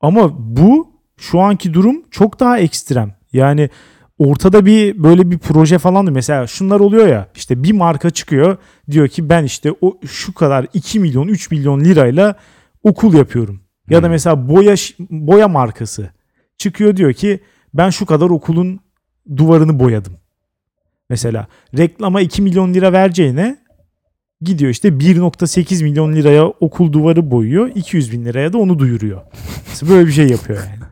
Ama 0.00 0.34
bu 0.56 0.92
şu 1.16 1.40
anki 1.40 1.74
durum 1.74 2.02
çok 2.10 2.40
daha 2.40 2.58
ekstrem. 2.58 3.14
Yani 3.32 3.70
ortada 4.18 4.66
bir 4.66 5.02
böyle 5.02 5.30
bir 5.30 5.38
proje 5.38 5.78
falan 5.78 6.06
da 6.06 6.10
mesela 6.10 6.46
şunlar 6.46 6.80
oluyor 6.80 7.06
ya 7.06 7.28
işte 7.34 7.62
bir 7.62 7.72
marka 7.72 8.10
çıkıyor 8.10 8.56
diyor 8.90 9.08
ki 9.08 9.28
ben 9.28 9.44
işte 9.44 9.74
o 9.80 9.98
şu 10.06 10.34
kadar 10.34 10.66
2 10.74 11.00
milyon 11.00 11.28
3 11.28 11.50
milyon 11.50 11.80
lirayla 11.80 12.34
okul 12.82 13.14
yapıyorum. 13.14 13.60
Ya 13.90 14.02
da 14.02 14.08
mesela 14.08 14.48
boya 14.48 14.74
boya 15.10 15.48
markası 15.48 16.10
çıkıyor 16.58 16.96
diyor 16.96 17.12
ki 17.12 17.40
ben 17.74 17.90
şu 17.90 18.06
kadar 18.06 18.30
okulun 18.30 18.80
duvarını 19.36 19.80
boyadım. 19.80 20.16
Mesela 21.10 21.46
reklama 21.76 22.20
2 22.20 22.42
milyon 22.42 22.74
lira 22.74 22.92
vereceğine 22.92 23.58
gidiyor 24.40 24.70
işte 24.70 24.88
1.8 24.88 25.82
milyon 25.82 26.12
liraya 26.12 26.46
okul 26.46 26.92
duvarı 26.92 27.30
boyuyor 27.30 27.70
200 27.74 28.12
bin 28.12 28.24
liraya 28.24 28.52
da 28.52 28.58
onu 28.58 28.78
duyuruyor. 28.78 29.20
Böyle 29.88 30.06
bir 30.06 30.12
şey 30.12 30.28
yapıyor 30.28 30.58
yani. 30.58 30.88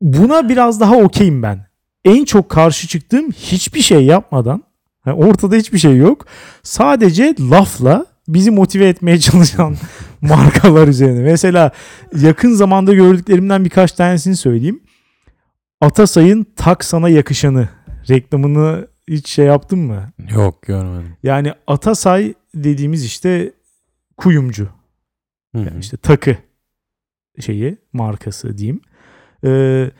Buna 0.00 0.48
biraz 0.48 0.80
daha 0.80 0.96
okeyim 0.96 1.42
ben. 1.42 1.66
En 2.04 2.24
çok 2.24 2.48
karşı 2.48 2.88
çıktığım 2.88 3.30
hiçbir 3.30 3.80
şey 3.80 4.04
yapmadan 4.04 4.62
yani 5.06 5.24
ortada 5.24 5.56
hiçbir 5.56 5.78
şey 5.78 5.96
yok. 5.96 6.26
Sadece 6.62 7.34
lafla 7.40 8.06
bizi 8.28 8.50
motive 8.50 8.88
etmeye 8.88 9.20
çalışan 9.20 9.76
markalar 10.20 10.88
üzerine. 10.88 11.20
Mesela 11.20 11.70
yakın 12.20 12.54
zamanda 12.54 12.94
gördüklerimden 12.94 13.64
birkaç 13.64 13.92
tanesini 13.92 14.36
söyleyeyim. 14.36 14.80
Atasay'ın 15.80 16.46
tak 16.56 16.84
sana 16.84 17.08
yakışanı 17.08 17.68
reklamını 18.08 18.86
hiç 19.10 19.28
şey 19.28 19.46
yaptın 19.46 19.78
mı? 19.78 20.12
Yok 20.30 20.62
görmedim. 20.62 21.16
Yani 21.22 21.52
Atasay 21.66 22.34
dediğimiz 22.54 23.04
işte 23.04 23.52
kuyumcu. 24.16 24.68
Hı 25.54 25.58
hı. 25.58 25.64
Yani 25.64 25.80
işte 25.80 25.96
takı 25.96 26.36
şeyi 27.40 27.78
markası 27.92 28.58
diyeyim. 28.58 28.80
Ee, 29.44 29.90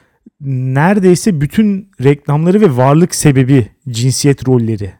neredeyse 0.40 1.40
bütün 1.40 1.90
reklamları 2.02 2.60
ve 2.60 2.76
varlık 2.76 3.14
sebebi 3.14 3.68
cinsiyet 3.88 4.48
rolleri 4.48 4.92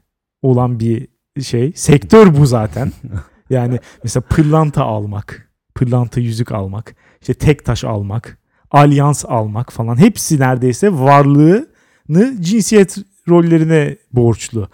olan 0.43 0.81
bir 0.81 1.09
şey. 1.43 1.73
Sektör 1.73 2.37
bu 2.37 2.47
zaten. 2.47 2.93
Yani 3.51 3.79
mesela 4.05 4.25
pırlanta 4.29 4.85
almak, 4.85 5.53
pırlanta 5.75 6.21
yüzük 6.21 6.53
almak, 6.53 6.97
işte 7.21 7.35
tek 7.35 7.65
taş 7.65 7.85
almak, 7.85 8.39
alyans 8.71 9.25
almak 9.25 9.73
falan 9.73 9.97
hepsi 9.97 10.41
neredeyse 10.41 10.93
varlığını 10.93 12.37
cinsiyet 12.41 12.97
rollerine 13.29 13.97
borçlu. 14.13 14.69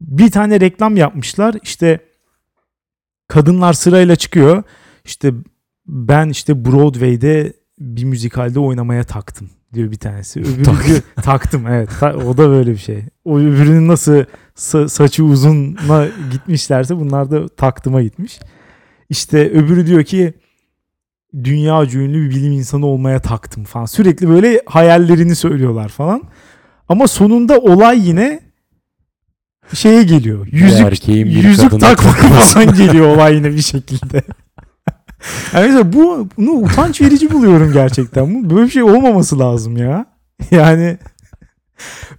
Bir 0.00 0.30
tane 0.30 0.60
reklam 0.60 0.96
yapmışlar. 0.96 1.54
İşte 1.62 2.00
kadınlar 3.28 3.72
sırayla 3.72 4.16
çıkıyor. 4.16 4.62
İşte 5.04 5.32
ben 5.86 6.28
işte 6.28 6.64
Broadway'de 6.64 7.52
bir 7.78 8.04
müzikalde 8.04 8.60
oynamaya 8.60 9.04
taktım 9.04 9.50
diyor 9.74 9.90
bir 9.90 9.96
tanesi. 9.98 10.40
Öbürü 10.40 10.64
diyor, 10.64 11.00
taktım 11.22 11.66
evet. 11.66 11.90
Ta- 12.00 12.16
o 12.16 12.36
da 12.36 12.48
böyle 12.50 12.70
bir 12.70 12.76
şey. 12.76 13.04
O 13.24 13.38
öbürünün 13.38 13.88
nasıl 13.88 14.24
sa- 14.56 14.88
saçı 14.88 15.24
uzunla 15.24 16.08
gitmişlerse 16.32 16.96
bunlar 16.96 17.30
da 17.30 17.48
taktıma 17.48 18.02
gitmiş. 18.02 18.38
İşte 19.08 19.50
öbürü 19.50 19.86
diyor 19.86 20.04
ki 20.04 20.34
dünya 21.44 21.82
ünlü 21.84 22.24
bir 22.24 22.30
bilim 22.30 22.52
insanı 22.52 22.86
olmaya 22.86 23.20
taktım 23.20 23.64
falan. 23.64 23.84
Sürekli 23.84 24.28
böyle 24.28 24.62
hayallerini 24.66 25.34
söylüyorlar 25.34 25.88
falan. 25.88 26.22
Ama 26.88 27.08
sonunda 27.08 27.58
olay 27.58 28.08
yine 28.08 28.40
şeye 29.74 30.02
geliyor. 30.02 30.46
Yüzük 30.52 30.80
erkeğin 30.86 31.26
bir 31.26 31.44
yüzük 31.44 31.70
kadına 31.70 31.80
takmak 31.94 32.20
takması. 32.20 32.54
falan 32.54 32.74
geliyor 32.74 33.06
olay 33.06 33.34
yine 33.34 33.52
bir 33.52 33.62
şekilde. 33.62 34.22
Yani 35.52 35.66
mesela 35.66 35.92
bu 35.92 36.28
bunu 36.36 36.50
utanç 36.50 37.00
verici 37.00 37.30
buluyorum 37.32 37.72
gerçekten. 37.72 38.34
Bu 38.34 38.50
böyle 38.56 38.66
bir 38.66 38.70
şey 38.70 38.82
olmaması 38.82 39.38
lazım 39.38 39.76
ya. 39.76 40.06
Yani 40.50 40.98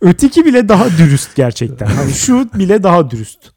öteki 0.01 0.45
bile 0.45 0.69
daha 0.69 0.89
dürüst 0.89 1.35
gerçekten. 1.35 1.85
Hani 1.85 2.11
şu 2.13 2.49
bile 2.53 2.83
daha 2.83 3.11
dürüst. 3.11 3.51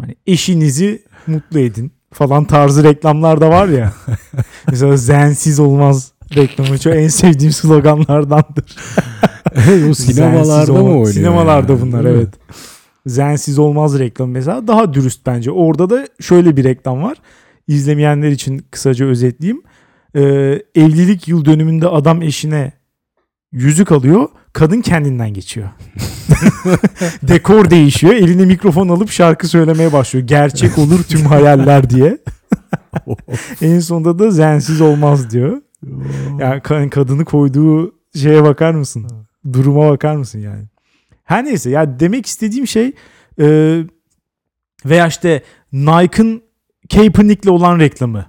Hani 0.00 0.16
eşinizi 0.26 1.02
mutlu 1.26 1.58
edin 1.60 1.92
falan 2.12 2.44
tarzı 2.44 2.84
reklamlar 2.84 3.40
da 3.40 3.48
var 3.50 3.68
ya. 3.68 3.92
Mesela 4.70 4.96
zensiz 4.96 5.60
olmaz 5.60 6.12
reklamı 6.34 6.78
çok 6.78 6.94
en 6.94 7.08
sevdiğim 7.08 7.52
sloganlardandır. 7.52 8.76
o 9.90 9.94
sinemalarda 9.94 10.72
mı 10.72 10.78
oynuyor? 10.78 11.06
Sinemalarda 11.06 11.72
yani? 11.72 11.82
bunlar 11.82 12.04
evet. 12.04 12.28
Zensiz 13.06 13.58
olmaz 13.58 13.98
reklamı 13.98 14.32
mesela 14.32 14.66
daha 14.68 14.94
dürüst 14.94 15.26
bence. 15.26 15.50
Orada 15.50 15.90
da 15.90 16.06
şöyle 16.20 16.56
bir 16.56 16.64
reklam 16.64 17.02
var. 17.02 17.16
İzlemeyenler 17.68 18.30
için 18.30 18.66
kısaca 18.70 19.06
özetleyeyim. 19.06 19.62
Ee, 20.14 20.20
evlilik 20.74 21.28
yıl 21.28 21.44
dönümünde 21.44 21.88
adam 21.88 22.22
eşine 22.22 22.72
yüzük 23.52 23.92
alıyor. 23.92 24.28
Kadın 24.52 24.80
kendinden 24.80 25.34
geçiyor. 25.34 25.68
Dekor 27.22 27.70
değişiyor. 27.70 28.14
Eline 28.14 28.44
mikrofon 28.44 28.88
alıp 28.88 29.10
şarkı 29.10 29.48
söylemeye 29.48 29.92
başlıyor. 29.92 30.26
Gerçek 30.26 30.78
olur 30.78 31.02
tüm 31.02 31.20
hayaller 31.20 31.90
diye. 31.90 32.18
en 33.62 33.80
sonunda 33.80 34.18
da 34.18 34.30
zensiz 34.30 34.80
olmaz 34.80 35.30
diyor. 35.30 35.62
Yani 36.38 36.60
ka- 36.60 36.90
kadını 36.90 37.24
koyduğu 37.24 37.94
şeye 38.16 38.44
bakar 38.44 38.74
mısın? 38.74 39.06
Duruma 39.52 39.90
bakar 39.90 40.16
mısın 40.16 40.38
yani? 40.38 40.64
Her 41.24 41.44
neyse 41.44 41.70
ya 41.70 42.00
demek 42.00 42.26
istediğim 42.26 42.66
şey 42.66 42.92
e, 43.40 43.78
veya 44.84 45.06
işte 45.06 45.42
Nike'ın 45.72 46.42
Kaepernick'le 46.94 47.48
olan 47.48 47.78
reklamı. 47.78 48.26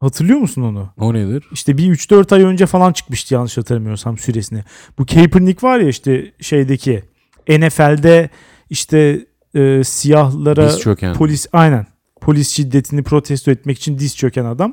Hatırlıyor 0.00 0.38
musun 0.38 0.62
onu? 0.62 0.90
O 0.98 1.14
nedir? 1.14 1.44
İşte 1.52 1.78
bir 1.78 1.90
3-4 1.94 2.34
ay 2.34 2.42
önce 2.42 2.66
falan 2.66 2.92
çıkmıştı 2.92 3.34
yanlış 3.34 3.58
hatırlamıyorsam 3.58 4.18
süresini. 4.18 4.64
Bu 4.98 5.06
Kaepernick 5.06 5.64
var 5.66 5.78
ya 5.78 5.88
işte 5.88 6.32
şeydeki 6.40 7.02
NFL'de 7.48 8.30
işte 8.70 9.26
e, 9.54 9.84
siyahlara 9.84 10.70
polis 11.14 11.46
aynen 11.52 11.86
polis 12.20 12.48
şiddetini 12.50 13.02
protesto 13.02 13.50
etmek 13.50 13.78
için 13.78 13.98
diz 13.98 14.16
çöken 14.16 14.44
adam. 14.44 14.72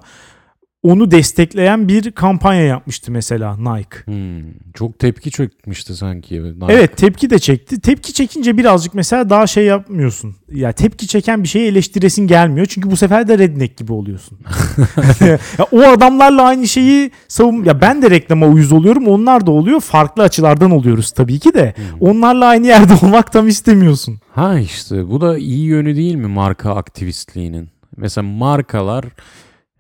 Onu 0.84 1.12
destekleyen 1.12 1.88
bir 1.88 2.12
kampanya 2.12 2.62
yapmıştı 2.62 3.12
mesela 3.12 3.58
Nike. 3.58 3.98
Hmm, 4.06 4.52
çok 4.74 5.00
tepki 5.00 5.32
çekmişti 5.32 5.96
sanki. 5.96 6.44
Nike. 6.44 6.66
Evet 6.70 6.98
tepki 6.98 7.30
de 7.30 7.40
çekti. 7.40 7.82
Tepki 7.82 8.14
çekince 8.14 8.58
birazcık 8.58 8.94
mesela 8.94 9.30
daha 9.30 9.48
şey 9.48 9.66
yapmıyorsun. 9.66 10.36
Ya 10.52 10.72
tepki 10.72 11.08
çeken 11.08 11.44
bir 11.44 11.48
şeyi 11.48 11.68
eleştiresin 11.68 12.28
gelmiyor. 12.28 12.66
Çünkü 12.66 12.92
bu 12.92 12.98
sefer 12.98 13.28
de 13.28 13.38
redneck 13.38 13.78
gibi 13.78 13.94
oluyorsun. 13.94 14.40
ya, 15.28 15.66
o 15.72 15.82
adamlarla 15.82 16.44
aynı 16.44 16.68
şeyi 16.68 17.12
savun... 17.28 17.64
Ya 17.64 17.82
ben 17.82 18.02
de 18.02 18.10
reklama 18.10 18.48
uyuz 18.48 18.72
oluyorum. 18.72 19.08
Onlar 19.08 19.46
da 19.46 19.52
oluyor. 19.52 19.80
Farklı 19.80 20.24
açılardan 20.24 20.72
oluyoruz 20.72 21.12
tabii 21.12 21.40
ki 21.40 21.54
de. 21.54 21.74
Onlarla 22.00 22.46
aynı 22.46 22.68
yerde 22.68 22.94
olmak 23.06 23.32
tam 23.32 23.48
istemiyorsun. 23.48 24.20
Ha 24.32 24.60
işte 24.60 25.10
bu 25.10 25.22
da 25.22 25.38
iyi 25.38 25.66
yönü 25.66 25.96
değil 25.96 26.16
mi 26.16 26.28
marka 26.28 26.76
aktivistliğinin? 26.76 27.70
Mesela 27.98 28.28
markalar 28.28 29.06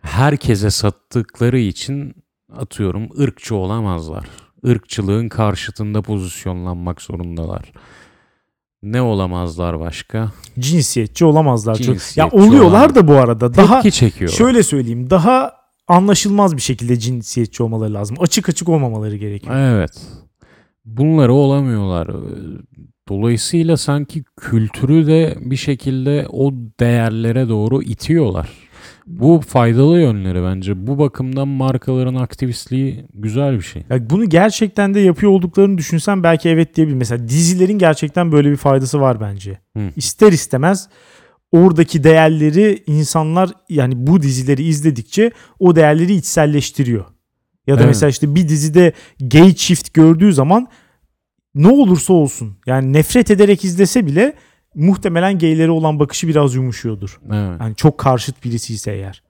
herkese 0.02 0.70
sattıkları 0.70 1.60
için 1.60 2.16
atıyorum 2.58 3.10
ırkçı 3.20 3.56
olamazlar. 3.56 4.26
Irkçılığın 4.64 5.30
karşıtında 5.30 6.02
pozisyonlanmak 6.02 7.02
zorundalar. 7.02 7.72
Ne 8.84 9.02
olamazlar 9.02 9.80
başka? 9.80 10.32
Cinsiyetçi 10.60 11.26
olamazlar. 11.26 11.76
çok. 11.76 11.86
Ya 11.88 11.93
Cinsiyetçi 11.93 12.36
oluyorlar 12.38 12.95
da 12.95 13.08
bu 13.08 13.14
arada. 13.14 13.54
Daha 13.54 13.82
Tepki 13.82 13.97
çekiyor. 14.00 14.32
şöyle 14.32 14.64
söyleyeyim. 14.64 15.10
Daha 15.10 15.54
anlaşılmaz 15.88 16.56
bir 16.56 16.62
şekilde 16.62 17.00
cinsiyetçi 17.00 17.64
olmaları 17.64 17.93
lazım. 17.93 18.18
Açık 18.20 18.50
açık 18.50 18.70
olmamaları 18.70 19.16
gerekiyor. 19.16 19.56
Evet. 19.56 20.02
Bunları 20.86 21.34
olamıyorlar. 21.34 22.08
Dolayısıyla 23.10 23.78
sanki 23.78 24.24
kültürü 24.38 25.08
de 25.08 25.38
bir 25.41 25.56
şekilde 25.56 26.28
o 26.32 26.54
değerlere 26.80 27.50
doğru 27.50 27.84
itiyorlar. 27.84 28.50
Bu 29.10 29.41
faydalı 29.47 29.99
yönleri 29.99 30.43
bence. 30.43 30.88
Bu 30.88 30.99
bakımdan 30.99 31.47
markaların 31.47 32.16
aktivistliği 32.16 33.05
güzel 33.14 33.57
bir 33.57 33.62
şey. 33.62 33.84
Ya 33.89 34.10
bunu 34.10 34.30
gerçekten 34.30 34.93
de 34.93 34.99
yapıyor 34.99 35.32
olduklarını 35.32 35.78
düşünsen 35.78 36.24
belki 36.24 36.49
evet 36.49 36.76
diyebilirim. 36.76 36.99
Mesela 36.99 37.28
dizilerin 37.28 37.80
gerçekten 37.80 38.32
böyle 38.32 38.51
bir 38.51 38.55
faydası 38.55 39.01
var 39.01 39.22
bence. 39.22 39.60
Hı. 39.78 39.82
İster 39.95 40.32
istemez 40.32 40.89
oradaki 41.51 42.03
değerleri 42.03 42.84
insanlar 42.88 43.49
yani 43.70 43.93
bu 44.07 44.22
dizileri 44.22 44.64
izledikçe 44.64 45.32
o 45.60 45.76
değerleri 45.76 46.14
içselleştiriyor. 46.14 47.05
Ya 47.68 47.76
da 47.76 47.80
Evet. 47.80 47.88
mesela 47.89 48.10
işte 48.10 48.36
bir 48.36 48.49
dizide 48.49 48.93
gay 49.20 49.53
çift 49.53 49.93
gördüğü 49.93 50.34
zaman 50.34 50.68
ne 51.55 51.68
olursa 51.68 52.14
olsun 52.14 52.57
yani 52.66 52.93
nefret 52.93 53.32
ederek 53.32 53.66
izlese 53.66 54.05
bile 54.05 54.34
muhtemelen 54.76 55.39
gaylere 55.39 55.72
olan 55.72 55.99
bakışı 55.99 56.28
biraz 56.28 56.55
yumuşuyordur. 56.55 57.20
Evet. 57.26 57.61
Yani 57.61 57.76
çok 57.76 57.97
karşıt 57.97 58.43
birisi 58.43 58.74
ise 58.74 58.91
eğer. 58.91 59.24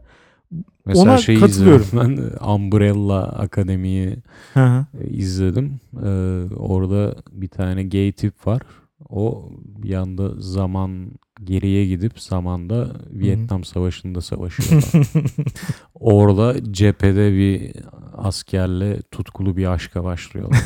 Mesela 0.85 1.11
ona 1.11 1.17
şey 1.17 1.39
katılıyorum. 1.39 1.81
izliyorum 1.81 2.37
ben 2.41 2.47
Umbrella 2.49 3.23
Akademi'yi 3.23 4.17
e, 4.55 4.85
izledim. 5.09 5.79
Ee, 5.93 6.07
orada 6.55 7.15
bir 7.31 7.47
tane 7.47 7.83
gay 7.83 8.11
tip 8.11 8.47
var. 8.47 8.61
O 9.09 9.49
bir 9.61 9.93
anda 9.93 10.29
zaman 10.37 11.11
geriye 11.43 11.85
gidip 11.85 12.19
zamanda 12.19 12.87
Vietnam 13.11 13.63
Savaşı'nda 13.63 14.21
savaşıyor. 14.21 14.83
Orada 15.93 16.73
cephede 16.73 17.33
bir 17.33 17.71
askerle 18.17 19.01
tutkulu 19.01 19.57
bir 19.57 19.71
aşka 19.71 20.03
başlıyorlar. 20.03 20.59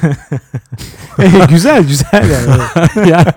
güzel 1.50 1.88
güzel 1.88 2.30
yani. 2.32 3.10
ya, 3.10 3.34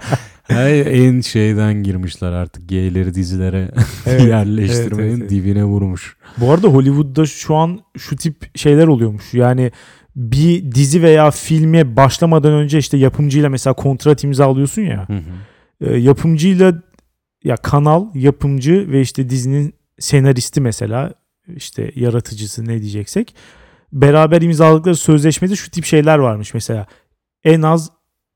yani 0.49 0.71
en 0.73 1.21
şeyden 1.21 1.83
girmişler 1.83 2.33
artık 2.33 2.69
gayleri 2.69 3.15
dizilere 3.15 3.71
Evet, 4.07 4.29
yerleştirmenin 4.29 5.09
evet, 5.09 5.19
evet. 5.21 5.31
dibine 5.31 5.65
vurmuş. 5.65 6.17
Bu 6.37 6.53
arada 6.53 6.69
Hollywood'da 6.69 7.27
şu 7.27 7.55
an 7.55 7.81
şu 7.99 8.17
tip 8.17 8.59
şeyler 8.59 8.87
oluyormuş. 8.87 9.35
Yani 9.35 9.73
bir 10.17 10.73
dizi 10.73 11.03
veya 11.03 11.31
filme 11.31 11.97
başlamadan 11.97 12.53
önce 12.53 12.79
işte 12.79 12.97
yapımcıyla 12.97 13.49
mesela 13.49 13.75
kontrat 13.75 14.25
imzalıyorsun 14.25 14.83
ya. 14.83 15.09
Hı 15.09 15.13
hı. 15.13 15.91
E, 15.91 15.99
yapımcıyla 15.99 16.83
ya 17.45 17.57
kanal, 17.57 18.07
yapımcı 18.15 18.93
ve 18.93 19.01
işte 19.01 19.31
dizinin 19.31 19.75
senaristi 19.99 20.61
mesela 20.61 21.15
işte 21.57 21.91
yaratıcısı 21.95 22.65
ne 22.65 22.83
diyeceksek 22.83 23.35
beraber 23.93 24.43
imzaladıkları 24.43 24.97
sözleşmede 24.97 25.57
şu 25.57 25.71
tip 25.71 25.85
şeyler 25.85 26.19
varmış 26.19 26.55
mesela. 26.55 26.87
En 27.45 27.63
az 27.63 27.91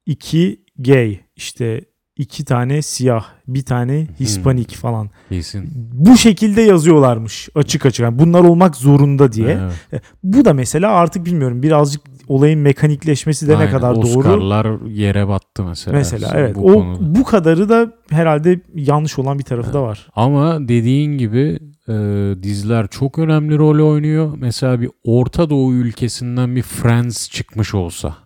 iki 0.06 0.64
gay 0.78 1.20
işte 1.36 1.80
iki 2.20 2.44
tane 2.44 2.82
siyah 2.82 3.24
bir 3.48 3.62
tane 3.62 4.06
hispanik 4.20 4.76
falan. 4.76 5.10
Kesin. 5.28 5.70
Bu 5.92 6.16
şekilde 6.16 6.62
yazıyorlarmış 6.62 7.48
açık 7.54 7.86
açık. 7.86 8.04
Yani 8.04 8.18
bunlar 8.18 8.40
olmak 8.40 8.76
zorunda 8.76 9.32
diye. 9.32 9.58
Evet. 9.92 10.02
Bu 10.22 10.44
da 10.44 10.54
mesela 10.54 10.90
artık 10.90 11.26
bilmiyorum 11.26 11.62
birazcık 11.62 12.02
olayın 12.28 12.60
mekanikleşmesi 12.60 13.48
de 13.48 13.52
ne 13.52 13.56
Aynen, 13.56 13.70
kadar 13.72 13.94
doğru. 13.94 14.18
Oscar'lar 14.18 14.86
yere 14.86 15.28
battı 15.28 15.64
mesela. 15.64 15.96
Mesela 15.96 16.32
evet. 16.34 16.56
Bu 16.56 16.70
o 16.70 16.74
konuda. 16.74 17.14
bu 17.18 17.24
kadarı 17.24 17.68
da 17.68 17.92
herhalde 18.10 18.60
yanlış 18.74 19.18
olan 19.18 19.38
bir 19.38 19.44
tarafı 19.44 19.72
da 19.72 19.82
var. 19.82 20.08
Ama 20.14 20.68
dediğin 20.68 21.18
gibi 21.18 21.58
e, 21.88 21.94
diziler 22.42 22.86
çok 22.86 23.18
önemli 23.18 23.58
rol 23.58 23.90
oynuyor. 23.90 24.32
Mesela 24.38 24.80
bir 24.80 24.90
Orta 25.04 25.50
Doğu 25.50 25.72
ülkesinden 25.72 26.56
bir 26.56 26.62
Friends 26.62 27.30
çıkmış 27.30 27.74
olsa, 27.74 28.16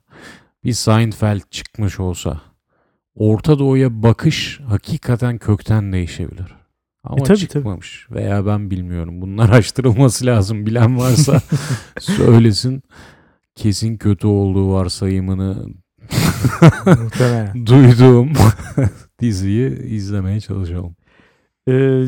bir 0.65 0.73
Seinfeld 0.73 1.43
çıkmış 1.51 2.01
olsa, 2.01 2.41
Orta 3.15 3.59
Doğu'ya 3.59 4.03
bakış 4.03 4.61
hakikaten 4.69 5.39
kökten 5.39 5.93
değişebilir. 5.93 6.55
Ama 7.05 7.17
E, 7.21 7.23
tabii, 7.23 7.39
çıkmamış 7.39 8.07
veya 8.11 8.47
ben 8.47 8.71
bilmiyorum. 8.71 9.21
Bunun 9.21 9.39
araştırılması 9.39 10.27
lazım. 10.27 10.67
Bilen 10.67 10.99
varsa 10.99 11.41
söylesin. 12.01 12.83
Kesin 13.55 13.97
kötü 13.97 14.27
olduğu 14.27 14.73
varsayımını 14.73 15.65
duyduğum 17.67 18.33
diziyi 19.21 19.83
izlemeye 19.87 20.41
çalışalım. 20.41 20.97
Ee, 21.69 22.05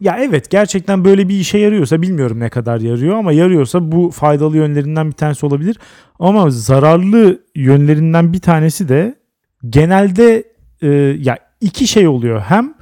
ya 0.00 0.16
evet 0.20 0.50
gerçekten 0.50 1.04
böyle 1.04 1.28
bir 1.28 1.34
işe 1.40 1.58
yarıyorsa 1.58 2.02
bilmiyorum 2.02 2.40
ne 2.40 2.48
kadar 2.48 2.80
yarıyor 2.80 3.16
ama 3.16 3.32
yarıyorsa 3.32 3.92
bu 3.92 4.10
faydalı 4.10 4.56
yönlerinden 4.56 5.06
bir 5.06 5.12
tanesi 5.12 5.46
olabilir. 5.46 5.78
Ama 6.18 6.50
zararlı 6.50 7.42
yönlerinden 7.56 8.32
bir 8.32 8.40
tanesi 8.40 8.88
de 8.88 9.19
genelde 9.68 10.44
e, 10.82 10.88
ya 11.18 11.38
iki 11.60 11.86
şey 11.86 12.08
oluyor. 12.08 12.40
Hem 12.40 12.74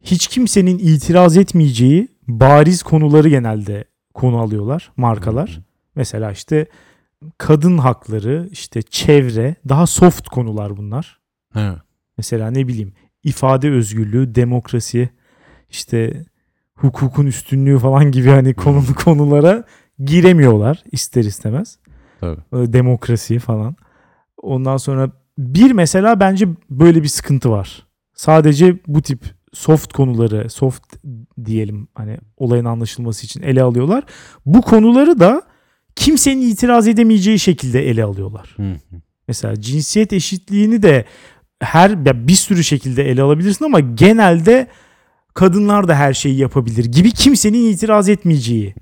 hiç 0.00 0.26
kimsenin 0.26 0.78
itiraz 0.78 1.36
etmeyeceği 1.36 2.08
bariz 2.28 2.82
konuları 2.82 3.28
genelde 3.28 3.84
konu 4.14 4.38
alıyorlar 4.38 4.92
markalar. 4.96 5.60
Mesela 5.94 6.32
işte 6.32 6.66
kadın 7.38 7.78
hakları, 7.78 8.48
işte 8.52 8.82
çevre, 8.82 9.54
daha 9.68 9.86
soft 9.86 10.28
konular 10.28 10.76
bunlar. 10.76 11.18
Evet. 11.56 11.78
Mesela 12.16 12.50
ne 12.50 12.68
bileyim 12.68 12.92
ifade 13.24 13.70
özgürlüğü, 13.70 14.34
demokrasi, 14.34 15.08
işte 15.70 16.24
hukukun 16.74 17.26
üstünlüğü 17.26 17.78
falan 17.78 18.10
gibi 18.12 18.28
hani 18.28 18.54
konu 18.54 18.82
konulara 19.04 19.64
giremiyorlar 19.98 20.82
ister 20.92 21.24
istemez. 21.24 21.78
Tabii. 22.20 22.40
Demokrasi 22.52 23.38
falan. 23.38 23.76
Ondan 24.42 24.76
sonra 24.76 25.10
bir 25.38 25.70
mesela 25.70 26.20
bence 26.20 26.48
böyle 26.70 27.02
bir 27.02 27.08
sıkıntı 27.08 27.50
var. 27.50 27.86
Sadece 28.14 28.76
bu 28.86 29.02
tip 29.02 29.20
soft 29.52 29.92
konuları, 29.92 30.50
soft 30.50 30.96
diyelim 31.44 31.88
hani 31.94 32.18
olayın 32.36 32.64
anlaşılması 32.64 33.26
için 33.26 33.42
ele 33.42 33.62
alıyorlar. 33.62 34.04
Bu 34.46 34.62
konuları 34.62 35.20
da 35.20 35.42
kimsenin 35.96 36.50
itiraz 36.50 36.88
edemeyeceği 36.88 37.38
şekilde 37.38 37.88
ele 37.88 38.04
alıyorlar. 38.04 38.54
Hı 38.56 38.62
hı. 38.62 39.00
Mesela 39.28 39.60
cinsiyet 39.60 40.12
eşitliğini 40.12 40.82
de 40.82 41.04
her 41.60 41.90
ya 41.90 42.28
bir 42.28 42.34
sürü 42.34 42.64
şekilde 42.64 43.10
ele 43.10 43.22
alabilirsin 43.22 43.64
ama 43.64 43.80
genelde 43.80 44.68
kadınlar 45.38 45.88
da 45.88 45.94
her 45.94 46.14
şeyi 46.14 46.36
yapabilir 46.36 46.84
gibi 46.84 47.10
kimsenin 47.10 47.72
itiraz 47.72 48.08
etmeyeceği 48.08 48.74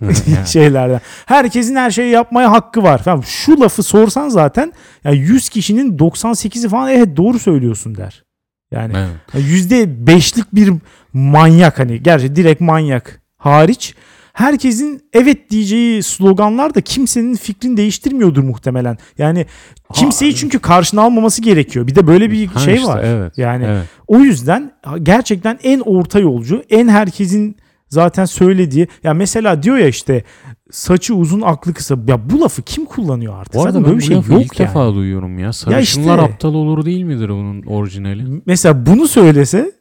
şeylerden. 0.46 1.00
Herkesin 1.26 1.76
her 1.76 1.90
şeyi 1.90 2.10
yapmaya 2.10 2.52
hakkı 2.52 2.82
var. 2.82 3.02
Falan. 3.02 3.20
Şu 3.20 3.60
lafı 3.60 3.82
sorsan 3.82 4.28
zaten 4.28 4.72
yani 5.04 5.18
100 5.18 5.48
kişinin 5.48 5.98
98'i 5.98 6.68
falan 6.68 6.90
evet 6.92 7.16
doğru 7.16 7.38
söylüyorsun 7.38 7.96
der. 7.96 8.24
Yani 8.72 8.92
Evet. 8.96 9.44
yüzde 9.46 10.06
beşlik 10.06 10.54
bir 10.54 10.72
manyak 11.12 11.78
hani 11.78 12.02
gerçi 12.02 12.36
direkt 12.36 12.60
manyak 12.60 13.20
hariç 13.36 13.94
herkesin 14.38 15.02
evet 15.12 15.50
diyeceği 15.50 16.02
sloganlar 16.02 16.74
da 16.74 16.80
kimsenin 16.80 17.34
fikrini 17.34 17.76
değiştirmiyordur 17.76 18.42
muhtemelen. 18.42 18.98
Yani 19.18 19.46
kimseyi 19.94 20.32
Ha, 20.32 20.36
çünkü 20.36 20.58
karşına 20.58 21.02
almaması 21.02 21.42
gerekiyor. 21.42 21.86
Bir 21.86 21.94
de 21.94 22.06
böyle 22.06 22.30
bir 22.30 22.46
Ha 22.46 22.60
şey 22.60 22.74
işte, 22.74 22.88
var. 22.88 23.04
Evet. 23.04 23.38
Yani 23.38 23.64
evet. 23.68 23.86
o 24.06 24.18
yüzden 24.18 24.72
gerçekten 25.02 25.58
en 25.62 25.80
orta 25.80 26.18
yolcu, 26.18 26.62
en 26.70 26.88
herkesin 26.88 27.56
zaten 27.88 28.24
söylediği 28.24 28.88
ya 29.04 29.14
mesela 29.14 29.62
diyor 29.62 29.76
ya 29.76 29.88
işte 29.88 30.24
saçı 30.70 31.14
uzun 31.14 31.40
aklı 31.40 31.74
kısa. 31.74 31.98
Ya 32.08 32.30
bu 32.30 32.40
lafı 32.40 32.62
kim 32.62 32.84
kullanıyor 32.84 33.34
artık? 33.40 33.54
Bu 33.54 33.62
arada 33.62 33.72
Zaten 33.72 33.84
böyle 33.84 33.98
bir 33.98 34.04
şey 34.04 34.16
yok 34.16 34.24
ilk 34.28 34.60
yani. 34.60 34.68
defa 34.68 34.94
duyuyorum 34.94 35.38
ya. 35.38 35.52
Sarışınlar 35.52 36.18
işte. 36.18 36.32
aptal 36.32 36.54
olur 36.54 36.84
değil 36.84 37.02
midir 37.02 37.28
bunun 37.28 37.62
orijinali? 37.62 38.42
Mesela 38.46 38.86
bunu 38.86 39.08
söylese 39.08 39.77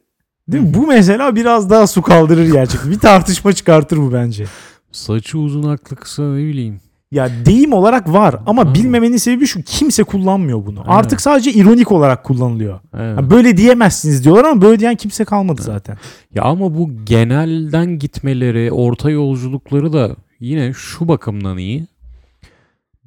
değil 0.47 0.63
mi? 0.63 0.73
Bu 0.73 0.87
mesela 0.87 1.35
biraz 1.35 1.69
daha 1.69 1.87
su 1.87 2.01
kaldırır 2.01 2.51
gerçekten. 2.51 2.91
Bir 2.91 2.99
tartışma 2.99 3.53
çıkartır 3.53 3.97
bu 3.97 4.13
bence. 4.13 4.45
Saçı 4.91 5.39
uzun 5.39 5.63
aklı 5.63 5.95
kısa 5.95 6.23
ne 6.23 6.37
bileyim. 6.43 6.79
Ya 7.11 7.29
deyim 7.45 7.73
olarak 7.73 8.13
var 8.13 8.35
ama 8.45 8.65
Ha. 8.65 8.73
bilmemenin 8.73 9.17
sebebi 9.17 9.45
şu 9.45 9.61
kimse 9.61 10.03
kullanmıyor 10.03 10.65
bunu. 10.65 10.79
Evet. 10.79 10.89
Artık 10.89 11.21
sadece 11.21 11.51
ironik 11.51 11.91
olarak 11.91 12.23
kullanılıyor. 12.23 12.79
Evet. 12.97 13.17
Ha, 13.17 13.29
böyle 13.29 13.57
diyemezsiniz 13.57 14.23
diyorlar 14.23 14.43
ama 14.45 14.61
böyle 14.61 14.79
diyen 14.79 14.95
kimse 14.95 15.25
kalmadı 15.25 15.61
zaten. 15.61 15.97
Ya 16.33 16.43
ama 16.43 16.75
bu 16.77 17.05
genelden 17.05 17.99
gitmeleri, 17.99 18.71
orta 18.71 19.09
yolculukları 19.09 19.93
da 19.93 20.15
yine 20.39 20.73
şu 20.73 21.07
bakımdan 21.07 21.57
iyi. 21.57 21.87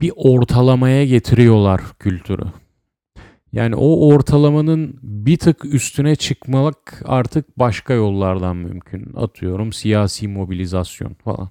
Bir 0.00 0.12
ortalamaya 0.16 1.04
getiriyorlar 1.06 1.80
kültürü. 1.98 2.44
Yani 3.52 3.74
o 3.74 4.06
ortalamanın 4.08 4.98
bir 5.02 5.36
tık 5.36 5.64
üstüne 5.64 6.16
çıkmak 6.16 7.02
artık 7.04 7.58
başka 7.58 7.94
yollardan 7.94 8.56
mümkün. 8.56 9.12
Atıyorum 9.16 9.72
siyasi 9.72 10.28
mobilizasyon 10.28 11.14
falan. 11.24 11.48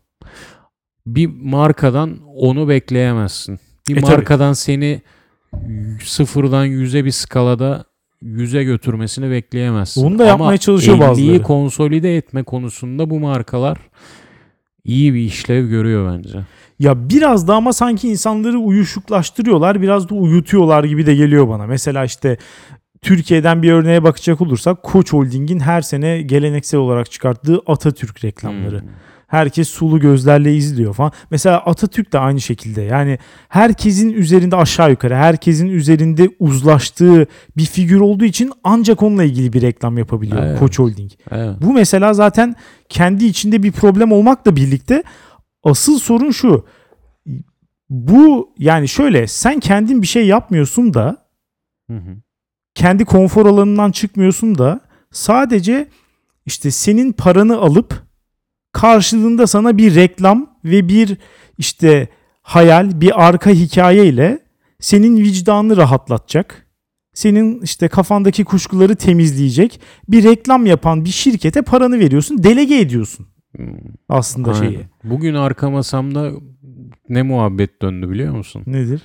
Bir 1.05 1.27
markadan 1.41 2.17
onu 2.35 2.69
bekleyemezsin. 2.69 3.59
Bir 3.89 3.97
E 3.97 4.01
tabii. 4.01 4.11
markadan 4.11 4.53
seni 4.53 5.01
sıfırdan 6.03 6.65
yüze 6.65 7.05
bir 7.05 7.11
skalada 7.11 7.83
yüze 8.21 8.63
götürmesini 8.63 9.31
bekleyemezsin. 9.31 10.05
Onu 10.05 10.19
da 10.19 10.25
yapmaya 10.25 10.47
Ama 10.47 10.57
çalışıyor 10.57 10.97
50'yi 10.97 11.07
bazıları. 11.09 11.41
konsolide 11.43 12.17
etme 12.17 12.43
konusunda 12.43 13.09
bu 13.09 13.19
markalar 13.19 13.77
iyi 14.89 15.13
bir 15.13 15.19
işlev 15.19 15.67
görüyor 15.67 16.13
bence. 16.13 16.39
Ya 16.79 17.09
biraz 17.09 17.47
da 17.47 17.55
ama 17.55 17.73
sanki 17.73 18.09
insanları 18.09 18.59
uyuşuklaştırıyorlar, 18.59 19.81
biraz 19.81 20.09
da 20.09 20.15
uyutuyorlar 20.15 20.83
gibi 20.83 21.05
de 21.05 21.15
geliyor 21.15 21.49
bana. 21.49 21.67
Mesela 21.67 22.05
işte 22.05 22.37
Türkiye'den 23.01 23.63
bir 23.63 23.71
örneğe 23.71 24.03
bakacak 24.03 24.41
olursak 24.41 24.83
Koç 24.83 25.13
Holding'in 25.13 25.59
her 25.59 25.81
sene 25.81 26.21
geleneksel 26.21 26.79
olarak 26.79 27.11
çıkarttığı 27.11 27.61
Atatürk 27.67 28.23
reklamları. 28.23 28.81
Hmm. 28.81 28.89
Herkes 29.30 29.69
sulu 29.69 29.99
gözlerle 29.99 30.55
izliyor 30.55 30.93
falan. 30.93 31.11
Mesela 31.32 31.57
Atatürk 31.57 32.13
de 32.13 32.19
aynı 32.19 32.41
şekilde. 32.41 32.82
Yani 32.82 33.19
herkesin 33.49 34.09
üzerinde 34.09 34.55
aşağı 34.55 34.91
yukarı 34.91 35.15
herkesin 35.15 35.67
üzerinde 35.67 36.30
uzlaştığı 36.39 37.27
bir 37.57 37.65
figür 37.65 37.99
olduğu 37.99 38.25
için 38.25 38.51
ancak 38.63 39.03
onunla 39.03 39.23
ilgili 39.23 39.53
bir 39.53 39.61
reklam 39.61 39.97
yapabiliyor 39.97 40.43
Evet. 40.43 40.59
Koç 40.59 40.80
Holding. 40.80 41.11
Evet. 41.32 41.55
Bu 41.61 41.73
mesela 41.73 42.13
zaten 42.13 42.55
kendi 42.89 43.25
içinde 43.25 43.63
bir 43.63 43.71
problem 43.71 44.11
olmakla 44.11 44.55
birlikte 44.55 45.03
asıl 45.63 45.99
sorun 45.99 46.32
şu. 46.32 46.65
Bu 47.89 48.53
yani 48.57 48.88
şöyle 48.88 49.27
sen 49.27 49.59
kendin 49.59 50.01
bir 50.01 50.07
şey 50.07 50.27
yapmıyorsun 50.27 50.93
da 50.93 51.30
Hı 51.89 51.97
hı. 51.97 52.17
kendi 52.75 53.05
konfor 53.05 53.45
alanından 53.45 53.91
çıkmıyorsun 53.91 54.57
da 54.57 54.80
sadece 55.11 55.88
işte 56.45 56.71
senin 56.71 57.11
paranı 57.11 57.57
alıp 57.57 58.09
karşılığında 58.72 59.47
sana 59.47 59.78
bir 59.78 59.95
reklam 59.95 60.49
ve 60.65 60.88
bir 60.88 61.17
işte 61.57 62.07
hayal, 62.41 63.01
bir 63.01 63.28
arka 63.28 63.49
hikayeyle 63.49 64.39
senin 64.80 65.17
vicdanını 65.17 65.78
rahatlatacak. 65.78 66.65
Senin 67.13 67.61
işte 67.61 67.88
kafandaki 67.88 68.43
kuşkuları 68.43 68.95
temizleyecek 68.95 69.80
bir 70.09 70.24
reklam 70.24 70.65
yapan 70.65 71.05
bir 71.05 71.09
şirkete 71.09 71.61
paranı 71.61 71.99
veriyorsun, 71.99 72.43
delege 72.43 72.80
ediyorsun 72.80 73.26
Hmm. 73.57 73.65
aslında 74.09 74.51
Aynen. 74.53 74.59
şeyi. 74.70 74.80
Bugün 75.03 75.34
arka 75.34 75.70
masamda 75.70 76.32
ne 77.09 77.22
muhabbet 77.24 77.82
döndü 77.82 78.09
biliyor 78.09 78.36
musun? 78.36 78.63
Nedir? 78.67 79.01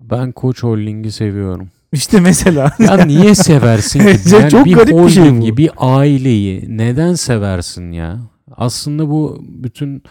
Ben 0.00 0.32
Koç 0.32 0.62
Holding'i 0.62 1.12
seviyorum. 1.12 1.68
İşte 1.92 2.20
mesela 2.20 2.72
Ya 2.78 3.04
niye 3.04 3.34
seversin 3.34 4.00
ki? 4.00 4.34
Ya 4.34 4.50
çok 4.50 4.64
bir 4.66 4.72
garip 4.74 4.98
bir 5.06 5.08
şey 5.08 5.40
bu. 5.40 5.56
bir 5.56 5.70
aileyi 5.76 6.64
neden 6.78 7.14
seversin 7.14 7.92
ya? 7.92 8.18
Aslında 8.58 9.10
bu 9.10 9.38
bütün 9.42 10.02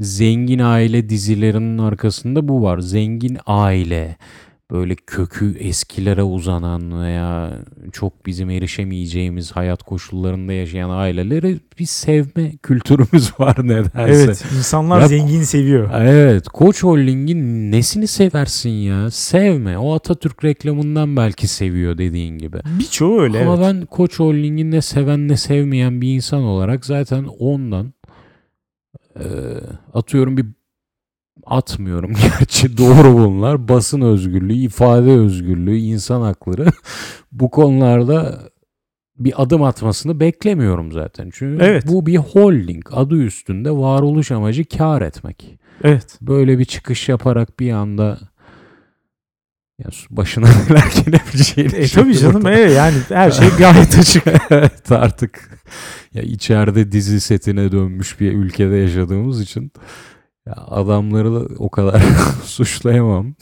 zengin 0.00 0.58
aile 0.58 1.08
dizilerinin 1.08 1.78
arkasında 1.78 2.48
bu 2.48 2.62
var. 2.62 2.78
Zengin 2.78 3.38
aile 3.46 4.16
böyle 4.72 4.94
kökü 4.94 5.56
eskilere 5.58 6.22
uzanan 6.22 7.02
veya 7.02 7.52
çok 7.92 8.26
bizim 8.26 8.50
erişemeyeceğimiz 8.50 9.52
hayat 9.52 9.82
koşullarında 9.82 10.52
yaşayan 10.52 10.90
aileleri 10.90 11.60
bir 11.78 11.84
sevme 11.84 12.56
kültürümüz 12.62 13.32
var 13.40 13.56
nedense. 13.68 13.92
evet 14.24 14.44
insanlar 14.58 15.00
Ya- 15.00 15.08
zengin 15.08 15.42
seviyor. 15.42 15.90
Evet. 15.96 16.48
Koç 16.48 16.82
Holding'in 16.82 17.72
nesini 17.72 18.06
seversin 18.06 18.70
ya? 18.70 19.10
Sevme. 19.10 19.78
O 19.78 19.94
Atatürk 19.94 20.44
reklamından 20.44 21.16
belki 21.16 21.48
seviyor 21.48 21.98
dediğin 21.98 22.38
gibi. 22.38 22.60
Birçoğu 22.78 23.20
öyle. 23.20 23.42
Ama 23.46 23.54
evet. 23.54 23.64
ben 23.66 23.86
Koç 23.86 24.20
Holding'in 24.20 24.70
ne 24.70 24.82
seven 24.82 25.28
ne 25.28 25.36
sevmeyen 25.36 26.00
bir 26.00 26.14
insan 26.14 26.42
olarak 26.42 26.86
zaten 26.86 27.24
ondan 27.38 27.92
e, 29.16 29.24
atıyorum 29.94 30.36
bir 30.36 30.46
atmıyorum 31.46 32.12
gerçi 32.38 32.76
doğru 32.78 33.14
bunlar. 33.14 33.68
Basın 33.68 34.00
özgürlüğü, 34.00 34.54
ifade 34.54 35.10
özgürlüğü, 35.10 35.76
insan 35.76 36.20
hakları 36.20 36.66
bu 37.32 37.50
konularda 37.50 38.40
bir 39.18 39.42
adım 39.42 39.62
atmasını 39.62 40.20
beklemiyorum 40.20 40.92
zaten. 40.92 41.30
Çünkü 41.32 41.64
Evet. 41.64 41.84
bu 41.86 42.06
bir 42.06 42.16
holding. 42.16 42.84
Adı 42.90 43.16
üstünde 43.16 43.70
varoluş 43.70 44.30
amacı 44.30 44.64
kar 44.64 45.02
etmek. 45.02 45.58
Evet. 45.84 46.18
Böyle 46.20 46.58
bir 46.58 46.64
çıkış 46.64 47.08
yaparak 47.08 47.60
bir 47.60 47.70
anda 47.72 48.18
ya 49.78 49.90
başına 50.10 50.46
neler 50.68 50.84
gelebileceğini 51.04 51.74
E 51.74 51.86
tabii 51.88 52.18
canım 52.18 52.46
evet 52.46 52.76
yani 52.76 52.96
her 53.08 53.30
şey 53.30 53.48
gayet 53.58 53.98
açık. 53.98 54.24
evet 54.50 54.92
artık 54.92 55.60
ya 56.14 56.22
içeride 56.22 56.92
dizi 56.92 57.20
setine 57.20 57.72
dönmüş 57.72 58.20
bir 58.20 58.32
ülkede 58.32 58.76
yaşadığımız 58.76 59.40
için 59.40 59.72
ya 60.46 60.54
adamları 60.66 61.34
da 61.34 61.54
o 61.58 61.68
kadar 61.70 62.00
suçlayamam. 62.44 63.34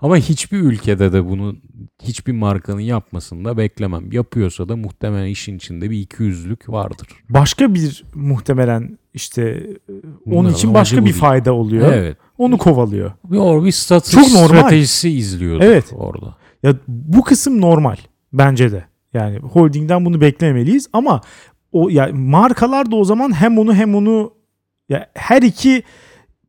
Ama 0.00 0.16
hiçbir 0.16 0.58
ülkede 0.58 1.12
de 1.12 1.28
bunu 1.28 1.56
hiçbir 2.02 2.32
markanın 2.32 2.80
yapmasını 2.80 3.44
da 3.44 3.56
beklemem. 3.56 4.12
Yapıyorsa 4.12 4.68
da 4.68 4.76
muhtemelen 4.76 5.26
işin 5.26 5.56
içinde 5.56 5.90
bir 5.90 5.98
ikiyüzlülük 6.00 6.68
vardır. 6.68 7.08
Başka 7.28 7.74
bir 7.74 8.04
muhtemelen 8.14 8.98
işte 9.14 9.66
onun 9.90 10.12
Bunların 10.26 10.54
için 10.54 10.68
amacı 10.68 10.80
başka 10.80 10.96
bir 10.96 11.04
değil. 11.04 11.16
fayda 11.16 11.52
oluyor. 11.52 11.92
Evet. 11.92 12.16
Onu 12.38 12.58
kovalıyor. 12.58 13.12
Bir, 13.24 13.36
or, 13.38 13.64
bir 13.64 13.72
statü 13.72 14.10
Çok 14.10 14.32
normal. 14.32 14.46
stratejisi 14.48 15.10
izliyordur 15.10 15.64
Evet. 15.64 15.92
orada. 15.94 16.36
Ya 16.62 16.74
bu 16.88 17.22
kısım 17.24 17.60
normal 17.60 17.96
bence 18.32 18.72
de. 18.72 18.84
Yani 19.14 19.38
holdingden 19.38 20.04
bunu 20.04 20.20
beklememeliyiz 20.20 20.88
ama 20.92 21.20
o 21.72 21.88
ya 21.88 22.10
markalar 22.12 22.90
da 22.90 22.96
o 22.96 23.04
zaman 23.04 23.32
hem 23.40 23.58
onu 23.58 23.74
hem 23.74 23.94
onu 23.94 24.32
ya 24.88 25.10
her 25.14 25.42
iki 25.42 25.82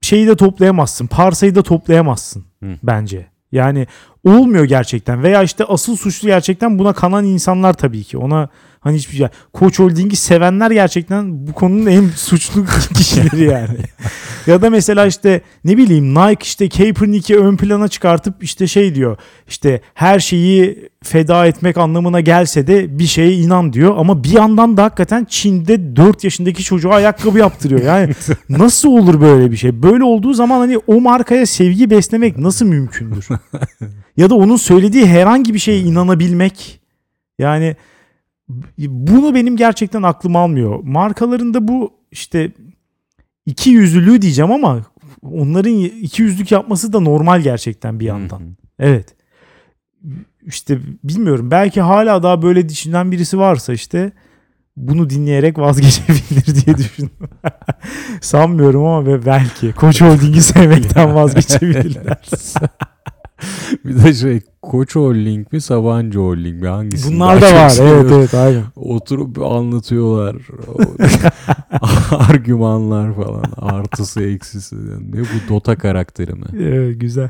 şeyi 0.03 0.27
de 0.27 0.35
toplayamazsın. 0.35 1.07
Parsayı 1.07 1.55
da 1.55 1.63
toplayamazsın 1.63 2.45
Hı. 2.63 2.69
bence. 2.83 3.27
Yani 3.51 3.87
olmuyor 4.25 4.65
gerçekten 4.65 5.23
veya 5.23 5.43
işte 5.43 5.65
asıl 5.65 5.95
suçlu 5.95 6.27
gerçekten 6.27 6.79
buna 6.79 6.93
kanan 6.93 7.25
insanlar 7.25 7.73
tabii 7.73 8.03
ki. 8.03 8.17
Ona 8.17 8.49
hani 8.83 8.97
hiçbir 8.97 9.17
şey. 9.17 9.27
Koç 9.53 9.79
Holding'i 9.79 10.15
sevenler 10.15 10.71
gerçekten 10.71 11.47
bu 11.47 11.53
konunun 11.53 11.85
en 11.85 12.09
suçlu 12.15 12.65
kişileri 12.93 13.43
yani. 13.43 13.77
ya 14.47 14.61
da 14.61 14.69
mesela 14.69 15.05
işte 15.05 15.41
ne 15.63 15.77
bileyim 15.77 16.15
Nike 16.15 16.43
işte 16.43 16.69
Kaepernick'i 16.69 17.37
ön 17.37 17.57
plana 17.57 17.87
çıkartıp 17.87 18.43
işte 18.43 18.67
şey 18.67 18.95
diyor. 18.95 19.17
İşte 19.47 19.81
her 19.93 20.19
şeyi 20.19 20.89
feda 21.03 21.45
etmek 21.45 21.77
anlamına 21.77 22.19
gelse 22.21 22.67
de 22.67 22.99
bir 22.99 23.05
şeye 23.05 23.33
inan 23.33 23.73
diyor 23.73 23.93
ama 23.97 24.23
bir 24.23 24.31
yandan 24.31 24.77
da 24.77 24.83
hakikaten 24.83 25.25
Çin'de 25.29 25.95
4 25.95 26.23
yaşındaki 26.23 26.63
çocuğa 26.63 26.95
ayakkabı 26.95 27.39
yaptırıyor. 27.39 27.81
Yani 27.81 28.13
nasıl 28.49 28.89
olur 28.89 29.21
böyle 29.21 29.51
bir 29.51 29.57
şey? 29.57 29.83
Böyle 29.83 30.03
olduğu 30.03 30.33
zaman 30.33 30.59
hani 30.59 30.77
o 30.87 31.01
markaya 31.01 31.45
sevgi 31.45 31.89
beslemek 31.89 32.37
nasıl 32.37 32.65
mümkündür? 32.65 33.27
ya 34.17 34.29
da 34.29 34.35
onun 34.35 34.55
söylediği 34.55 35.05
herhangi 35.05 35.53
bir 35.53 35.59
şeye 35.59 35.79
inanabilmek. 35.79 36.79
Yani 37.39 37.75
bunu 38.77 39.35
benim 39.35 39.57
gerçekten 39.57 40.03
aklım 40.03 40.35
almıyor. 40.35 40.79
Markalarında 40.83 41.67
bu 41.67 41.93
işte 42.11 42.51
iki 43.45 43.69
yüzlülüğü 43.69 44.21
diyeceğim 44.21 44.51
ama 44.51 44.81
onların 45.21 45.73
iki 45.79 46.21
yüzlük 46.21 46.51
yapması 46.51 46.93
da 46.93 46.99
normal 46.99 47.41
gerçekten 47.41 47.99
bir 47.99 48.05
yandan. 48.05 48.39
Hı 48.39 48.43
hı. 48.43 48.49
Evet. 48.79 49.15
İşte 50.45 50.79
bilmiyorum 51.03 51.51
belki 51.51 51.81
hala 51.81 52.23
daha 52.23 52.41
böyle 52.41 52.69
düşünen 52.69 53.11
birisi 53.11 53.39
varsa 53.39 53.73
işte 53.73 54.11
bunu 54.77 55.09
dinleyerek 55.09 55.59
vazgeçebilir 55.59 56.65
diye 56.65 56.77
düşündüm. 56.77 57.29
Sanmıyorum 58.21 58.85
ama 58.85 59.25
belki 59.25 59.71
Koç 59.71 60.01
Holding'i 60.01 60.41
sevmekten 60.41 61.15
vazgeçebilirler. 61.15 62.17
bir 63.85 64.03
de 64.03 64.13
şey 64.13 64.41
Koç 64.61 64.95
Holding 64.95 65.53
mi 65.53 65.61
Sabancı 65.61 66.19
Holding 66.19 66.61
mi 66.61 66.67
hangisi? 66.67 67.13
Bunlar 67.13 67.41
da 67.41 67.55
var. 67.55 67.77
Evet 67.81 68.11
evet 68.11 68.33
aynen. 68.33 68.63
Oturup 68.75 69.41
anlatıyorlar. 69.41 70.35
Argümanlar 72.29 73.15
falan. 73.15 73.43
Artısı 73.57 74.23
eksisi. 74.23 74.75
Ne 74.75 75.21
bu 75.21 75.49
Dota 75.49 75.75
karakteri 75.77 76.33
mi? 76.33 76.45
Evet, 76.53 77.01
güzel. 77.01 77.29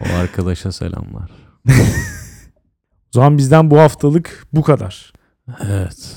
O 0.00 0.04
arkadaşa 0.20 0.72
selamlar. 0.72 1.30
O 1.68 3.12
zaman 3.12 3.38
bizden 3.38 3.70
bu 3.70 3.78
haftalık 3.78 4.46
bu 4.52 4.62
kadar. 4.62 5.12
Evet. 5.68 6.16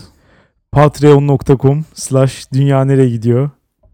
Patreon.com 0.72 1.86
slash 1.94 2.52
dünya 2.54 2.86
nereye 2.86 3.10
gidiyor 3.10 3.50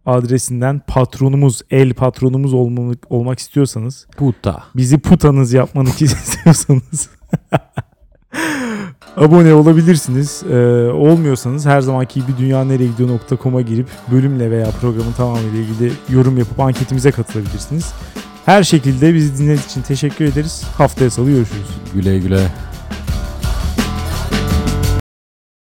adresinden 0.06 0.82
patronumuz, 0.88 1.62
el 1.72 1.94
patronumuz 1.94 2.54
olmak, 2.54 2.98
olmak 3.10 3.40
istiyorsanız, 3.40 4.08
Puta. 4.18 4.64
bizi 4.76 4.98
putanız 4.98 5.54
yapmanı 5.54 5.90
istiyorsanız 6.00 7.10
abone 9.18 9.54
olabilirsiniz. 9.54 10.44
Ee, 10.50 10.56
olmuyorsanız 10.94 11.66
her 11.66 11.82
zamanki 11.82 12.22
gibi 12.22 12.38
dünyanereyegidiyor.com'a 12.38 13.62
girip 13.62 13.88
bölümle 14.12 14.52
veya 14.52 14.70
programın 14.82 15.12
tamamıyla 15.12 15.60
ilgili 15.60 15.92
yorum 16.10 16.38
yapıp 16.38 16.60
anketimize 16.60 17.12
katılabilirsiniz. 17.12 17.94
Her 18.46 18.64
şekilde 18.64 19.14
bizi 19.14 19.38
dinlediğiniz 19.38 19.66
için 19.66 19.82
teşekkür 19.82 20.26
ederiz. 20.26 20.64
Haftaya 20.78 21.10
salı 21.10 21.30
görüşürüz. 21.30 21.68
Güle 21.94 22.20
güle. 22.20 22.73